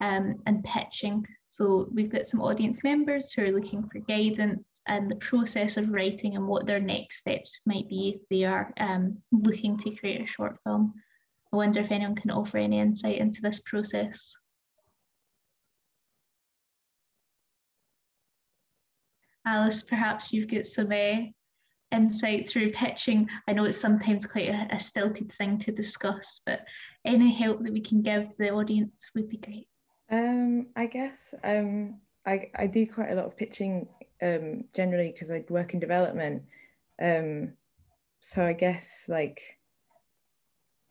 um, 0.00 0.36
and 0.46 0.64
pitching. 0.64 1.26
So 1.48 1.88
we've 1.92 2.10
got 2.10 2.26
some 2.26 2.42
audience 2.42 2.84
members 2.84 3.32
who 3.32 3.44
are 3.44 3.52
looking 3.52 3.82
for 3.88 4.00
guidance 4.00 4.82
and 4.86 5.10
the 5.10 5.16
process 5.16 5.76
of 5.76 5.90
writing 5.90 6.36
and 6.36 6.46
what 6.46 6.66
their 6.66 6.80
next 6.80 7.20
steps 7.20 7.52
might 7.66 7.88
be 7.88 8.16
if 8.16 8.28
they 8.28 8.44
are 8.44 8.72
um, 8.78 9.18
looking 9.32 9.78
to 9.78 9.94
create 9.94 10.20
a 10.20 10.26
short 10.26 10.58
film. 10.64 10.94
I 11.52 11.56
wonder 11.56 11.80
if 11.80 11.90
anyone 11.90 12.16
can 12.16 12.30
offer 12.30 12.58
any 12.58 12.78
insight 12.78 13.18
into 13.18 13.40
this 13.40 13.60
process. 13.60 14.34
Alice, 19.46 19.82
perhaps 19.82 20.30
you've 20.30 20.48
got 20.48 20.66
some 20.66 20.92
uh, 20.92 21.20
insight 21.90 22.46
through 22.46 22.72
pitching. 22.72 23.30
I 23.48 23.54
know 23.54 23.64
it's 23.64 23.80
sometimes 23.80 24.26
quite 24.26 24.50
a, 24.50 24.68
a 24.70 24.78
stilted 24.78 25.32
thing 25.32 25.58
to 25.60 25.72
discuss, 25.72 26.42
but 26.44 26.60
any 27.06 27.32
help 27.32 27.62
that 27.62 27.72
we 27.72 27.80
can 27.80 28.02
give 28.02 28.36
the 28.36 28.50
audience 28.50 29.06
would 29.14 29.30
be 29.30 29.38
great. 29.38 29.68
Um, 30.10 30.68
I 30.74 30.86
guess 30.86 31.34
um, 31.44 31.96
I, 32.26 32.50
I 32.56 32.66
do 32.66 32.86
quite 32.86 33.10
a 33.10 33.14
lot 33.14 33.26
of 33.26 33.36
pitching 33.36 33.88
um, 34.22 34.64
generally 34.74 35.12
because 35.12 35.30
I 35.30 35.44
work 35.48 35.74
in 35.74 35.80
development. 35.80 36.42
Um, 37.00 37.52
so 38.20 38.44
I 38.44 38.52
guess 38.52 39.04
like 39.08 39.40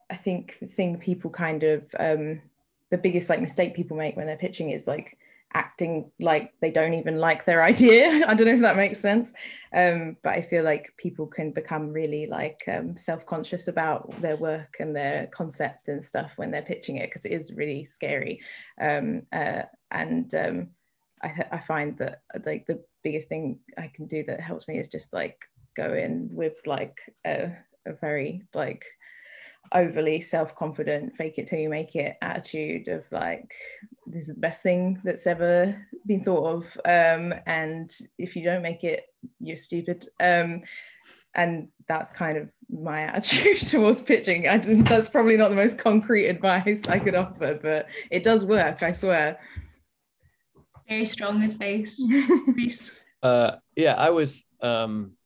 I 0.10 0.16
think 0.16 0.58
the 0.60 0.68
thing 0.68 0.98
people 0.98 1.30
kind 1.30 1.64
of 1.64 1.84
um, 2.00 2.42
the 2.90 2.98
biggest 2.98 3.30
like 3.30 3.42
mistake 3.42 3.76
people 3.76 3.98
make 3.98 4.16
when 4.16 4.28
they're 4.28 4.38
pitching 4.38 4.72
is 4.72 4.88
like 4.88 5.18
acting 5.54 6.12
like 6.20 6.54
they 6.62 6.72
don't 6.72 6.94
even 6.94 7.18
like 7.18 7.46
their 7.46 7.64
idea. 7.72 8.24
I 8.28 8.34
don't 8.34 8.48
know 8.48 8.56
if 8.56 8.62
that 8.62 8.78
makes 8.78 9.00
sense. 9.00 9.32
Um, 9.74 10.18
but 10.24 10.34
I 10.34 10.42
feel 10.42 10.64
like 10.64 10.94
people 10.98 11.28
can 11.28 11.52
become 11.52 11.92
really 11.92 12.28
like 12.28 12.64
um, 12.68 12.98
self-conscious 12.98 13.68
about 13.68 14.10
their 14.22 14.36
work 14.38 14.78
and 14.80 14.96
their 14.96 15.28
concept 15.28 15.88
and 15.88 16.06
stuff 16.06 16.32
when 16.36 16.52
they're 16.52 16.62
pitching 16.62 16.98
it 16.98 17.10
because 17.10 17.26
it 17.26 17.32
is 17.32 17.54
really 17.54 17.86
scary. 17.86 18.42
Um, 18.80 19.24
uh, 19.32 19.64
and 19.92 20.34
um, 20.36 20.70
I, 21.24 21.46
I 21.52 21.60
find 21.60 21.98
that 21.98 22.22
like 22.46 22.66
the 22.68 22.84
biggest 23.04 23.28
thing 23.28 23.60
I 23.78 23.92
can 23.94 24.08
do 24.08 24.24
that 24.26 24.42
helps 24.42 24.68
me 24.68 24.80
is 24.80 24.88
just 24.88 25.14
like 25.14 25.40
go 25.76 25.94
in 25.94 26.30
with 26.32 26.56
like 26.66 27.00
a, 27.26 27.52
a 27.86 27.94
very 27.94 28.44
like 28.54 28.86
overly 29.74 30.20
self-confident 30.22 31.16
fake 31.16 31.38
it 31.38 31.48
till 31.48 31.60
you 31.60 31.70
make 31.70 31.96
it 31.96 32.16
attitude 32.22 32.88
of 32.88 33.04
like 33.12 33.54
this 34.06 34.28
is 34.28 34.36
the 34.36 34.40
best 34.40 34.64
thing 34.64 35.00
that's 35.04 35.28
ever 35.28 35.76
been 36.06 36.24
thought 36.24 36.48
of 36.48 36.78
um, 36.86 37.34
and 37.46 37.92
if 38.18 38.36
you 38.36 38.44
don't 38.44 38.62
make 38.62 38.84
it 38.84 39.06
you're 39.40 39.58
stupid. 39.58 40.08
Um, 40.20 40.64
and 41.36 41.68
that's 41.88 42.10
kind 42.10 42.38
of 42.38 42.50
my 42.70 43.02
attitude 43.16 43.68
towards 43.68 44.02
pitching. 44.02 44.48
I, 44.48 44.58
that's 44.58 45.10
probably 45.10 45.38
not 45.38 45.50
the 45.50 45.56
most 45.56 45.78
concrete 45.78 46.28
advice 46.28 46.88
i 46.88 47.00
could 47.00 47.16
offer 47.16 47.60
but 47.62 47.88
it 48.10 48.24
does 48.24 48.46
work 48.46 48.84
i 48.84 48.92
swear. 48.92 49.40
Very 50.88 51.06
strong 51.06 51.44
advice. 51.44 52.02
Uh, 53.24 53.56
yeah 53.76 53.96
i 53.96 54.12
was 54.12 54.46
um, 54.62 55.18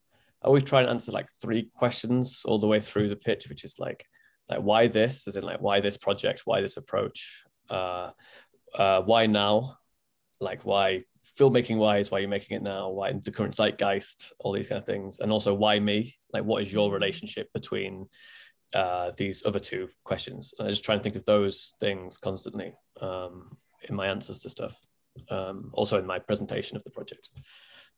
I 0.41 0.47
always 0.47 0.63
try 0.63 0.81
and 0.81 0.89
answer 0.89 1.11
like 1.11 1.27
three 1.41 1.69
questions 1.75 2.43
all 2.45 2.57
the 2.57 2.67
way 2.67 2.79
through 2.79 3.09
the 3.09 3.15
pitch, 3.15 3.47
which 3.47 3.63
is 3.63 3.77
like 3.79 4.05
like 4.51 4.59
why 4.59 4.87
this? 4.87 5.27
As 5.27 5.35
in 5.35 5.43
like 5.43 5.61
why 5.61 5.79
this 5.79 5.97
project? 5.97 6.41
Why 6.45 6.61
this 6.61 6.77
approach? 6.77 7.43
Uh, 7.69 8.11
uh, 8.75 9.01
why 9.01 9.25
now? 9.25 9.77
Like 10.39 10.65
why 10.65 11.05
filmmaking 11.39 11.77
wise 11.77 12.11
why 12.11 12.19
you're 12.19 12.29
making 12.29 12.57
it 12.57 12.63
now? 12.63 12.89
Why 12.89 13.13
the 13.13 13.31
current 13.31 13.55
zeitgeist? 13.55 14.33
All 14.39 14.51
these 14.51 14.67
kind 14.67 14.79
of 14.79 14.85
things. 14.85 15.19
And 15.19 15.31
also 15.31 15.53
why 15.53 15.79
me? 15.79 16.15
Like 16.33 16.43
what 16.43 16.61
is 16.61 16.73
your 16.73 16.91
relationship 16.91 17.51
between 17.53 18.07
uh, 18.73 19.11
these 19.15 19.45
other 19.45 19.59
two 19.59 19.87
questions? 20.03 20.53
And 20.59 20.67
i 20.67 20.71
just 20.71 20.83
try 20.83 20.95
and 20.95 21.03
think 21.03 21.15
of 21.15 21.25
those 21.25 21.73
things 21.79 22.17
constantly 22.17 22.73
um, 22.99 23.57
in 23.87 23.95
my 23.95 24.07
answers 24.07 24.39
to 24.39 24.49
stuff. 24.49 24.75
Um, 25.29 25.71
also 25.73 25.97
in 25.97 26.05
my 26.05 26.19
presentation 26.19 26.75
of 26.75 26.83
the 26.83 26.89
project. 26.89 27.29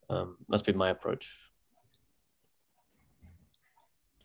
Um, 0.08 0.36
that's 0.48 0.62
been 0.62 0.76
my 0.76 0.90
approach. 0.90 1.32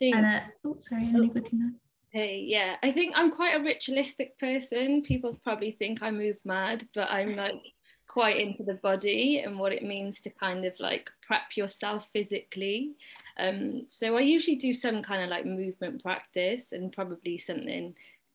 Anna, 0.02 0.48
oh, 0.66 0.78
sorry, 0.80 1.04
anybody 1.10 1.50
know? 1.54 1.72
Hey, 2.12 2.44
yeah, 2.48 2.76
I 2.82 2.92
think 2.92 3.14
I'm 3.16 3.32
quite 3.32 3.56
a 3.56 3.64
ritualistic 3.64 4.40
person. 4.40 5.04
People 5.04 5.40
probably 5.44 5.72
think 5.72 6.02
I 6.02 6.10
move 6.10 6.38
mad, 6.44 6.88
but 6.96 7.10
I'm 7.12 7.36
like 7.36 7.62
quite 8.08 8.38
into 8.38 8.64
the 8.64 8.74
body 8.74 9.40
and 9.40 9.60
what 9.60 9.74
it 9.74 9.84
means 9.84 10.20
to 10.22 10.32
kind 10.32 10.66
of 10.66 10.74
like 10.80 11.12
prep 11.22 11.56
yourself 11.56 12.10
physically. 12.12 12.96
Um, 13.38 13.84
so 13.88 14.18
I 14.18 14.22
usually 14.22 14.58
do 14.58 14.74
some 14.74 15.04
kind 15.04 15.24
of 15.24 15.30
like 15.30 15.46
movement 15.46 16.02
practice 16.02 16.72
and 16.72 16.92
probably 16.92 17.38
something 17.38 17.94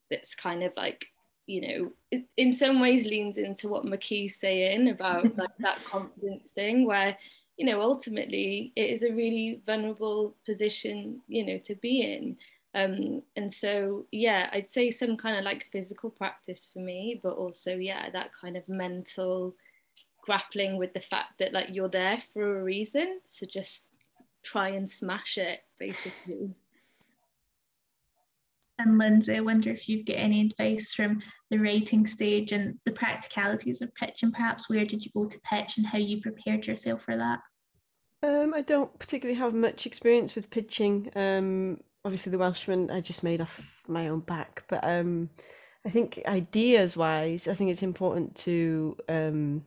that's 0.09 0.35
kind 0.35 0.63
of 0.63 0.71
like, 0.77 1.07
you 1.45 1.91
know, 2.13 2.21
in 2.37 2.53
some 2.53 2.79
ways 2.79 3.03
leans 3.03 3.37
into 3.37 3.67
what 3.67 3.85
McKee's 3.85 4.37
saying 4.37 4.87
about 4.87 5.25
like 5.37 5.57
that 5.59 5.83
confidence 5.83 6.51
thing 6.51 6.85
where 6.85 7.17
you 7.57 7.65
know 7.65 7.79
ultimately 7.81 8.73
it 8.75 8.89
is 8.89 9.03
a 9.03 9.13
really 9.13 9.61
vulnerable 9.65 10.35
position 10.45 11.21
you 11.29 11.45
know 11.45 11.57
to 11.59 11.73
be 11.75 12.01
in 12.01 12.35
um, 12.75 13.21
and 13.37 13.51
so, 13.51 14.05
yeah, 14.11 14.49
I'd 14.51 14.69
say 14.69 14.91
some 14.91 15.15
kind 15.15 15.37
of 15.37 15.45
like 15.45 15.69
physical 15.71 16.09
practice 16.09 16.69
for 16.71 16.79
me, 16.79 17.19
but 17.23 17.33
also, 17.33 17.75
yeah, 17.75 18.09
that 18.11 18.31
kind 18.39 18.57
of 18.57 18.67
mental 18.67 19.55
grappling 20.21 20.77
with 20.77 20.93
the 20.93 20.99
fact 20.99 21.39
that 21.39 21.53
like 21.53 21.69
you're 21.71 21.87
there 21.87 22.19
for 22.33 22.59
a 22.59 22.63
reason. 22.63 23.21
So 23.25 23.45
just 23.45 23.85
try 24.43 24.69
and 24.69 24.89
smash 24.89 25.37
it, 25.37 25.61
basically. 25.79 26.53
And 28.77 28.97
Lindsay, 28.97 29.37
I 29.37 29.39
wonder 29.39 29.69
if 29.69 29.87
you've 29.87 30.05
got 30.05 30.17
any 30.17 30.41
advice 30.41 30.93
from 30.93 31.21
the 31.49 31.57
writing 31.57 32.05
stage 32.05 32.51
and 32.51 32.77
the 32.85 32.91
practicalities 32.91 33.81
of 33.81 33.95
pitch, 33.95 34.23
and 34.23 34.33
perhaps 34.33 34.69
where 34.69 34.85
did 34.85 35.05
you 35.05 35.11
go 35.15 35.25
to 35.25 35.39
pitch 35.49 35.77
and 35.77 35.85
how 35.85 35.97
you 35.97 36.19
prepared 36.19 36.67
yourself 36.67 37.03
for 37.03 37.15
that? 37.15 37.39
Um, 38.21 38.53
I 38.53 38.61
don't 38.61 38.97
particularly 38.99 39.39
have 39.39 39.53
much 39.53 39.85
experience 39.85 40.35
with 40.35 40.49
pitching. 40.49 41.09
Um, 41.15 41.79
obviously 42.05 42.31
the 42.31 42.37
Welshman 42.37 42.91
I 42.91 43.01
just 43.01 43.23
made 43.23 43.41
off 43.41 43.81
my 43.87 44.07
own 44.07 44.19
back, 44.19 44.63
but 44.67 44.81
um, 44.83 45.31
I 45.85 45.89
think 45.89 46.21
ideas 46.27 46.95
wise, 46.95 47.47
I 47.47 47.55
think 47.55 47.71
it's 47.71 47.83
important 47.83 48.35
to 48.37 48.95
um, 49.09 49.65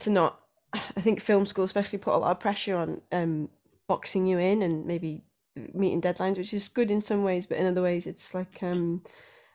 to 0.00 0.10
not. 0.10 0.40
I 0.72 1.00
think 1.00 1.20
film 1.20 1.46
school 1.46 1.64
especially 1.64 1.98
put 1.98 2.14
a 2.14 2.18
lot 2.18 2.30
of 2.30 2.40
pressure 2.40 2.76
on 2.76 3.00
um, 3.10 3.48
boxing 3.88 4.26
you 4.26 4.38
in 4.38 4.62
and 4.62 4.86
maybe 4.86 5.22
meeting 5.56 6.00
deadlines, 6.00 6.38
which 6.38 6.54
is 6.54 6.68
good 6.68 6.90
in 6.90 7.00
some 7.00 7.24
ways, 7.24 7.46
but 7.46 7.58
in 7.58 7.66
other 7.66 7.82
ways 7.82 8.06
it's 8.06 8.34
like 8.34 8.62
um, 8.62 9.02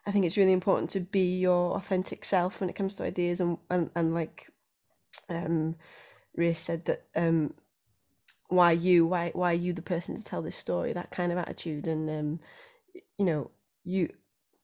I 0.06 0.12
think 0.12 0.24
it's 0.24 0.36
really 0.36 0.52
important 0.52 0.90
to 0.90 1.00
be 1.00 1.38
your 1.38 1.74
authentic 1.76 2.24
self 2.24 2.60
when 2.60 2.68
it 2.68 2.76
comes 2.76 2.96
to 2.96 3.04
ideas 3.04 3.40
and 3.40 3.58
and, 3.70 3.90
and 3.94 4.14
like 4.14 4.50
um, 5.28 5.76
said 6.52 6.84
that 6.84 7.04
um, 7.14 7.54
why 8.48 8.72
you 8.72 9.06
why 9.06 9.30
why 9.34 9.50
are 9.52 9.54
you 9.54 9.72
the 9.72 9.82
person 9.82 10.16
to 10.16 10.24
tell 10.24 10.42
this 10.42 10.56
story 10.56 10.92
that 10.92 11.10
kind 11.10 11.32
of 11.32 11.38
attitude. 11.38 11.86
And 11.86 12.08
um 12.10 12.40
you 13.18 13.24
know 13.24 13.50
you 13.84 14.10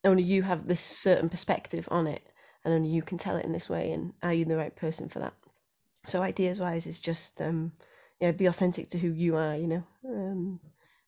only 0.05 0.22
you 0.22 0.43
have 0.43 0.66
this 0.66 0.80
certain 0.80 1.28
perspective 1.28 1.89
on 1.91 2.07
it 2.07 2.22
and 2.64 2.74
only 2.74 2.91
you 2.91 3.03
can 3.03 3.18
tell 3.18 3.37
it 3.37 3.45
in 3.45 3.53
this 3.53 3.68
way 3.68 3.93
and 3.93 4.12
are 4.22 4.35
you 4.35 4.45
the 4.45 4.57
right 4.57 4.74
person 4.74 5.09
for 5.09 5.18
that? 5.20 5.35
So 6.07 6.22
ideas 6.22 6.61
wise 6.61 6.87
is 6.87 7.01
just 7.01 7.41
um 7.41 7.72
yeah 8.20 8.33
be 8.33 8.47
authentic 8.47 8.91
to 8.91 8.99
who 8.99 9.09
you 9.12 9.37
are 9.37 9.57
you 9.57 9.66
know? 9.66 9.85
Um 10.07 10.61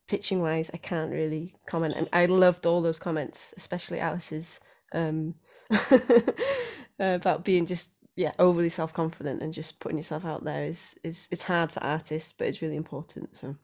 pitching 0.07 0.41
wise 0.43 0.71
i 0.75 0.77
can't 0.77 1.11
really 1.11 1.55
comment 1.67 1.97
and 1.97 2.09
i 2.13 2.27
loved 2.27 2.67
all 2.67 2.83
those 2.83 2.99
comments 2.99 3.55
especially 3.57 4.01
alice's 4.01 4.61
um 4.93 5.35
about 6.99 7.45
being 7.45 7.67
just 7.67 7.93
yeah 8.17 8.33
overly 8.39 8.69
self-confident 8.69 9.43
and 9.43 9.53
just 9.53 9.81
putting 9.81 9.99
yourself 9.99 10.25
out 10.25 10.45
there 10.45 10.65
is 10.65 10.97
is 11.03 11.29
it's 11.31 11.43
hard 11.43 11.73
for 11.73 11.83
artists 11.83 12.33
but 12.33 12.47
it's 12.47 12.63
really 12.63 12.77
important 12.77 13.35
so 13.35 13.57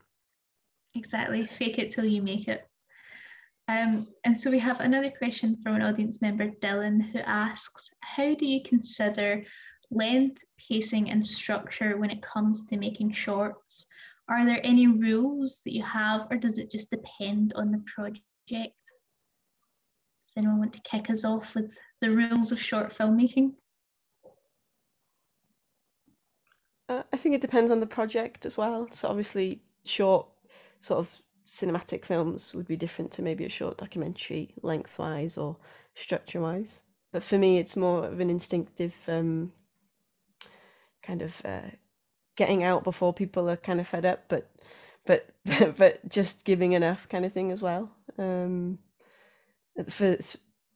exactly 0.94 1.44
fake 1.44 1.78
it 1.78 1.92
till 1.92 2.04
you 2.04 2.22
make 2.22 2.48
it 2.48 2.66
Um, 3.68 4.08
and 4.24 4.34
so 4.40 4.50
we 4.50 4.58
have 4.58 4.80
another 4.80 5.10
question 5.10 5.56
from 5.62 5.76
an 5.76 5.82
audience 5.82 6.20
member, 6.20 6.48
Dylan, 6.48 7.00
who 7.12 7.20
asks, 7.20 7.88
how 8.00 8.34
do 8.34 8.44
you 8.44 8.64
consider 8.64 9.44
length, 9.92 10.42
pacing 10.58 11.10
and 11.10 11.24
structure 11.24 11.96
when 11.96 12.10
it 12.10 12.20
comes 12.20 12.64
to 12.64 12.76
making 12.76 13.12
shorts? 13.12 13.86
Are 14.28 14.44
there 14.44 14.60
any 14.64 14.88
rules 14.88 15.60
that 15.64 15.72
you 15.72 15.84
have 15.84 16.26
or 16.30 16.36
does 16.36 16.58
it 16.58 16.70
just 16.72 16.90
depend 16.90 17.52
on 17.54 17.70
the 17.70 17.84
project? 17.94 18.24
Does 18.48 20.34
anyone 20.36 20.58
want 20.58 20.72
to 20.72 20.82
kick 20.82 21.08
us 21.08 21.24
off 21.24 21.54
with 21.54 21.72
the 22.00 22.10
rules 22.10 22.50
of 22.50 22.60
short 22.60 22.92
filmmaking? 22.92 23.52
Uh, 26.90 27.04
I 27.12 27.16
think 27.16 27.36
it 27.36 27.40
depends 27.40 27.70
on 27.70 27.78
the 27.78 27.86
project 27.86 28.44
as 28.44 28.58
well. 28.58 28.88
So 28.90 29.08
obviously, 29.08 29.62
short 29.84 30.26
sort 30.80 30.98
of 30.98 31.22
cinematic 31.46 32.04
films 32.04 32.52
would 32.52 32.66
be 32.66 32.76
different 32.76 33.12
to 33.12 33.22
maybe 33.22 33.44
a 33.44 33.48
short 33.48 33.78
documentary 33.78 34.54
lengthwise 34.62 35.38
or 35.38 35.56
structure 35.94 36.40
wise. 36.40 36.82
But 37.12 37.22
for 37.22 37.38
me, 37.38 37.58
it's 37.58 37.76
more 37.76 38.06
of 38.06 38.18
an 38.18 38.28
instinctive 38.28 38.94
um, 39.06 39.52
kind 41.00 41.22
of 41.22 41.40
uh, 41.44 41.70
getting 42.36 42.64
out 42.64 42.82
before 42.82 43.14
people 43.14 43.48
are 43.48 43.56
kind 43.56 43.78
of 43.80 43.86
fed 43.86 44.04
up, 44.04 44.24
but 44.26 44.50
but 45.06 45.30
but 45.76 46.08
just 46.08 46.44
giving 46.44 46.72
enough 46.72 47.08
kind 47.08 47.24
of 47.24 47.32
thing 47.32 47.52
as 47.52 47.62
well. 47.62 47.88
Um, 48.18 48.78
for 49.88 50.16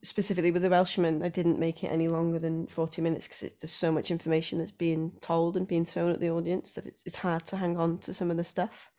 specifically 0.05 0.53
with 0.53 0.63
the 0.63 0.71
Welshman, 0.71 1.23
I 1.23 1.29
didn't 1.29 1.59
make 1.59 1.83
it 1.83 1.89
any 1.89 2.09
longer 2.09 2.39
than 2.39 2.67
forty 2.67 3.03
minutes 3.03 3.27
because 3.27 3.53
there's 3.61 3.73
so 3.73 3.91
much 3.91 4.11
information 4.11 4.59
that's 4.59 4.71
being 4.71 5.13
told 5.21 5.57
and 5.57 5.67
being 5.67 5.85
thrown 5.85 6.13
at 6.13 6.21
the 6.21 6.31
audience 6.31 6.75
that 6.75 6.87
it's 6.87 7.03
it's 7.07 7.17
hard 7.17 7.45
to 7.47 7.57
hang 7.57 7.77
on 7.77 7.99
to 7.99 8.15
some 8.15 8.31
of 8.31 8.37
the 8.37 8.45
stuff 8.45 8.91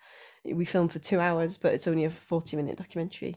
we 0.54 0.66
filmed 0.66 0.92
for 0.92 1.00
two 1.00 1.20
hours, 1.20 1.58
but 1.58 1.74
it's 1.74 1.88
only 1.88 2.06
a 2.06 2.10
40 2.10 2.58
minute 2.58 2.78
documentary 2.78 3.36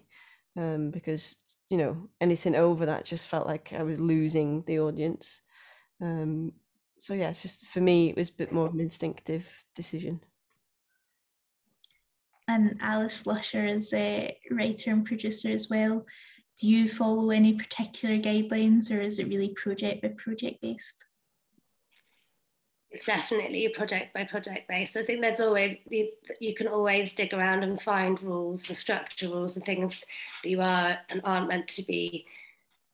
um, 0.57 0.91
because, 0.91 1.39
you 1.71 1.79
know, 1.79 2.09
anything 2.21 2.55
over 2.55 2.87
that 2.87 3.05
just 3.05 3.29
felt 3.29 3.47
like 3.47 3.73
I 3.73 3.83
was 3.83 4.01
losing 4.01 4.63
the 4.67 4.81
audience. 4.81 5.41
Um, 6.01 6.53
so, 6.99 7.15
yeah, 7.15 7.31
it's 7.31 7.43
just 7.43 7.67
for 7.67 7.81
me, 7.81 8.11
it 8.11 8.17
was 8.17 8.29
a 8.29 8.35
bit 8.35 8.53
more 8.53 8.67
of 8.67 8.75
an 8.75 8.81
instinctive 8.81 9.65
decision. 9.75 10.21
And 12.49 12.77
Alice 12.81 13.27
Lusher 13.27 13.67
is 13.67 13.93
a 13.93 14.37
writer 14.51 14.91
and 14.91 15.05
producer 15.05 15.51
as 15.51 15.69
well. 15.69 16.05
Do 16.61 16.67
you 16.67 16.89
follow 16.89 17.31
any 17.31 17.55
particular 17.55 18.17
guidelines 18.17 18.91
or 18.91 19.01
is 19.01 19.19
it 19.19 19.29
really 19.29 19.51
project 19.51 20.03
by 20.03 20.09
project 20.09 20.61
based? 20.61 21.05
it's 22.91 23.05
definitely 23.05 23.69
project 23.69 24.15
by 24.15 24.25
project 24.25 24.67
based. 24.69 24.97
I 24.97 25.05
think 25.05 25.21
there's 25.21 25.41
always 25.41 25.77
you, 25.91 26.09
you 26.41 26.55
can 26.55 26.69
always 26.69 27.13
dig 27.13 27.35
around 27.35 27.63
and 27.63 27.81
find 27.81 28.21
rules 28.23 28.69
and 28.69 28.79
structure 28.79 29.29
rules 29.29 29.57
and 29.57 29.65
things 29.65 30.05
that 30.43 30.49
you 30.49 30.61
are 30.63 30.99
and 31.11 31.21
aren't 31.25 31.49
meant 31.49 31.69
to 31.69 31.83
be 31.83 32.27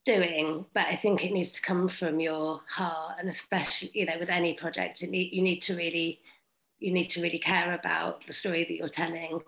doing. 0.04 0.66
But 0.74 0.86
I 0.86 0.96
think 0.96 1.22
it 1.22 1.32
needs 1.32 1.52
to 1.52 1.62
come 1.62 1.88
from 1.88 2.18
your 2.18 2.60
heart, 2.68 3.16
and 3.20 3.28
especially 3.28 3.90
you 3.94 4.06
know 4.06 4.18
with 4.18 4.30
any 4.30 4.54
project, 4.54 5.02
need, 5.02 5.32
you 5.32 5.42
need 5.42 5.60
to 5.62 5.76
really 5.76 6.20
you 6.80 6.92
need 6.92 7.10
to 7.10 7.22
really 7.22 7.38
care 7.38 7.72
about 7.72 8.26
the 8.26 8.32
story 8.32 8.64
that 8.64 8.74
you're 8.74 8.88
telling. 8.88 9.40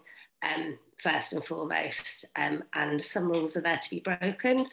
Um, 0.43 0.78
first 1.03 1.32
and 1.32 1.45
foremost, 1.45 2.24
um, 2.37 2.62
and 2.74 3.05
some 3.05 3.28
rules 3.28 3.57
are 3.57 3.62
there 3.62 3.78
to 3.78 3.91
be 3.91 4.01
broken, 4.01 4.66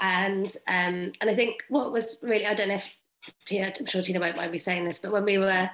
and 0.00 0.46
um, 0.68 1.12
and 1.20 1.30
I 1.30 1.34
think 1.34 1.62
what 1.68 1.92
was 1.92 2.16
really 2.22 2.46
I 2.46 2.54
don't 2.54 2.68
know 2.68 2.76
if 2.76 2.96
Tina, 3.44 3.72
I'm 3.78 3.86
sure 3.86 4.02
Tina 4.02 4.20
won't 4.20 4.36
mind 4.36 4.52
me 4.52 4.58
saying 4.58 4.84
this, 4.84 4.98
but 4.98 5.12
when 5.12 5.24
we 5.24 5.38
were, 5.38 5.70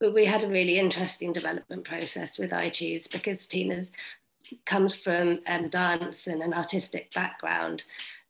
we 0.00 0.24
had 0.24 0.44
a 0.44 0.48
really 0.48 0.78
interesting 0.78 1.32
development 1.32 1.84
process 1.84 2.38
with 2.38 2.52
I 2.52 2.70
because 3.10 3.46
Tina's 3.46 3.92
comes 4.64 4.94
from 4.94 5.40
um, 5.46 5.68
dance 5.68 6.26
and 6.26 6.42
an 6.42 6.54
artistic 6.54 7.12
background. 7.12 7.84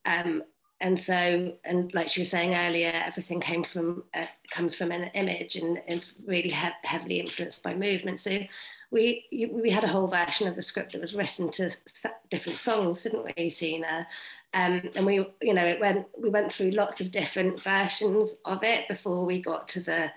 Um, 0.05 0.43
and 0.80 0.99
so, 0.99 1.55
and 1.64 1.93
like 1.93 2.09
she 2.09 2.20
was 2.20 2.30
saying 2.30 2.55
earlier, 2.55 2.93
everything 2.95 3.41
came 3.41 3.64
from, 3.64 4.05
uh, 4.14 4.26
comes 4.51 4.74
from 4.74 4.93
an 4.93 5.11
image 5.14 5.57
and 5.57 5.80
it's 5.86 6.12
really 6.24 6.51
he- 6.51 6.68
heavily 6.82 7.20
influenced 7.20 7.62
by 7.62 7.74
movement. 7.74 8.20
So 8.20 8.39
we, 8.91 9.26
we 9.53 9.70
had 9.70 9.84
a 9.84 9.89
whole 9.89 10.07
version 10.07 10.49
of 10.49 10.57
the 10.57 10.62
script 10.62 10.93
that 10.93 11.01
was 11.01 11.14
written 11.14 11.51
to 11.53 11.70
different 12.30 12.59
songs, 12.59 13.03
didn't 13.03 13.26
we, 13.36 13.51
Tina? 13.51 14.07
Um, 14.55 14.89
and 14.95 15.05
we, 15.05 15.26
you 15.43 15.53
know, 15.53 15.64
it 15.64 15.78
went, 15.78 16.07
we 16.18 16.30
went 16.30 16.53
through 16.53 16.70
lots 16.70 17.01
of 17.01 17.11
different 17.11 17.62
versions 17.62 18.41
of 18.47 18.62
it 18.62 18.89
before 18.89 19.26
we 19.26 19.43
got 19.43 19.68
to 19.68 19.80
the, 19.80 20.11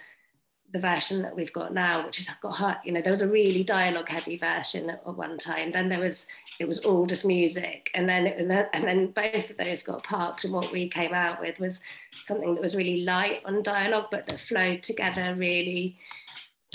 the 0.71 0.79
version 0.79 1.21
that 1.21 1.35
we've 1.35 1.51
got 1.51 1.73
now, 1.73 2.05
which 2.05 2.17
has 2.19 2.29
got, 2.41 2.85
you 2.85 2.93
know, 2.93 3.01
there 3.01 3.11
was 3.11 3.21
a 3.21 3.27
really 3.27 3.61
dialogue 3.61 4.07
heavy 4.07 4.37
version 4.37 4.89
at 4.89 5.05
one 5.05 5.37
time. 5.37 5.73
Then 5.73 5.89
there 5.89 5.99
was, 5.99 6.25
it 6.59 6.67
was 6.67 6.79
all 6.79 7.05
just 7.05 7.25
music. 7.25 7.89
And 7.93 8.07
then, 8.07 8.25
and 8.25 8.49
then, 8.49 8.67
and 8.71 8.87
then 8.87 9.07
both 9.07 9.49
of 9.49 9.57
those 9.57 9.83
got 9.83 10.03
parked. 10.03 10.45
And 10.45 10.53
what 10.53 10.71
we 10.71 10.87
came 10.87 11.13
out 11.13 11.41
with 11.41 11.59
was 11.59 11.81
something 12.25 12.55
that 12.55 12.63
was 12.63 12.77
really 12.77 13.01
light 13.01 13.41
on 13.43 13.63
dialogue, 13.63 14.07
but 14.11 14.27
that 14.27 14.39
flowed 14.39 14.81
together 14.81 15.35
really 15.35 15.97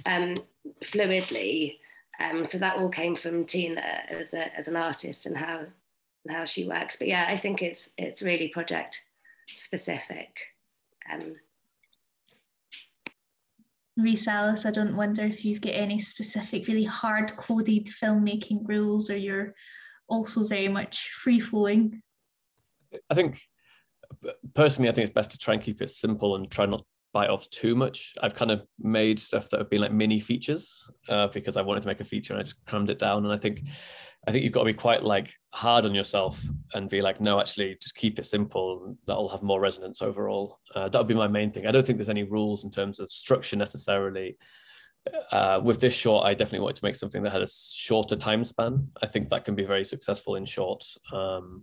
um, 0.04 0.42
fluidly. 0.84 1.78
Um, 2.18 2.46
so 2.46 2.58
that 2.58 2.76
all 2.76 2.88
came 2.88 3.16
from 3.16 3.44
Tina 3.44 3.80
as, 4.08 4.32
a, 4.32 4.56
as 4.56 4.68
an 4.68 4.76
artist 4.76 5.26
and 5.26 5.36
how 5.36 5.66
how 6.28 6.44
she 6.44 6.66
works. 6.66 6.96
But 6.96 7.08
yeah, 7.08 7.26
I 7.28 7.36
think 7.36 7.62
it's 7.62 7.90
it's 7.98 8.22
really 8.22 8.48
project 8.48 9.00
specific. 9.48 10.36
Um, 11.12 11.36
Rhys 13.96 14.26
Alice, 14.26 14.66
I 14.66 14.70
don't 14.70 14.96
wonder 14.96 15.24
if 15.24 15.44
you've 15.44 15.62
got 15.62 15.70
any 15.70 15.98
specific, 15.98 16.66
really 16.66 16.84
hard 16.84 17.34
coded 17.36 17.86
filmmaking 17.86 18.68
rules 18.68 19.08
or 19.08 19.16
you're 19.16 19.54
also 20.08 20.46
very 20.46 20.68
much 20.68 21.10
free 21.14 21.40
flowing. 21.40 22.02
I 23.08 23.14
think 23.14 23.40
personally, 24.54 24.90
I 24.90 24.92
think 24.92 25.06
it's 25.06 25.14
best 25.14 25.30
to 25.30 25.38
try 25.38 25.54
and 25.54 25.62
keep 25.62 25.80
it 25.80 25.90
simple 25.90 26.36
and 26.36 26.50
try 26.50 26.66
not 26.66 26.84
bite 27.12 27.30
off 27.30 27.48
too 27.50 27.74
much. 27.74 28.14
I've 28.22 28.34
kind 28.34 28.50
of 28.50 28.66
made 28.78 29.18
stuff 29.18 29.48
that 29.50 29.60
have 29.60 29.70
been 29.70 29.80
like 29.80 29.92
mini 29.92 30.20
features 30.20 30.90
uh, 31.08 31.28
because 31.28 31.56
I 31.56 31.62
wanted 31.62 31.82
to 31.82 31.88
make 31.88 32.00
a 32.00 32.04
feature 32.04 32.32
and 32.32 32.40
I 32.40 32.44
just 32.44 32.64
crammed 32.66 32.90
it 32.90 32.98
down. 32.98 33.24
And 33.24 33.32
I 33.32 33.38
think, 33.38 33.62
I 34.26 34.32
think 34.32 34.44
you've 34.44 34.52
got 34.52 34.60
to 34.60 34.66
be 34.66 34.74
quite 34.74 35.02
like 35.02 35.32
hard 35.52 35.86
on 35.86 35.94
yourself 35.94 36.42
and 36.74 36.90
be 36.90 37.00
like, 37.00 37.20
no, 37.20 37.40
actually, 37.40 37.76
just 37.80 37.94
keep 37.94 38.18
it 38.18 38.26
simple. 38.26 38.96
That'll 39.06 39.28
have 39.28 39.42
more 39.42 39.60
resonance 39.60 40.02
overall. 40.02 40.58
Uh, 40.74 40.88
that 40.88 40.98
would 40.98 41.08
be 41.08 41.14
my 41.14 41.28
main 41.28 41.50
thing. 41.50 41.66
I 41.66 41.70
don't 41.70 41.86
think 41.86 41.98
there's 41.98 42.08
any 42.08 42.24
rules 42.24 42.64
in 42.64 42.70
terms 42.70 43.00
of 43.00 43.10
structure 43.10 43.56
necessarily. 43.56 44.36
Uh, 45.30 45.60
with 45.62 45.80
this 45.80 45.94
short, 45.94 46.26
I 46.26 46.34
definitely 46.34 46.60
wanted 46.60 46.76
to 46.76 46.84
make 46.84 46.96
something 46.96 47.22
that 47.22 47.32
had 47.32 47.42
a 47.42 47.48
shorter 47.48 48.16
time 48.16 48.44
span. 48.44 48.88
I 49.02 49.06
think 49.06 49.28
that 49.28 49.44
can 49.44 49.54
be 49.54 49.64
very 49.64 49.84
successful 49.84 50.34
in 50.34 50.44
short. 50.44 50.84
Um, 51.12 51.62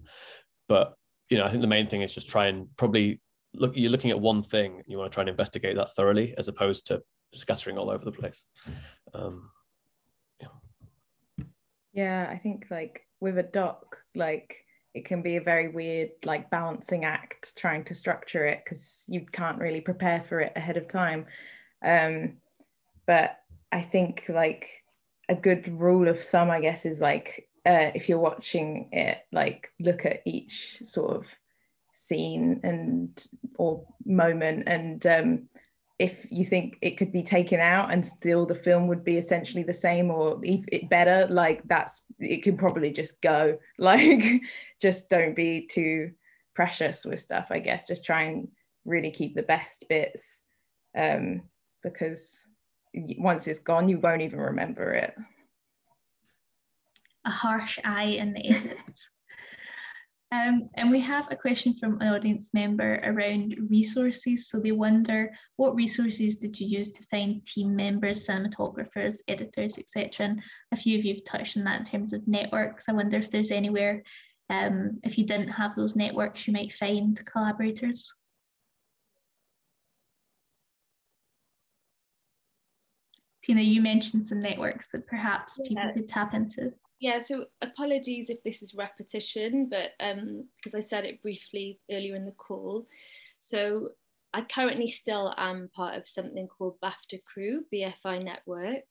but 0.67 0.93
you 1.29 1.37
know, 1.37 1.45
I 1.45 1.49
think 1.49 1.61
the 1.61 1.67
main 1.67 1.87
thing 1.87 2.01
is 2.01 2.13
just 2.13 2.29
try 2.29 2.47
and 2.47 2.67
probably 2.77 3.19
look 3.55 3.73
you're 3.75 3.91
looking 3.91 4.11
at 4.11 4.19
one 4.19 4.41
thing 4.41 4.81
you 4.87 4.97
want 4.97 5.11
to 5.11 5.13
try 5.13 5.21
and 5.21 5.29
investigate 5.29 5.75
that 5.75 5.93
thoroughly 5.95 6.33
as 6.37 6.47
opposed 6.47 6.87
to 6.87 7.01
scattering 7.33 7.77
all 7.77 7.89
over 7.89 8.05
the 8.05 8.11
place 8.11 8.45
um, 9.13 9.49
yeah. 10.39 11.45
yeah 11.93 12.27
i 12.29 12.37
think 12.37 12.67
like 12.69 13.05
with 13.19 13.37
a 13.37 13.43
doc 13.43 13.97
like 14.15 14.65
it 14.93 15.05
can 15.05 15.21
be 15.21 15.37
a 15.37 15.41
very 15.41 15.69
weird 15.69 16.09
like 16.25 16.49
balancing 16.49 17.05
act 17.05 17.55
trying 17.57 17.83
to 17.83 17.95
structure 17.95 18.45
it 18.45 18.61
because 18.63 19.05
you 19.07 19.25
can't 19.31 19.59
really 19.59 19.81
prepare 19.81 20.23
for 20.27 20.39
it 20.39 20.53
ahead 20.55 20.77
of 20.77 20.87
time 20.87 21.25
um, 21.83 22.33
but 23.05 23.39
i 23.71 23.81
think 23.81 24.25
like 24.29 24.83
a 25.29 25.35
good 25.35 25.67
rule 25.79 26.07
of 26.07 26.21
thumb 26.23 26.49
i 26.49 26.59
guess 26.59 26.85
is 26.85 27.01
like 27.01 27.47
uh, 27.65 27.91
if 27.95 28.09
you're 28.09 28.19
watching 28.19 28.89
it 28.91 29.19
like 29.31 29.69
look 29.79 30.05
at 30.05 30.21
each 30.25 30.79
sort 30.83 31.15
of 31.15 31.25
scene 31.93 32.59
and 32.63 33.25
or 33.57 33.85
moment 34.05 34.63
and 34.67 35.05
um, 35.05 35.47
if 35.99 36.25
you 36.31 36.43
think 36.43 36.77
it 36.81 36.97
could 36.97 37.11
be 37.11 37.21
taken 37.23 37.59
out 37.59 37.91
and 37.91 38.05
still 38.05 38.45
the 38.45 38.55
film 38.55 38.87
would 38.87 39.03
be 39.03 39.17
essentially 39.17 39.63
the 39.63 39.73
same 39.73 40.09
or 40.09 40.39
if 40.43 40.65
it 40.71 40.89
better 40.89 41.27
like 41.29 41.61
that's 41.65 42.03
it 42.19 42.41
could 42.43 42.57
probably 42.57 42.91
just 42.91 43.21
go. 43.21 43.57
Like 43.77 44.41
just 44.81 45.09
don't 45.09 45.35
be 45.35 45.67
too 45.67 46.11
precious 46.55 47.05
with 47.05 47.19
stuff 47.19 47.47
i 47.51 47.59
guess. 47.59 47.87
Just 47.87 48.03
try 48.03 48.23
and 48.23 48.47
really 48.85 49.11
keep 49.11 49.35
the 49.35 49.43
best 49.43 49.85
bits 49.87 50.41
um, 50.97 51.43
because 51.83 52.45
once 52.93 53.47
it's 53.47 53.59
gone 53.59 53.87
you 53.87 53.99
won't 53.99 54.21
even 54.21 54.39
remember 54.39 54.93
it. 54.93 55.15
A 57.25 57.29
harsh 57.29 57.77
eye 57.85 58.15
in 58.21 58.33
the 58.33 58.49
edit 58.49 58.77
um, 60.33 60.67
and 60.73 60.89
we 60.89 60.99
have 60.99 61.27
a 61.29 61.35
question 61.35 61.75
from 61.75 62.01
an 62.01 62.07
audience 62.07 62.55
member 62.55 62.99
around 63.03 63.55
resources. 63.69 64.49
So 64.49 64.59
they 64.59 64.71
wonder 64.71 65.31
what 65.57 65.75
resources 65.75 66.37
did 66.37 66.59
you 66.59 66.65
use 66.65 66.89
to 66.93 67.05
find 67.11 67.45
team 67.45 67.75
members, 67.75 68.27
cinematographers, 68.27 69.17
editors, 69.27 69.77
etc. 69.77 70.25
And 70.25 70.41
a 70.71 70.75
few 70.75 70.97
of 70.97 71.05
you 71.05 71.13
have 71.13 71.23
touched 71.23 71.55
on 71.55 71.65
that 71.65 71.81
in 71.81 71.85
terms 71.85 72.13
of 72.13 72.27
networks. 72.27 72.85
I 72.89 72.93
wonder 72.93 73.17
if 73.19 73.29
there's 73.29 73.51
anywhere, 73.51 74.01
um, 74.49 74.99
if 75.03 75.19
you 75.19 75.27
didn't 75.27 75.49
have 75.49 75.75
those 75.75 75.95
networks, 75.95 76.47
you 76.47 76.53
might 76.53 76.73
find 76.73 77.23
collaborators. 77.31 78.11
Tina, 83.43 83.61
you 83.61 83.81
mentioned 83.81 84.25
some 84.25 84.39
networks 84.39 84.87
that 84.93 85.05
perhaps 85.05 85.59
people 85.59 85.83
yeah. 85.83 85.93
could 85.93 86.07
tap 86.07 86.33
into. 86.33 86.73
Yeah, 87.03 87.19
so 87.19 87.47
apologies 87.61 88.29
if 88.29 88.41
this 88.43 88.61
is 88.61 88.75
repetition, 88.75 89.67
but 89.69 89.91
because 89.99 90.73
um, 90.73 90.77
I 90.77 90.79
said 90.79 91.03
it 91.03 91.21
briefly 91.21 91.77
earlier 91.91 92.15
in 92.15 92.23
the 92.23 92.31
call. 92.31 92.87
So 93.39 93.89
I 94.33 94.43
currently 94.43 94.87
still 94.87 95.33
am 95.37 95.69
part 95.75 95.97
of 95.97 96.07
something 96.07 96.47
called 96.47 96.79
BAFTA 96.81 97.21
Crew, 97.25 97.65
BFI 97.73 98.23
Network. 98.23 98.85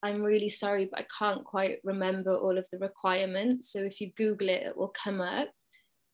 I'm 0.00 0.22
really 0.22 0.48
sorry, 0.48 0.84
but 0.84 1.00
I 1.00 1.06
can't 1.18 1.44
quite 1.44 1.78
remember 1.82 2.36
all 2.36 2.56
of 2.56 2.68
the 2.70 2.78
requirements. 2.78 3.72
So 3.72 3.80
if 3.80 4.00
you 4.00 4.12
Google 4.16 4.48
it, 4.50 4.62
it 4.62 4.76
will 4.76 4.94
come 5.02 5.20
up. 5.20 5.48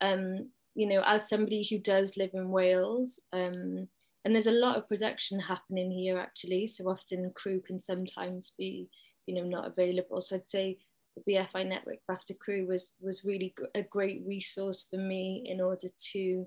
Um, 0.01 0.49
you 0.75 0.87
know, 0.87 1.03
as 1.05 1.29
somebody 1.29 1.63
who 1.69 1.77
does 1.81 2.17
live 2.17 2.31
in 2.33 2.49
Wales, 2.49 3.21
um, 3.35 3.87
and 4.25 4.35
there's 4.35 4.47
a 4.47 4.53
lot 4.53 4.79
of 4.79 4.89
production 4.89 5.39
happening 5.39 5.91
here 5.91 6.19
actually. 6.19 6.67
So 6.67 6.89
often 6.89 7.31
crew 7.37 7.61
can 7.61 7.79
sometimes 7.79 8.55
be, 8.57 8.89
you 9.27 9.35
know, 9.35 9.45
not 9.45 9.67
available. 9.67 10.23
So 10.23 10.37
I'd 10.37 10.49
say 10.49 10.79
the 11.27 11.33
BFI 11.33 11.67
Network 11.67 11.99
BAFTA 12.11 12.39
Crew 12.39 12.67
was 12.67 12.95
was 13.01 13.25
really 13.25 13.55
a 13.75 13.83
great 13.83 14.23
resource 14.27 14.87
for 14.91 14.97
me 14.97 15.45
in 15.47 15.61
order 15.61 15.89
to 16.13 16.47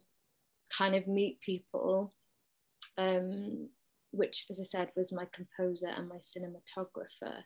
kind 0.76 0.96
of 0.96 1.08
meet 1.08 1.40
people, 1.42 2.14
um, 2.98 3.70
which, 4.12 4.46
as 4.50 4.60
I 4.60 4.64
said, 4.64 4.92
was 4.96 5.12
my 5.12 5.28
composer 5.34 5.88
and 5.88 6.08
my 6.08 6.18
cinematographer. 6.18 7.44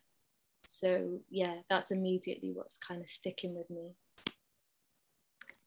So, 0.66 1.20
yeah, 1.30 1.56
that's 1.70 1.92
immediately 1.92 2.52
what's 2.54 2.78
kind 2.78 3.02
of 3.02 3.10
sticking 3.10 3.56
with 3.56 3.70
me. 3.70 3.96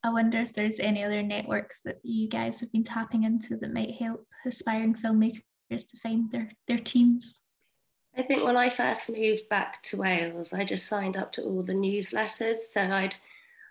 I 0.03 0.11
wonder 0.11 0.39
if 0.39 0.53
there's 0.53 0.81
any 0.81 1.05
other 1.05 1.23
networks 1.23 1.81
that 1.85 2.01
you 2.03 2.29
guys 2.29 2.61
have 2.61 2.73
been 2.73 2.85
tapping 2.85 3.25
into 3.25 3.57
that 3.59 3.73
might 3.73 3.95
help 4.01 4.27
aspiring 4.47 4.95
filmmakers 4.95 5.43
to 5.71 5.99
find 6.03 6.31
their, 6.31 6.51
their 6.69 6.79
teams. 6.79 7.40
I 8.17 8.23
think 8.23 8.45
when 8.45 8.57
I 8.57 8.71
first 8.71 9.09
moved 9.09 9.49
back 9.49 9.83
to 9.85 9.97
Wales, 9.97 10.53
I 10.53 10.65
just 10.65 10.87
signed 10.87 11.17
up 11.17 11.33
to 11.33 11.43
all 11.43 11.63
the 11.63 11.73
newsletters. 11.73 12.59
So 12.59 12.83
I'd 12.83 13.15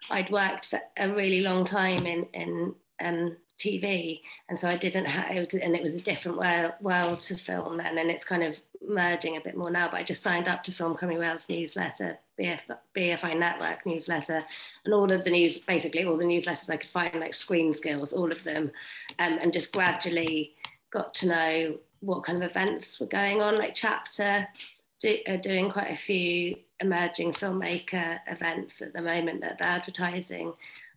I'd 0.09 0.31
worked 0.31 0.67
for 0.67 0.79
a 0.97 1.09
really 1.13 1.41
long 1.41 1.65
time 1.65 2.05
in 2.05 2.25
in 2.33 2.75
um, 3.01 3.37
TV, 3.59 4.21
and 4.47 4.57
so 4.57 4.67
I 4.67 4.77
didn't 4.77 5.05
have, 5.05 5.35
it 5.35 5.51
was, 5.51 5.61
and 5.61 5.75
it 5.75 5.83
was 5.83 5.93
a 5.93 6.01
different 6.01 6.37
world, 6.37 6.73
world 6.81 7.19
to 7.21 7.35
film 7.35 7.77
then, 7.77 7.97
and 7.97 8.09
it's 8.09 8.23
kind 8.23 8.43
of 8.43 8.57
merging 8.87 9.35
a 9.35 9.41
bit 9.41 9.57
more 9.57 9.69
now. 9.69 9.89
But 9.91 9.97
I 9.97 10.03
just 10.03 10.23
signed 10.23 10.47
up 10.47 10.63
to 10.63 10.71
Film 10.71 10.95
Cymru 10.95 11.19
Wales 11.19 11.47
newsletter, 11.49 12.17
BF, 12.39 12.61
BFI 12.95 13.37
Network 13.37 13.85
newsletter, 13.85 14.43
and 14.85 14.93
all 14.93 15.11
of 15.11 15.25
the 15.25 15.29
news, 15.29 15.57
basically 15.57 16.05
all 16.05 16.17
the 16.17 16.23
newsletters 16.23 16.69
I 16.69 16.77
could 16.77 16.89
find, 16.89 17.19
like 17.19 17.33
Screen 17.33 17.73
Skills, 17.73 18.13
all 18.13 18.31
of 18.31 18.43
them, 18.45 18.71
um, 19.19 19.37
and 19.41 19.51
just 19.51 19.73
gradually 19.73 20.55
got 20.91 21.13
to 21.15 21.27
know 21.27 21.77
what 22.01 22.23
kind 22.23 22.41
of 22.41 22.49
events 22.49 22.99
were 22.99 23.05
going 23.05 23.41
on. 23.41 23.57
Like 23.57 23.75
Chapter 23.75 24.47
do, 24.99 25.17
are 25.27 25.37
doing 25.37 25.71
quite 25.71 25.91
a 25.91 25.97
few 25.97 26.55
emerging 26.79 27.33
filmmaker 27.33 28.19
events 28.27 28.81
at 28.81 28.93
the 28.93 29.01
moment 29.01 29.41
that 29.41 29.57
they're 29.59 29.67
advertising 29.67 30.53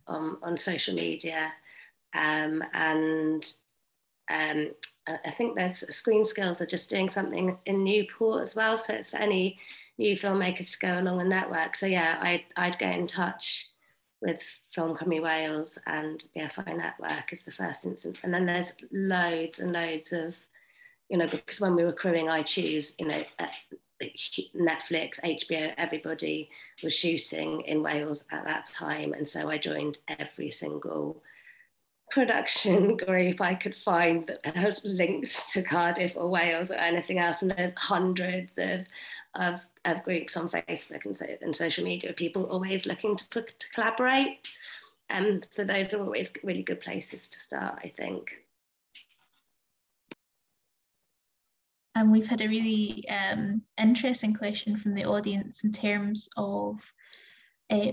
on, 0.07 0.37
on 0.41 0.57
social 0.57 0.93
media 0.93 1.51
um, 2.13 2.63
and 2.73 3.53
um, 4.29 4.71
I 5.07 5.31
think 5.31 5.55
there's 5.55 5.83
Screen 5.95 6.23
Skills 6.23 6.61
are 6.61 6.65
just 6.65 6.89
doing 6.89 7.09
something 7.09 7.57
in 7.65 7.83
Newport 7.83 8.43
as 8.43 8.55
well. 8.55 8.77
So 8.77 8.93
it's 8.93 9.09
for 9.09 9.17
any 9.17 9.59
new 9.97 10.15
filmmakers 10.15 10.71
to 10.71 10.79
go 10.79 10.99
along 10.99 11.21
a 11.21 11.25
network. 11.25 11.75
So 11.75 11.85
yeah, 11.85 12.17
I'd, 12.21 12.43
I'd 12.55 12.79
get 12.79 12.97
in 12.97 13.07
touch 13.07 13.67
with 14.21 14.41
Film 14.73 14.95
Cymru 14.95 15.21
Wales 15.21 15.77
and 15.85 16.23
BFI 16.35 16.77
Network 16.77 17.33
as 17.33 17.39
the 17.45 17.51
first 17.51 17.83
instance. 17.83 18.19
And 18.23 18.33
then 18.33 18.45
there's 18.45 18.71
loads 18.91 19.59
and 19.59 19.73
loads 19.73 20.13
of, 20.13 20.35
you 21.09 21.17
know, 21.17 21.27
because 21.27 21.59
when 21.59 21.75
we 21.75 21.83
were 21.83 21.93
crewing 21.93 22.29
I 22.29 22.43
Choose, 22.43 22.93
you 22.97 23.07
know, 23.07 23.23
uh, 23.39 23.47
Netflix, 24.55 25.19
HBO, 25.23 25.73
everybody 25.77 26.49
was 26.83 26.93
shooting 26.93 27.61
in 27.61 27.83
Wales 27.83 28.25
at 28.31 28.43
that 28.45 28.69
time. 28.69 29.13
And 29.13 29.27
so 29.27 29.49
I 29.49 29.57
joined 29.57 29.97
every 30.07 30.51
single 30.51 31.21
production 32.11 32.97
group 33.05 33.41
I 33.41 33.55
could 33.55 33.75
find 33.75 34.27
that 34.27 34.55
has 34.55 34.81
links 34.83 35.51
to 35.53 35.63
Cardiff 35.63 36.13
or 36.15 36.29
Wales 36.29 36.71
or 36.71 36.75
anything 36.75 37.19
else. 37.19 37.41
And 37.41 37.51
there's 37.51 37.73
hundreds 37.77 38.57
of, 38.57 38.85
of, 39.35 39.61
of 39.85 40.03
groups 40.03 40.35
on 40.37 40.49
Facebook 40.49 41.05
and, 41.05 41.15
so, 41.15 41.25
and 41.41 41.55
social 41.55 41.83
media, 41.83 42.13
people 42.13 42.43
always 42.43 42.85
looking 42.85 43.15
to, 43.17 43.27
to 43.29 43.69
collaborate. 43.73 44.47
And 45.09 45.45
so 45.55 45.63
those 45.63 45.93
are 45.93 46.01
always 46.01 46.29
really 46.43 46.63
good 46.63 46.81
places 46.81 47.27
to 47.27 47.39
start, 47.39 47.79
I 47.83 47.91
think. 47.95 48.42
And 51.95 52.11
we've 52.11 52.27
had 52.27 52.41
a 52.41 52.47
really 52.47 53.07
um, 53.07 53.61
interesting 53.79 54.33
question 54.33 54.77
from 54.77 54.95
the 54.95 55.05
audience 55.05 55.63
in 55.63 55.71
terms 55.71 56.27
of 56.37 56.81
uh, 57.69 57.91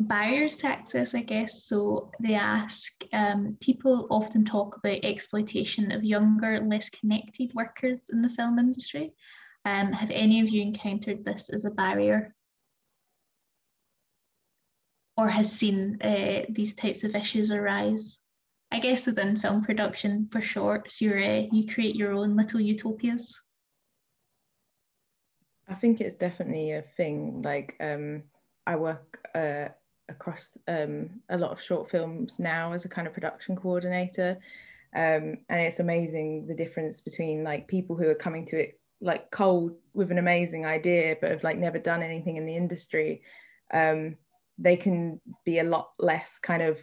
barriers 0.00 0.56
to 0.56 0.66
access, 0.66 1.14
I 1.14 1.22
guess. 1.22 1.64
So 1.64 2.10
they 2.20 2.34
ask 2.34 2.92
um, 3.12 3.56
people 3.60 4.06
often 4.10 4.44
talk 4.44 4.76
about 4.76 5.04
exploitation 5.04 5.92
of 5.92 6.04
younger, 6.04 6.60
less 6.60 6.90
connected 6.90 7.52
workers 7.54 8.02
in 8.12 8.22
the 8.22 8.28
film 8.28 8.58
industry. 8.58 9.12
Um, 9.64 9.92
have 9.92 10.10
any 10.10 10.40
of 10.40 10.50
you 10.50 10.62
encountered 10.62 11.24
this 11.24 11.48
as 11.48 11.64
a 11.64 11.70
barrier? 11.70 12.34
Or 15.16 15.28
has 15.28 15.50
seen 15.50 16.00
uh, 16.00 16.42
these 16.50 16.74
types 16.74 17.02
of 17.02 17.16
issues 17.16 17.50
arise? 17.50 18.20
I 18.70 18.80
guess 18.80 19.06
within 19.06 19.38
film 19.38 19.64
production 19.64 20.28
for 20.30 20.42
shorts, 20.42 21.00
you're, 21.00 21.22
uh, 21.22 21.46
you 21.50 21.66
create 21.66 21.96
your 21.96 22.12
own 22.12 22.36
little 22.36 22.60
utopias. 22.60 23.34
I 25.68 25.74
think 25.74 26.00
it's 26.00 26.16
definitely 26.16 26.72
a 26.72 26.82
thing. 26.82 27.42
Like 27.42 27.76
um, 27.80 28.24
I 28.66 28.76
work 28.76 29.26
uh, 29.34 29.68
across 30.08 30.50
um, 30.66 31.10
a 31.28 31.38
lot 31.38 31.52
of 31.52 31.62
short 31.62 31.90
films 31.90 32.38
now 32.38 32.72
as 32.72 32.84
a 32.84 32.88
kind 32.88 33.06
of 33.06 33.14
production 33.14 33.56
coordinator. 33.56 34.38
Um, 34.94 35.38
and 35.48 35.60
it's 35.60 35.80
amazing 35.80 36.46
the 36.46 36.54
difference 36.54 37.00
between 37.00 37.44
like 37.44 37.68
people 37.68 37.96
who 37.96 38.08
are 38.08 38.14
coming 38.14 38.46
to 38.46 38.58
it 38.58 38.80
like 39.00 39.30
cold 39.30 39.72
with 39.94 40.10
an 40.10 40.18
amazing 40.18 40.66
idea 40.66 41.16
but 41.20 41.30
have 41.30 41.44
like 41.44 41.58
never 41.58 41.78
done 41.78 42.02
anything 42.02 42.36
in 42.36 42.46
the 42.46 42.56
industry 42.56 43.22
um, 43.72 44.16
they 44.58 44.76
can 44.76 45.20
be 45.44 45.58
a 45.58 45.64
lot 45.64 45.90
less 45.98 46.38
kind 46.38 46.62
of 46.62 46.78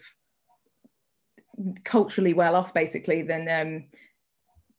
culturally 1.84 2.34
well 2.34 2.56
off 2.56 2.74
basically 2.74 3.22
than 3.22 3.48
um, 3.50 3.86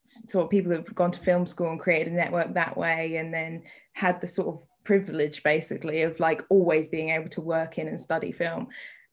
sort 0.04 0.44
of 0.44 0.50
people 0.50 0.72
who've 0.72 0.94
gone 0.94 1.10
to 1.10 1.20
film 1.20 1.46
school 1.46 1.70
and 1.70 1.80
created 1.80 2.12
a 2.12 2.16
network 2.16 2.54
that 2.54 2.76
way 2.76 3.16
and 3.16 3.32
then 3.32 3.62
had 3.92 4.20
the 4.20 4.26
sort 4.26 4.48
of 4.48 4.62
privilege 4.84 5.42
basically 5.42 6.02
of 6.02 6.18
like 6.20 6.44
always 6.48 6.88
being 6.88 7.10
able 7.10 7.28
to 7.28 7.40
work 7.40 7.78
in 7.78 7.88
and 7.88 8.00
study 8.00 8.32
film. 8.32 8.68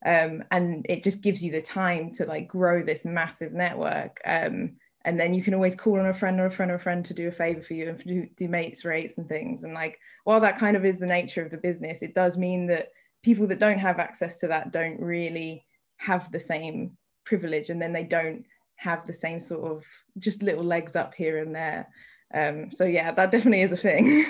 Um, 0.06 0.44
and 0.52 0.86
it 0.90 1.04
just 1.04 1.22
gives 1.22 1.42
you 1.44 1.52
the 1.52 1.62
time 1.62 2.12
to 2.14 2.26
like 2.26 2.48
grow 2.48 2.84
this 2.84 3.06
massive 3.06 3.54
network. 3.54 4.20
Um, 4.26 4.76
and 5.06 5.20
then 5.20 5.34
you 5.34 5.44
can 5.44 5.54
always 5.54 5.76
call 5.76 6.00
on 6.00 6.06
a 6.06 6.14
friend 6.14 6.40
or 6.40 6.46
a 6.46 6.52
friend 6.52 6.72
or 6.72 6.76
a 6.76 6.80
friend 6.80 7.04
to 7.06 7.14
do 7.14 7.28
a 7.28 7.32
favor 7.32 7.62
for 7.62 7.74
you 7.74 7.90
and 7.90 8.00
do, 8.00 8.28
do 8.38 8.48
mates 8.48 8.86
rates 8.86 9.18
and 9.18 9.28
things. 9.28 9.64
And 9.64 9.74
like 9.74 9.98
while 10.24 10.40
that 10.42 10.60
kind 10.60 10.78
of 10.78 10.86
is 10.86 11.00
the 11.00 11.06
nature 11.06 11.44
of 11.44 11.52
the 11.52 11.58
business 11.58 12.04
it 12.04 12.16
does 12.16 12.38
mean 12.38 12.68
that 12.68 12.90
people 13.24 13.48
that 13.48 13.60
don't 13.60 13.80
have 13.80 14.00
access 14.00 14.40
to 14.40 14.48
that 14.48 14.72
don't 14.72 15.00
really 15.00 15.66
have 15.98 16.32
the 16.32 16.40
same 16.40 16.98
privilege 17.26 17.70
and 17.70 17.82
then 17.82 17.94
they 17.94 18.04
don't 18.04 18.46
have 18.76 19.06
the 19.08 19.14
same 19.14 19.40
sort 19.40 19.72
of 19.72 19.86
just 20.18 20.44
little 20.44 20.64
legs 20.64 20.96
up 20.96 21.14
here 21.14 21.38
and 21.38 21.56
there 21.56 21.88
um, 22.34 22.72
so 22.72 22.86
yeah 22.86 23.12
that 23.12 23.32
definitely 23.32 23.62
is 23.62 23.72
a 23.72 23.78
thing 23.78 24.26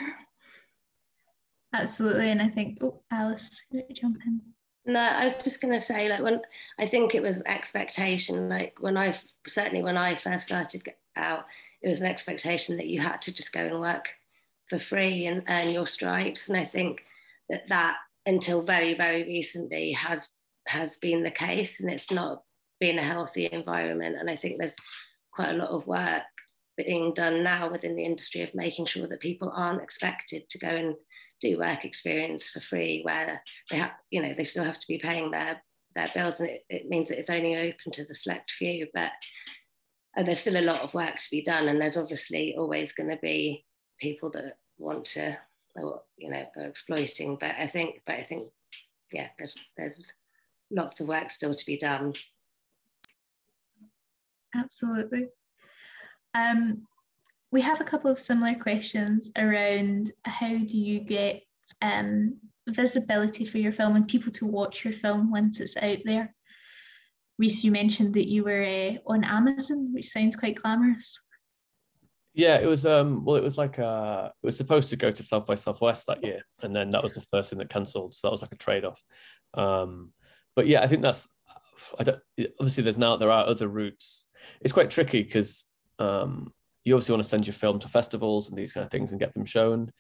Absolutely. 1.74 2.30
And 2.30 2.42
I 2.42 2.50
think, 2.50 2.78
oh, 2.82 3.02
Alice, 3.12 3.60
jump 3.94 4.18
in? 4.26 4.42
No, 4.86 5.00
I 5.00 5.26
was 5.26 5.44
just 5.44 5.60
going 5.60 5.74
to 5.74 5.86
say, 5.86 6.08
like, 6.08 6.22
when 6.22 6.42
I 6.78 6.86
think 6.86 7.16
it 7.16 7.22
was 7.22 7.42
expectation, 7.46 8.48
like, 8.48 8.78
when 8.80 8.98
I 8.98 9.18
certainly 9.48 9.82
when 9.82 9.98
I 9.98 10.16
first 10.16 10.46
started 10.46 10.88
out, 11.16 11.46
it 11.82 11.90
was 11.90 12.00
an 12.00 12.08
expectation 12.08 12.78
that 12.78 12.88
you 12.88 13.02
had 13.02 13.22
to 13.24 13.34
just 13.34 13.54
go 13.54 13.62
and 13.62 13.80
work 13.80 14.10
for 14.70 14.80
free 14.80 15.26
and 15.26 15.44
earn 15.50 15.70
your 15.70 15.88
stripes. 15.88 16.48
And 16.48 16.58
I 16.58 16.66
think 16.66 17.04
that 17.50 17.68
that 17.70 17.98
until 18.26 18.62
very, 18.62 18.94
very 18.94 19.24
recently 19.24 19.94
has 19.94 20.30
has 20.68 20.98
been 20.98 21.24
the 21.24 21.32
case, 21.32 21.72
and 21.80 21.90
it's 21.90 22.12
not 22.12 22.44
been 22.84 23.00
a 23.00 23.04
healthy 23.04 23.48
environment. 23.50 24.18
And 24.20 24.30
I 24.30 24.36
think 24.36 24.58
there's 24.60 24.74
quite 25.34 25.52
a 25.52 25.58
lot 25.58 25.70
of 25.70 25.88
work 25.88 26.24
being 26.76 27.14
done 27.14 27.42
now 27.42 27.72
within 27.72 27.96
the 27.96 28.04
industry 28.04 28.42
of 28.42 28.54
making 28.54 28.88
sure 28.88 29.08
that 29.08 29.22
people 29.22 29.50
aren't 29.56 29.82
expected 29.82 30.50
to 30.50 30.60
go 30.60 30.68
and 30.68 30.96
do 31.40 31.58
work 31.60 31.86
experience 31.86 32.50
for 32.50 32.60
free 32.60 33.02
where 33.04 33.42
they 33.70 33.78
have 33.78 33.92
you 34.12 34.22
know 34.22 34.34
they 34.36 34.44
still 34.44 34.66
have 34.66 34.80
to 34.80 34.88
be 34.88 34.98
paying 34.98 35.32
their 35.32 35.64
their 35.96 36.10
bills. 36.14 36.42
And 36.42 36.50
it, 36.50 36.66
it 36.70 36.90
means 36.90 37.08
that 37.08 37.20
it's 37.20 37.30
only 37.30 37.56
open 37.56 37.94
to 37.94 38.04
the 38.04 38.16
select 38.16 38.52
few 38.52 38.88
but 38.94 39.12
there's 40.18 40.42
still 40.42 40.58
a 40.58 40.70
lot 40.70 40.82
of 40.82 40.94
work 40.94 41.16
to 41.16 41.32
be 41.32 41.42
done. 41.42 41.70
And 41.70 41.80
there's 41.80 41.98
obviously 41.98 42.54
always 42.58 42.92
going 42.92 43.10
to 43.10 43.20
be 43.22 43.66
people 43.98 44.30
that 44.32 44.58
want 44.78 45.06
to 45.06 45.38
or 45.78 46.02
you 46.18 46.30
know 46.30 46.44
are 46.58 46.68
exploiting. 46.68 47.38
But 47.40 47.56
i 47.58 47.66
think 47.66 48.02
but 48.06 48.16
i 48.16 48.24
think 48.24 48.50
yeah 49.14 49.30
there's 49.38 49.56
there's 49.78 50.12
lots 50.70 51.00
of 51.00 51.08
work 51.08 51.32
still 51.32 51.56
to 51.56 51.66
be 51.66 51.78
done 51.78 52.14
absolutely 54.56 55.28
um 56.36 56.86
we 57.54 57.62
have 57.62 57.80
a 57.80 57.86
couple 57.86 58.10
of 58.10 58.18
similar 58.18 58.56
questions 58.56 59.32
around 59.38 60.10
how 60.26 60.50
do 60.50 60.76
you 60.78 61.00
get 61.00 61.44
um, 61.84 62.36
visibility 62.68 63.46
for 63.46 63.60
your 63.60 63.72
film 63.72 63.96
and 63.96 64.08
people 64.08 64.32
to 64.34 64.48
watch 64.48 64.84
your 64.84 64.94
film 64.96 65.32
once 65.32 65.60
it's 65.60 65.78
out 65.78 66.00
there? 66.04 66.34
Rhys, 67.38 67.64
you 67.64 67.72
mentioned 67.72 68.16
that 68.16 68.28
you 68.28 68.44
were 68.44 68.64
uh, 68.64 68.94
on 69.06 69.24
Amazon, 69.24 69.94
which 69.94 70.10
sounds 70.10 70.36
quite 70.36 70.56
glamorous. 70.56 71.20
Yeah, 72.34 72.58
it 72.58 72.66
was. 72.66 72.88
Um, 72.88 73.24
well, 73.24 73.36
it 73.36 73.44
was 73.44 73.60
like 73.60 73.78
uh, 73.78 74.30
it 74.42 74.46
was 74.48 74.58
supposed 74.58 74.90
to 74.90 74.96
go 74.96 75.12
to 75.12 75.24
South 75.24 75.46
by 75.46 75.54
Southwest 75.54 76.08
that 76.08 76.24
year, 76.24 76.42
and 76.64 76.76
then 76.76 76.90
that 76.90 77.04
was 77.04 77.14
the 77.14 77.22
first 77.22 77.52
thing 77.52 77.60
that 77.60 77.70
cancelled. 77.70 78.16
So 78.16 78.28
that 78.28 78.32
was 78.32 78.42
like 78.42 78.52
a 78.52 78.58
trade 78.58 78.84
off. 78.84 79.04
Um, 79.54 80.12
but 80.56 80.66
yeah, 80.66 80.82
I 80.82 80.88
think 80.88 81.04
that's. 81.04 81.28
I 82.00 82.04
don't. 82.04 82.20
Obviously, 82.60 82.84
there's 82.84 82.98
now 82.98 83.18
there 83.18 83.32
are 83.32 83.46
other 83.46 83.68
routes. 83.68 84.23
It's 84.62 84.74
quite 84.74 84.90
tricky 84.90 85.24
because 85.24 85.66
um, 86.00 86.54
you 86.84 86.94
obviously 86.94 87.14
want 87.14 87.24
to 87.24 87.30
send 87.30 87.48
your 87.48 87.54
film 87.54 87.80
to 87.80 87.88
festivals 87.88 88.50
and 88.50 88.58
these 88.58 88.74
kind 88.74 88.86
of 88.86 88.92
things 88.92 89.12
and 89.12 89.20
get 89.20 89.34
them 89.34 89.46
shown 89.46 89.92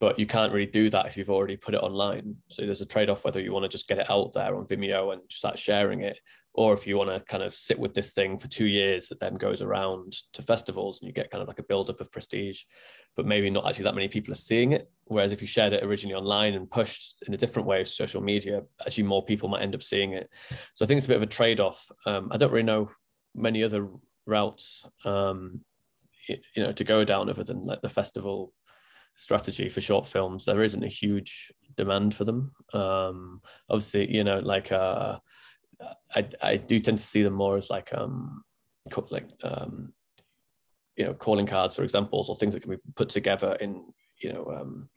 but 0.00 0.18
you 0.18 0.26
can't 0.26 0.52
really 0.52 0.66
do 0.66 0.88
that 0.90 1.06
if 1.06 1.16
you've 1.16 1.30
already 1.30 1.56
put 1.56 1.74
it 1.74 1.82
online. 1.82 2.36
So 2.48 2.64
there's 2.64 2.80
a 2.80 2.86
trade 2.86 3.10
off 3.10 3.24
whether 3.24 3.40
you 3.40 3.52
want 3.52 3.64
to 3.64 3.68
just 3.68 3.86
get 3.86 3.98
it 3.98 4.10
out 4.10 4.32
there 4.32 4.56
on 4.56 4.66
Vimeo 4.66 5.12
and 5.12 5.20
start 5.28 5.58
sharing 5.58 6.00
it, 6.00 6.18
or 6.54 6.72
if 6.72 6.86
you 6.86 6.96
want 6.96 7.10
to 7.10 7.20
kind 7.20 7.42
of 7.42 7.54
sit 7.54 7.78
with 7.78 7.92
this 7.92 8.12
thing 8.12 8.38
for 8.38 8.48
two 8.48 8.66
years 8.66 9.08
that 9.08 9.20
then 9.20 9.34
goes 9.34 9.60
around 9.60 10.16
to 10.32 10.42
festivals 10.42 11.00
and 11.00 11.06
you 11.06 11.12
get 11.12 11.30
kind 11.30 11.42
of 11.42 11.48
like 11.48 11.58
a 11.58 11.64
buildup 11.64 12.00
of 12.00 12.10
prestige, 12.10 12.62
but 13.14 13.26
maybe 13.26 13.50
not 13.50 13.68
actually 13.68 13.84
that 13.84 13.94
many 13.94 14.08
people 14.08 14.32
are 14.32 14.36
seeing 14.36 14.72
it. 14.72 14.90
Whereas 15.04 15.32
if 15.32 15.42
you 15.42 15.46
shared 15.46 15.74
it 15.74 15.84
originally 15.84 16.18
online 16.18 16.54
and 16.54 16.70
pushed 16.70 17.22
in 17.26 17.34
a 17.34 17.36
different 17.36 17.68
way 17.68 17.82
of 17.82 17.88
social 17.88 18.22
media, 18.22 18.62
actually 18.80 19.04
more 19.04 19.24
people 19.24 19.50
might 19.50 19.62
end 19.62 19.74
up 19.74 19.82
seeing 19.82 20.14
it. 20.14 20.30
So 20.74 20.84
I 20.84 20.88
think 20.88 20.96
it's 20.96 21.06
a 21.06 21.08
bit 21.08 21.18
of 21.18 21.22
a 21.22 21.26
trade 21.26 21.60
off. 21.60 21.90
Um, 22.06 22.30
I 22.32 22.38
don't 22.38 22.52
really 22.52 22.62
know 22.62 22.90
many 23.34 23.62
other 23.62 23.88
routes. 24.26 24.84
Um, 25.04 25.64
you 26.28 26.62
know 26.62 26.72
to 26.72 26.84
go 26.84 27.04
down 27.04 27.28
other 27.28 27.44
than 27.44 27.60
like 27.62 27.80
the 27.80 27.88
festival 27.88 28.52
strategy 29.16 29.68
for 29.68 29.80
short 29.80 30.06
films 30.06 30.44
there 30.44 30.62
isn't 30.62 30.84
a 30.84 30.88
huge 30.88 31.52
demand 31.76 32.14
for 32.14 32.24
them 32.24 32.52
um 32.72 33.40
obviously 33.68 34.10
you 34.14 34.24
know 34.24 34.38
like 34.38 34.70
uh 34.72 35.18
i 36.14 36.28
i 36.42 36.56
do 36.56 36.78
tend 36.80 36.98
to 36.98 37.04
see 37.04 37.22
them 37.22 37.34
more 37.34 37.56
as 37.56 37.70
like 37.70 37.92
um 37.94 38.42
like 39.10 39.28
um 39.42 39.92
you 40.96 41.04
know 41.04 41.14
calling 41.14 41.46
cards 41.46 41.76
for 41.76 41.82
examples 41.82 42.28
or 42.28 42.36
things 42.36 42.54
that 42.54 42.60
can 42.60 42.70
be 42.70 42.78
put 42.96 43.08
together 43.08 43.56
in 43.60 43.84
you 44.20 44.32
know 44.32 44.44
um 44.58 44.88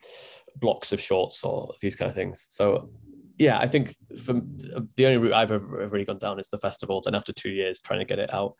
blocks 0.57 0.91
of 0.91 1.01
shorts 1.01 1.43
or 1.43 1.73
these 1.81 1.95
kind 1.95 2.09
of 2.09 2.15
things 2.15 2.45
so 2.49 2.89
yeah 3.37 3.57
i 3.59 3.67
think 3.67 3.93
from 4.23 4.57
the 4.95 5.05
only 5.05 5.17
route 5.17 5.33
i've 5.33 5.51
ever, 5.51 5.81
ever 5.81 5.93
really 5.93 6.05
gone 6.05 6.19
down 6.19 6.39
is 6.39 6.47
the 6.49 6.57
festivals 6.57 7.07
and 7.07 7.15
after 7.15 7.33
two 7.33 7.49
years 7.49 7.79
trying 7.79 7.99
to 7.99 8.05
get 8.05 8.19
it 8.19 8.33
out. 8.33 8.55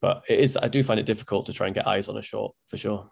But 0.00 0.24
it 0.28 0.38
is 0.40 0.56
i 0.56 0.68
do 0.68 0.82
find 0.82 1.00
it 1.00 1.06
difficult 1.06 1.46
to 1.46 1.52
try 1.52 1.66
and 1.66 1.74
get 1.74 1.86
eyes 1.86 2.08
on 2.08 2.18
a 2.18 2.22
short 2.22 2.54
for 2.66 2.76
sure. 2.76 3.10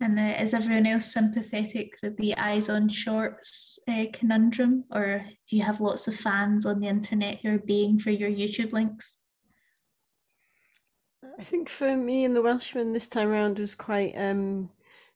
And 0.00 0.18
uh, 0.18 0.42
is 0.42 0.52
everyone 0.52 0.86
else 0.86 1.12
sympathetic 1.12 1.92
with 2.02 2.16
the 2.16 2.36
eyes 2.36 2.68
on 2.68 2.88
shorts 2.88 3.78
uh, 3.88 4.06
conundrum, 4.12 4.84
or 4.90 5.24
do 5.48 5.56
you 5.56 5.62
have 5.62 5.80
lots 5.80 6.08
of 6.08 6.16
fans 6.16 6.66
on 6.66 6.80
the 6.80 6.88
internet 6.88 7.38
who 7.40 7.54
are 7.54 7.58
being 7.58 8.00
for 8.00 8.10
your 8.10 8.28
YouTube 8.28 8.72
links? 8.72 9.14
I 11.38 11.44
think 11.44 11.68
for 11.68 11.96
me 11.96 12.24
and 12.24 12.34
the 12.34 12.42
Welshman 12.42 12.92
this 12.92 13.08
time 13.08 13.28
around 13.28 13.60
was 13.60 13.76
quite 13.76 14.14
um, 14.16 14.70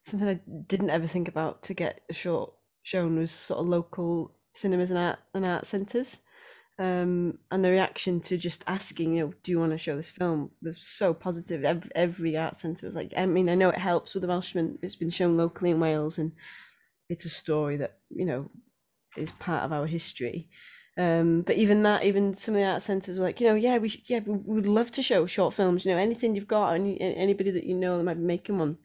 something 0.05 0.27
I 0.29 0.39
didn't 0.67 0.89
ever 0.89 1.05
think 1.05 1.27
about 1.27 1.63
to 1.63 1.73
get 1.73 1.99
a 2.09 2.13
short 2.13 2.53
shown 2.87 3.17
was 3.17 3.31
sort 3.31 3.59
of 3.59 3.67
local 3.67 4.31
cinemas 4.53 4.89
and 4.89 4.99
art 4.99 5.19
and 5.33 5.45
art 5.45 5.65
centres 5.65 6.21
um, 6.79 7.39
and 7.49 7.65
the 7.65 7.71
reaction 7.71 8.19
to 8.21 8.37
just 8.37 8.63
asking, 8.67 9.15
you 9.15 9.25
know, 9.25 9.33
do 9.41 9.51
you 9.51 9.59
want 9.59 9.71
to 9.71 9.79
show 9.79 9.95
this 9.95 10.11
film 10.11 10.51
was 10.61 10.77
so 10.77 11.11
positive. 11.11 11.63
Every, 11.63 11.89
every 11.95 12.37
art 12.37 12.55
centre 12.55 12.85
was 12.85 12.95
like, 12.95 13.13
I 13.17 13.25
mean, 13.25 13.49
I 13.49 13.55
know 13.55 13.69
it 13.69 13.79
helps 13.79 14.13
with 14.13 14.21
the 14.21 14.27
Welshman. 14.27 14.77
It's 14.83 14.95
been 14.95 15.09
shown 15.09 15.37
locally 15.37 15.71
in 15.71 15.79
Wales, 15.79 16.19
and 16.19 16.33
it's 17.09 17.25
a 17.25 17.29
story 17.29 17.77
that 17.77 17.97
you 18.09 18.25
know 18.25 18.51
is 19.15 19.31
part 19.31 19.63
of 19.63 19.73
our 19.73 19.87
history. 19.87 20.49
Um, 20.99 21.41
but 21.41 21.55
even 21.55 21.81
that, 21.83 22.03
even 22.03 22.35
some 22.35 22.53
of 22.53 22.61
the 22.61 22.67
art 22.67 22.83
centres 22.83 23.17
were 23.17 23.25
like, 23.25 23.41
you 23.41 23.47
know, 23.47 23.55
yeah, 23.55 23.79
we 23.79 24.03
yeah, 24.05 24.19
we 24.19 24.37
would 24.37 24.67
love 24.67 24.91
to 24.91 25.01
show 25.01 25.25
short 25.25 25.55
films. 25.55 25.83
You 25.83 25.93
know, 25.93 25.97
anything 25.97 26.35
you've 26.35 26.47
got, 26.47 26.75
any 26.75 26.99
anybody 27.01 27.49
that 27.51 27.63
you 27.63 27.75
know 27.75 27.97
that 27.97 28.03
might 28.03 28.19
be 28.19 28.23
making 28.23 28.59
one, 28.59 28.77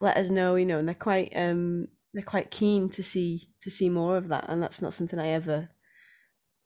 let 0.00 0.18
us 0.18 0.28
know. 0.28 0.54
You 0.56 0.66
know, 0.66 0.78
and 0.78 0.86
they're 0.86 0.94
quite 0.94 1.32
um 1.34 1.88
they're 2.12 2.22
quite 2.22 2.50
keen 2.50 2.88
to 2.90 3.02
see 3.02 3.50
to 3.62 3.70
see 3.70 3.88
more 3.88 4.16
of 4.16 4.28
that, 4.28 4.46
and 4.48 4.62
that's 4.62 4.82
not 4.82 4.94
something 4.94 5.18
I 5.18 5.28
ever 5.28 5.68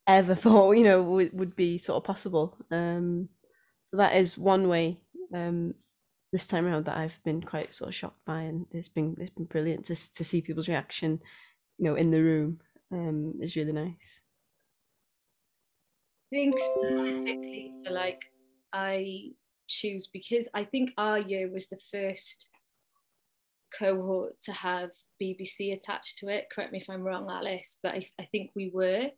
ever 0.06 0.34
thought 0.44 0.72
you 0.72 0.84
know 0.84 1.02
would, 1.02 1.32
would 1.38 1.56
be 1.56 1.78
sort 1.78 1.96
of 1.96 2.04
possible. 2.04 2.56
Um 2.70 3.28
so 3.84 3.96
that 3.98 4.14
is 4.14 4.38
one 4.38 4.68
way 4.68 5.00
um 5.34 5.74
this 6.32 6.46
time 6.46 6.66
around 6.66 6.86
that 6.86 6.96
I've 6.96 7.22
been 7.22 7.42
quite 7.42 7.74
sort 7.74 7.88
of 7.88 7.94
shocked 7.94 8.24
by 8.24 8.42
and 8.42 8.66
it's 8.72 8.88
been 8.88 9.16
it's 9.20 9.30
been 9.30 9.44
brilliant 9.44 9.84
to 9.86 9.94
to 9.94 10.24
see 10.24 10.40
people's 10.42 10.68
reaction 10.68 11.20
you 11.78 11.84
know 11.84 11.94
in 11.94 12.10
the 12.10 12.22
room 12.22 12.60
um 12.92 13.34
is 13.40 13.56
really 13.56 13.72
nice. 13.72 14.22
I 16.32 16.36
think 16.36 16.58
specifically 16.58 17.72
for 17.84 17.92
like 17.92 18.24
I 18.72 19.30
choose 19.68 20.08
because 20.12 20.48
I 20.52 20.64
think 20.64 20.90
our 20.98 21.18
year 21.18 21.50
was 21.50 21.68
the 21.68 21.78
first 21.92 22.48
cohort 23.78 24.34
to 24.44 24.52
have 24.52 24.90
BBC 25.22 25.72
attached 25.72 26.18
to 26.18 26.28
it. 26.28 26.46
Correct 26.52 26.72
me 26.72 26.80
if 26.80 26.90
I'm 26.90 27.02
wrong, 27.02 27.28
Alice, 27.30 27.78
but 27.82 27.94
I, 27.94 28.06
I 28.20 28.28
think 28.32 28.50
we 28.54 28.70
were 28.72 29.10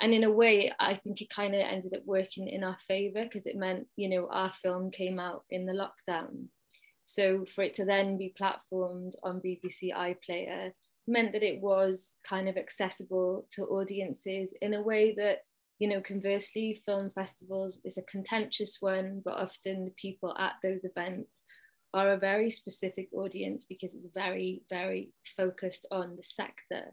and 0.00 0.14
in 0.14 0.24
a 0.24 0.30
way 0.30 0.72
i 0.78 0.94
think 0.94 1.20
it 1.20 1.30
kind 1.30 1.54
of 1.54 1.60
ended 1.60 1.94
up 1.94 2.02
working 2.04 2.48
in 2.48 2.64
our 2.64 2.76
favor 2.88 3.22
because 3.22 3.46
it 3.46 3.56
meant 3.56 3.86
you 3.96 4.08
know 4.08 4.28
our 4.30 4.52
film 4.62 4.90
came 4.90 5.18
out 5.18 5.44
in 5.50 5.66
the 5.66 5.72
lockdown 5.72 6.46
so 7.04 7.44
for 7.54 7.62
it 7.62 7.74
to 7.74 7.84
then 7.84 8.16
be 8.16 8.34
platformed 8.40 9.12
on 9.22 9.40
bbc 9.40 9.92
iplayer 9.94 10.72
meant 11.06 11.32
that 11.32 11.42
it 11.42 11.60
was 11.60 12.16
kind 12.26 12.48
of 12.48 12.56
accessible 12.56 13.46
to 13.50 13.64
audiences 13.64 14.54
in 14.60 14.74
a 14.74 14.82
way 14.82 15.14
that 15.14 15.38
you 15.78 15.88
know 15.88 16.00
conversely 16.00 16.80
film 16.86 17.10
festivals 17.10 17.80
is 17.84 17.98
a 17.98 18.02
contentious 18.02 18.78
one 18.80 19.20
but 19.24 19.34
often 19.34 19.84
the 19.84 19.94
people 19.96 20.34
at 20.38 20.54
those 20.62 20.84
events 20.84 21.42
are 21.92 22.12
a 22.12 22.18
very 22.18 22.50
specific 22.50 23.08
audience 23.12 23.64
because 23.64 23.94
it's 23.94 24.08
very 24.14 24.62
very 24.70 25.10
focused 25.36 25.86
on 25.90 26.16
the 26.16 26.22
sector 26.22 26.92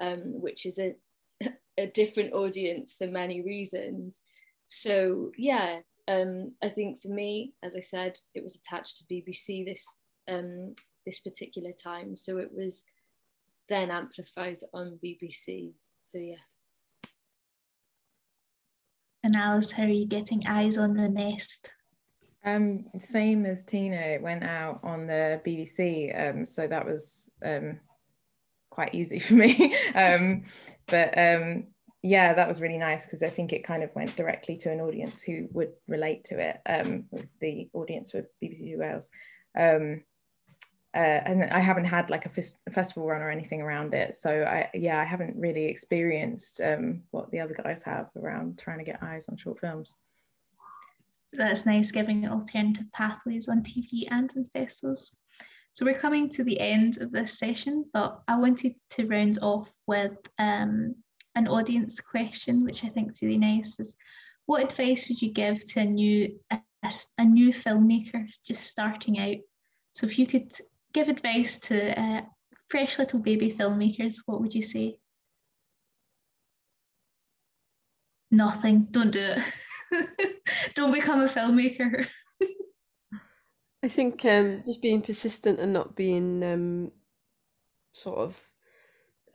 um, 0.00 0.40
which 0.40 0.66
is 0.66 0.78
a 0.78 0.94
a 1.78 1.86
different 1.86 2.32
audience 2.32 2.94
for 2.94 3.06
many 3.06 3.42
reasons. 3.42 4.20
So 4.66 5.32
yeah, 5.36 5.80
um, 6.08 6.52
I 6.62 6.68
think 6.68 7.02
for 7.02 7.08
me, 7.08 7.54
as 7.62 7.74
I 7.76 7.80
said, 7.80 8.18
it 8.34 8.42
was 8.42 8.56
attached 8.56 8.98
to 8.98 9.04
BBC 9.12 9.64
this 9.64 9.98
um, 10.28 10.74
this 11.06 11.20
particular 11.20 11.72
time, 11.72 12.16
so 12.16 12.38
it 12.38 12.50
was 12.52 12.82
then 13.68 13.90
amplified 13.90 14.58
on 14.72 14.98
BBC. 15.04 15.72
So 16.00 16.18
yeah. 16.18 16.36
And 19.22 19.36
Alice, 19.36 19.70
how 19.70 19.84
are 19.84 19.88
you 19.88 20.06
getting 20.06 20.46
eyes 20.46 20.76
on 20.76 20.94
the 20.94 21.08
nest? 21.08 21.70
Um, 22.44 22.84
same 22.98 23.46
as 23.46 23.64
Tina, 23.64 23.96
it 23.96 24.22
went 24.22 24.44
out 24.44 24.80
on 24.82 25.06
the 25.06 25.40
BBC, 25.46 26.30
um, 26.30 26.44
so 26.46 26.66
that 26.66 26.84
was 26.84 27.30
um, 27.44 27.80
quite 28.70 28.94
easy 28.94 29.18
for 29.20 29.34
me. 29.34 29.76
um, 29.94 30.44
but 30.86 31.16
um, 31.16 31.68
yeah, 32.02 32.34
that 32.34 32.46
was 32.46 32.60
really 32.60 32.76
nice 32.76 33.06
because 33.06 33.22
I 33.22 33.30
think 33.30 33.52
it 33.52 33.64
kind 33.64 33.82
of 33.82 33.94
went 33.94 34.14
directly 34.14 34.58
to 34.58 34.70
an 34.70 34.80
audience 34.80 35.22
who 35.22 35.48
would 35.52 35.72
relate 35.88 36.24
to 36.24 36.38
it. 36.38 36.60
Um, 36.66 37.04
the 37.40 37.70
audience 37.72 38.10
for 38.10 38.28
BBC 38.42 38.76
Wales. 38.76 39.08
Um, 39.58 40.04
uh, 40.94 40.98
and 41.24 41.44
I 41.44 41.58
haven't 41.58 41.86
had 41.86 42.08
like 42.08 42.26
a, 42.26 42.30
f- 42.38 42.58
a 42.68 42.70
festival 42.70 43.08
run 43.08 43.22
or 43.22 43.30
anything 43.30 43.60
around 43.60 43.94
it. 43.94 44.14
So 44.14 44.44
I, 44.44 44.70
yeah, 44.74 45.00
I 45.00 45.04
haven't 45.04 45.34
really 45.36 45.64
experienced 45.64 46.60
um, 46.60 47.02
what 47.10 47.30
the 47.32 47.40
other 47.40 47.54
guys 47.54 47.82
have 47.82 48.10
around 48.16 48.58
trying 48.58 48.78
to 48.78 48.84
get 48.84 49.02
eyes 49.02 49.24
on 49.28 49.36
short 49.36 49.58
films. 49.58 49.94
That's 51.36 51.66
nice, 51.66 51.90
giving 51.90 52.28
alternative 52.28 52.90
pathways 52.92 53.48
on 53.48 53.62
TV 53.62 54.06
and 54.10 54.30
in 54.36 54.44
festivals. 54.52 55.16
So 55.72 55.84
we're 55.84 55.98
coming 55.98 56.28
to 56.30 56.44
the 56.44 56.60
end 56.60 56.98
of 56.98 57.10
this 57.10 57.38
session, 57.38 57.84
but 57.92 58.22
I 58.28 58.38
wanted 58.38 58.76
to 58.90 59.08
round 59.08 59.38
off 59.42 59.68
with 59.88 60.16
um, 60.38 60.94
an 61.34 61.48
audience 61.48 61.98
question, 61.98 62.64
which 62.64 62.84
I 62.84 62.88
think 62.88 63.10
is 63.10 63.22
really 63.22 63.38
nice. 63.38 63.74
Is 63.80 63.94
what 64.46 64.62
advice 64.62 65.08
would 65.08 65.20
you 65.20 65.32
give 65.32 65.64
to 65.72 65.80
a 65.80 65.84
new 65.84 66.38
a, 66.52 66.60
a 67.18 67.24
new 67.24 67.52
filmmaker 67.52 68.28
just 68.46 68.68
starting 68.68 69.18
out? 69.18 69.36
So 69.94 70.06
if 70.06 70.18
you 70.18 70.28
could 70.28 70.52
give 70.92 71.08
advice 71.08 71.58
to 71.60 72.00
uh, 72.00 72.22
fresh 72.68 72.98
little 72.98 73.18
baby 73.18 73.50
filmmakers, 73.50 74.16
what 74.26 74.40
would 74.40 74.54
you 74.54 74.62
say? 74.62 74.98
Nothing. 78.30 78.86
Don't 78.90 79.10
do 79.10 79.20
it. 79.20 79.42
Don't 80.74 80.92
become 80.92 81.22
a 81.22 81.28
filmmaker. 81.28 82.06
I 83.82 83.88
think 83.88 84.24
um, 84.24 84.62
just 84.64 84.80
being 84.80 85.02
persistent 85.02 85.60
and 85.60 85.72
not 85.72 85.94
being 85.94 86.42
um, 86.42 86.92
sort 87.92 88.18
of 88.18 88.50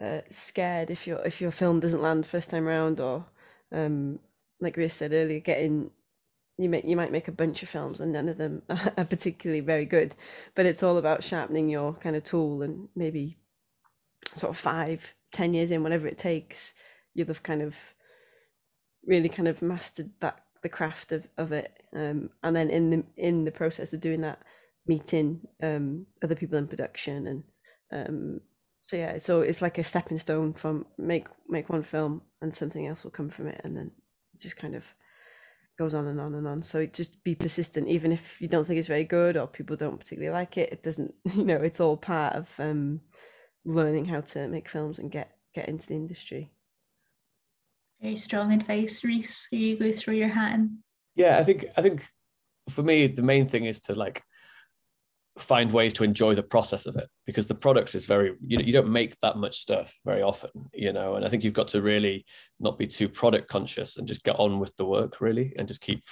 uh, 0.02 0.22
scared 0.30 0.90
if 0.90 1.06
your 1.06 1.20
if 1.20 1.40
your 1.40 1.52
film 1.52 1.80
doesn't 1.80 2.02
land 2.02 2.26
first 2.26 2.50
time 2.50 2.66
round, 2.66 3.00
or 3.00 3.26
um, 3.72 4.20
like 4.60 4.74
Grace 4.74 4.96
said 4.96 5.14
earlier, 5.14 5.40
getting 5.40 5.92
you 6.58 6.68
make 6.68 6.86
you 6.86 6.96
might 6.96 7.12
make 7.12 7.28
a 7.28 7.34
bunch 7.34 7.64
of 7.64 7.70
films 7.70 8.00
and 8.00 8.12
none 8.12 8.28
of 8.28 8.38
them 8.38 8.62
are 8.70 9.06
particularly 9.06 9.62
very 9.62 9.86
good, 9.86 10.16
but 10.56 10.66
it's 10.66 10.84
all 10.84 10.98
about 10.98 11.24
sharpening 11.24 11.70
your 11.70 11.94
kind 11.94 12.16
of 12.16 12.24
tool 12.24 12.62
and 12.62 12.90
maybe 12.96 13.38
sort 14.34 14.50
of 14.50 14.58
five, 14.58 15.14
ten 15.32 15.54
years 15.54 15.72
in, 15.72 15.84
whatever 15.84 16.08
it 16.08 16.18
takes, 16.18 16.74
you'll 17.14 17.28
have 17.28 17.44
kind 17.44 17.62
of 17.62 17.94
really 19.06 19.30
kind 19.30 19.48
of 19.48 19.62
mastered 19.62 20.10
that 20.20 20.44
the 20.62 20.70
craft 20.70 21.12
of, 21.12 21.28
of 21.38 21.52
it. 21.52 21.72
Um, 21.94 22.30
and 22.44 22.56
then 22.56 22.70
in 22.70 22.90
the 22.90 23.04
in 23.18 23.46
the 23.46 23.52
process 23.52 23.94
of 23.94 24.02
doing 24.02 24.22
that, 24.22 24.40
meeting 24.88 25.42
um, 25.62 26.06
other 26.24 26.36
people 26.36 26.58
in 26.58 26.68
production 26.68 27.28
and 27.28 27.44
um, 27.92 28.42
so 28.82 28.96
yeah, 28.96 29.20
so 29.20 29.42
it's 29.42 29.62
like 29.62 29.78
a 29.78 29.84
stepping 29.84 30.18
stone 30.18 30.54
from 30.54 30.86
make 30.98 31.28
make 31.48 31.70
one 31.70 31.84
film 31.84 32.22
and 32.42 32.54
something 32.54 32.88
else 32.88 33.04
will 33.04 33.12
come 33.12 33.30
from 33.30 33.48
it, 33.48 33.62
and 33.64 33.76
then 33.76 33.92
it 34.34 34.40
just 34.40 34.58
kind 34.58 34.76
of 34.76 34.86
goes 35.78 35.94
on 35.94 36.08
and 36.08 36.20
on 36.20 36.36
and 36.36 36.48
on. 36.48 36.62
So 36.64 36.86
just 36.86 37.24
be 37.24 37.36
persistent, 37.36 37.88
even 37.88 38.12
if 38.12 38.40
you 38.42 38.48
don't 38.48 38.66
think 38.66 38.80
it's 38.80 38.88
very 38.88 39.04
good 39.04 39.38
or 39.38 39.48
people 39.48 39.76
don't 39.76 40.00
particularly 40.00 40.34
like 40.34 40.58
it. 40.58 40.72
It 40.72 40.84
doesn't, 40.84 41.14
you 41.36 41.46
know, 41.46 41.58
it's 41.58 41.80
all 41.80 41.98
part 41.98 42.36
of 42.36 42.48
um, 42.60 43.02
learning 43.66 44.06
how 44.06 44.22
to 44.22 44.48
make 44.48 44.70
films 44.70 45.00
and 45.00 45.12
get 45.12 45.36
get 45.54 45.70
into 45.70 45.88
the 45.88 45.96
industry. 45.96 46.52
Very 48.02 48.16
strong 48.16 48.54
advice, 48.54 49.04
Rhys. 49.04 49.48
You 49.52 49.78
go 49.78 49.92
through 49.92 50.16
your 50.16 50.30
hat 50.30 50.56
in. 50.56 50.78
Yeah, 51.16 51.38
I 51.38 51.44
think 51.44 51.66
I 51.76 51.82
think 51.82 52.08
for 52.70 52.84
me 52.84 53.08
the 53.08 53.22
main 53.22 53.48
thing 53.48 53.66
is 53.66 53.82
to 53.82 53.96
like 53.96 54.24
find 55.38 55.72
ways 55.72 55.94
to 55.94 56.04
enjoy 56.04 56.36
the 56.36 56.44
process 56.44 56.86
of 56.86 56.96
it 56.96 57.08
because 57.26 57.48
the 57.48 57.56
product 57.56 57.96
is 57.96 58.06
very 58.06 58.36
you 58.46 58.58
know 58.58 58.64
you 58.64 58.74
don't 58.74 58.92
make 58.92 59.18
that 59.20 59.38
much 59.38 59.58
stuff 59.58 59.96
very 60.06 60.22
often 60.22 60.50
you 60.74 60.92
know 60.92 61.16
and 61.16 61.26
i 61.26 61.30
think 61.30 61.44
you've 61.44 61.54
got 61.54 61.70
to 61.70 61.82
really 61.82 62.26
not 62.60 62.78
be 62.78 62.86
too 62.86 63.08
product 63.08 63.48
conscious 63.48 63.96
and 63.96 64.08
just 64.08 64.24
get 64.24 64.38
on 64.38 64.60
with 64.60 64.76
the 64.76 64.86
work 64.86 65.22
really 65.22 65.54
and 65.58 65.68
just 65.68 65.82
keep 65.82 66.04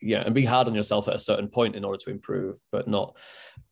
yeah 0.00 0.22
and 0.24 0.34
be 0.34 0.44
hard 0.44 0.66
on 0.66 0.74
yourself 0.74 1.08
at 1.08 1.14
a 1.14 1.18
certain 1.18 1.48
point 1.48 1.76
in 1.76 1.84
order 1.84 1.98
to 1.98 2.10
improve 2.10 2.56
but 2.72 2.88
not 2.88 3.16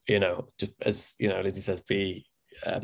you 0.06 0.20
know 0.20 0.48
just 0.58 0.72
as 0.82 1.14
you 1.18 1.28
know 1.28 1.40
Lizzie 1.40 1.62
says 1.62 1.80
be 1.80 2.26
uh, 2.66 2.80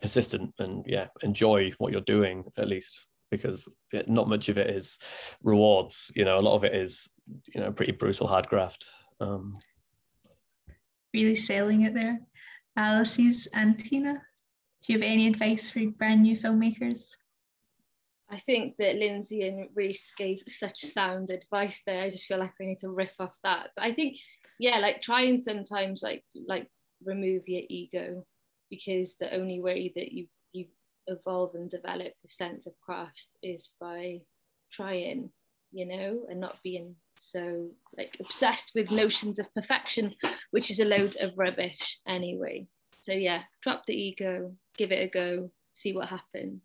persistent 0.00 0.54
and 0.58 0.84
yeah 0.86 1.08
enjoy 1.22 1.70
what 1.78 1.92
you're 1.92 2.00
doing 2.02 2.44
at 2.56 2.68
least 2.68 3.06
because 3.30 3.68
not 4.06 4.28
much 4.28 4.48
of 4.48 4.58
it 4.58 4.70
is 4.70 4.98
rewards 5.42 6.10
you 6.14 6.24
know 6.24 6.36
a 6.36 6.40
lot 6.40 6.56
of 6.56 6.64
it 6.64 6.74
is 6.74 7.10
you 7.54 7.60
know 7.60 7.70
pretty 7.72 7.92
brutal 7.92 8.26
hard 8.26 8.46
graft 8.48 8.84
um 9.20 9.58
really 11.14 11.36
selling 11.36 11.82
it 11.82 11.94
there. 11.94 12.20
Alice's 12.76 13.48
and 13.52 13.78
Tina, 13.78 14.22
do 14.82 14.92
you 14.92 14.98
have 14.98 15.06
any 15.06 15.26
advice 15.26 15.68
for 15.68 15.84
brand 15.98 16.22
new 16.22 16.36
filmmakers? 16.36 17.10
I 18.28 18.38
think 18.38 18.76
that 18.78 18.96
Lindsay 18.96 19.46
and 19.48 19.68
Rhys 19.74 20.12
gave 20.16 20.42
such 20.48 20.78
sound 20.78 21.30
advice 21.30 21.82
there. 21.84 22.02
I 22.02 22.10
just 22.10 22.26
feel 22.26 22.38
like 22.38 22.52
we 22.60 22.66
need 22.66 22.78
to 22.78 22.90
riff 22.90 23.14
off 23.18 23.36
that. 23.42 23.70
But 23.74 23.84
I 23.84 23.92
think, 23.92 24.18
yeah, 24.60 24.78
like 24.78 25.02
try 25.02 25.22
and 25.22 25.42
sometimes 25.42 26.02
like 26.02 26.24
like 26.46 26.68
remove 27.04 27.48
your 27.48 27.62
ego 27.68 28.24
because 28.70 29.16
the 29.16 29.34
only 29.34 29.60
way 29.60 29.92
that 29.96 30.12
you 30.12 30.20
you 30.22 30.26
evolve 31.10 31.54
and 31.54 31.68
develop 31.68 32.12
a 32.24 32.28
sense 32.28 32.66
of 32.66 32.72
craft 32.80 33.28
is 33.42 33.70
by 33.80 34.20
trying 34.72 35.30
you 35.72 35.86
know, 35.86 36.26
and 36.28 36.40
not 36.40 36.58
being 36.62 36.96
so 37.16 37.70
like 37.96 38.16
obsessed 38.20 38.72
with 38.74 38.90
notions 38.90 39.38
of 39.38 39.52
perfection, 39.54 40.14
which 40.50 40.70
is 40.70 40.80
a 40.80 40.84
load 40.84 41.16
of 41.20 41.36
rubbish 41.36 41.98
anyway. 42.06 42.66
So 43.00 43.12
yeah, 43.12 43.42
drop 43.62 43.86
the 43.86 43.94
ego, 43.94 44.52
give 44.76 44.92
it 44.92 45.04
a 45.04 45.08
go, 45.08 45.50
see 45.72 45.92
what 45.92 46.08
happens. 46.08 46.62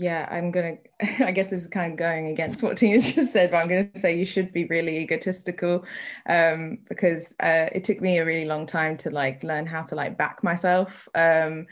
Yeah, 0.00 0.28
I'm 0.30 0.52
gonna. 0.52 0.76
I 1.18 1.32
guess 1.32 1.50
this 1.50 1.62
is 1.62 1.68
kind 1.68 1.92
of 1.92 1.98
going 1.98 2.28
against 2.28 2.62
what 2.62 2.76
Tina 2.76 3.00
just 3.00 3.32
said, 3.32 3.50
but 3.50 3.56
I'm 3.56 3.68
gonna 3.68 3.88
say 3.96 4.16
you 4.16 4.24
should 4.24 4.52
be 4.52 4.64
really 4.66 4.98
egotistical, 4.98 5.84
um, 6.28 6.78
because 6.88 7.34
uh, 7.42 7.66
it 7.72 7.82
took 7.82 8.00
me 8.00 8.18
a 8.18 8.24
really 8.24 8.44
long 8.44 8.64
time 8.64 8.96
to 8.98 9.10
like 9.10 9.42
learn 9.42 9.66
how 9.66 9.82
to 9.82 9.96
like 9.96 10.16
back 10.16 10.44
myself, 10.44 11.08
um, 11.16 11.66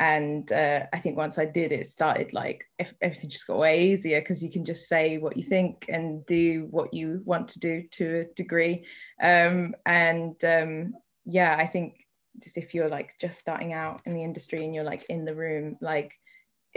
and 0.00 0.52
uh, 0.52 0.86
i 0.92 0.98
think 0.98 1.16
once 1.16 1.38
i 1.38 1.44
did 1.44 1.72
it 1.72 1.86
started 1.86 2.32
like 2.32 2.64
everything 3.00 3.28
just 3.28 3.48
got 3.48 3.58
way 3.58 3.88
easier 3.88 4.20
because 4.20 4.42
you 4.42 4.50
can 4.50 4.64
just 4.64 4.88
say 4.88 5.18
what 5.18 5.36
you 5.36 5.42
think 5.42 5.86
and 5.88 6.24
do 6.26 6.68
what 6.70 6.94
you 6.94 7.20
want 7.24 7.48
to 7.48 7.58
do 7.58 7.82
to 7.90 8.20
a 8.20 8.34
degree 8.34 8.84
um, 9.20 9.74
and 9.86 10.44
um, 10.44 10.92
yeah 11.24 11.56
i 11.58 11.66
think 11.66 12.06
just 12.40 12.56
if 12.56 12.74
you're 12.74 12.88
like 12.88 13.12
just 13.20 13.40
starting 13.40 13.72
out 13.72 14.00
in 14.04 14.14
the 14.14 14.22
industry 14.22 14.64
and 14.64 14.72
you're 14.72 14.84
like 14.84 15.04
in 15.08 15.24
the 15.24 15.34
room 15.34 15.76
like 15.80 16.14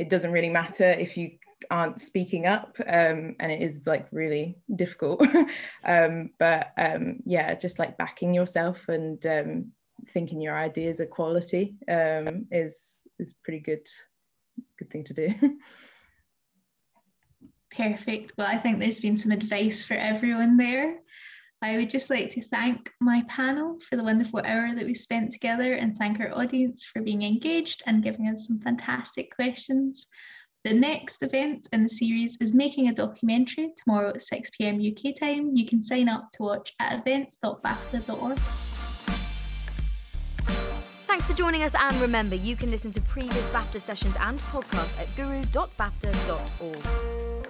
it 0.01 0.09
doesn't 0.09 0.31
really 0.31 0.49
matter 0.49 0.89
if 0.91 1.17
you 1.17 1.31
aren't 1.69 1.99
speaking 1.99 2.47
up 2.47 2.75
um, 2.87 3.35
and 3.39 3.51
it 3.51 3.61
is 3.61 3.83
like 3.85 4.07
really 4.11 4.57
difficult 4.75 5.21
um, 5.85 6.31
but 6.39 6.71
um, 6.77 7.19
yeah 7.25 7.53
just 7.53 7.79
like 7.79 7.97
backing 7.97 8.33
yourself 8.33 8.89
and 8.89 9.25
um, 9.25 9.71
thinking 10.07 10.41
your 10.41 10.57
ideas 10.57 10.99
are 10.99 11.05
quality 11.05 11.75
um, 11.87 12.47
is 12.51 13.01
is 13.19 13.35
pretty 13.43 13.59
good 13.59 13.87
good 14.81 14.91
thing 14.91 15.03
to 15.05 15.13
do. 15.13 15.29
Perfect. 17.75 18.33
Well, 18.37 18.47
I 18.47 18.57
think 18.57 18.79
there's 18.79 18.99
been 18.99 19.17
some 19.17 19.31
advice 19.31 19.83
for 19.83 19.93
everyone 19.93 20.57
there. 20.57 20.99
I 21.64 21.78
would 21.78 21.91
just 21.91 22.09
like 22.09 22.32
to 22.32 22.43
thank 22.47 22.91
my 22.99 23.24
panel 23.28 23.78
for 23.88 23.95
the 23.95 24.03
wonderful 24.03 24.41
hour 24.43 24.74
that 24.74 24.84
we 24.84 24.95
spent 24.95 25.32
together 25.32 25.74
and 25.74 25.95
thank 25.95 26.20
our 26.20 26.36
audience 26.36 26.86
for 26.86 27.03
being 27.03 27.22
engaged 27.22 27.84
and 27.86 28.03
giving 28.03 28.28
us 28.28 28.47
some 28.47 28.59
fantastic 28.59 29.36
questions. 29.36 30.07
The 30.64 30.74
next 30.74 31.22
event 31.22 31.70
in 31.72 31.84
the 31.84 31.89
series 31.89 32.36
is 32.41 32.55
Making 32.55 32.88
a 32.88 32.95
Documentary 32.95 33.74
tomorrow 33.78 34.09
at 34.09 34.24
6 34.24 34.49
pm 34.57 34.82
UK 34.82 35.20
time. 35.20 35.55
You 35.55 35.68
can 35.68 35.84
sign 35.84 36.09
up 36.09 36.32
to 36.34 36.43
watch 36.43 36.74
at 36.80 36.99
events.bafta.org. 36.99 38.39
Thanks 41.05 41.28
for 41.28 41.34
joining 41.34 41.62
us, 41.62 41.76
and 41.76 41.95
remember, 41.97 42.36
you 42.36 42.55
can 42.55 42.72
listen 42.72 42.91
to 42.93 43.01
previous 43.01 43.47
BAFTA 43.49 43.82
sessions 43.82 44.16
and 44.20 44.39
podcasts 44.39 44.97
at 44.97 45.16
guru.bafta.org. 45.16 47.40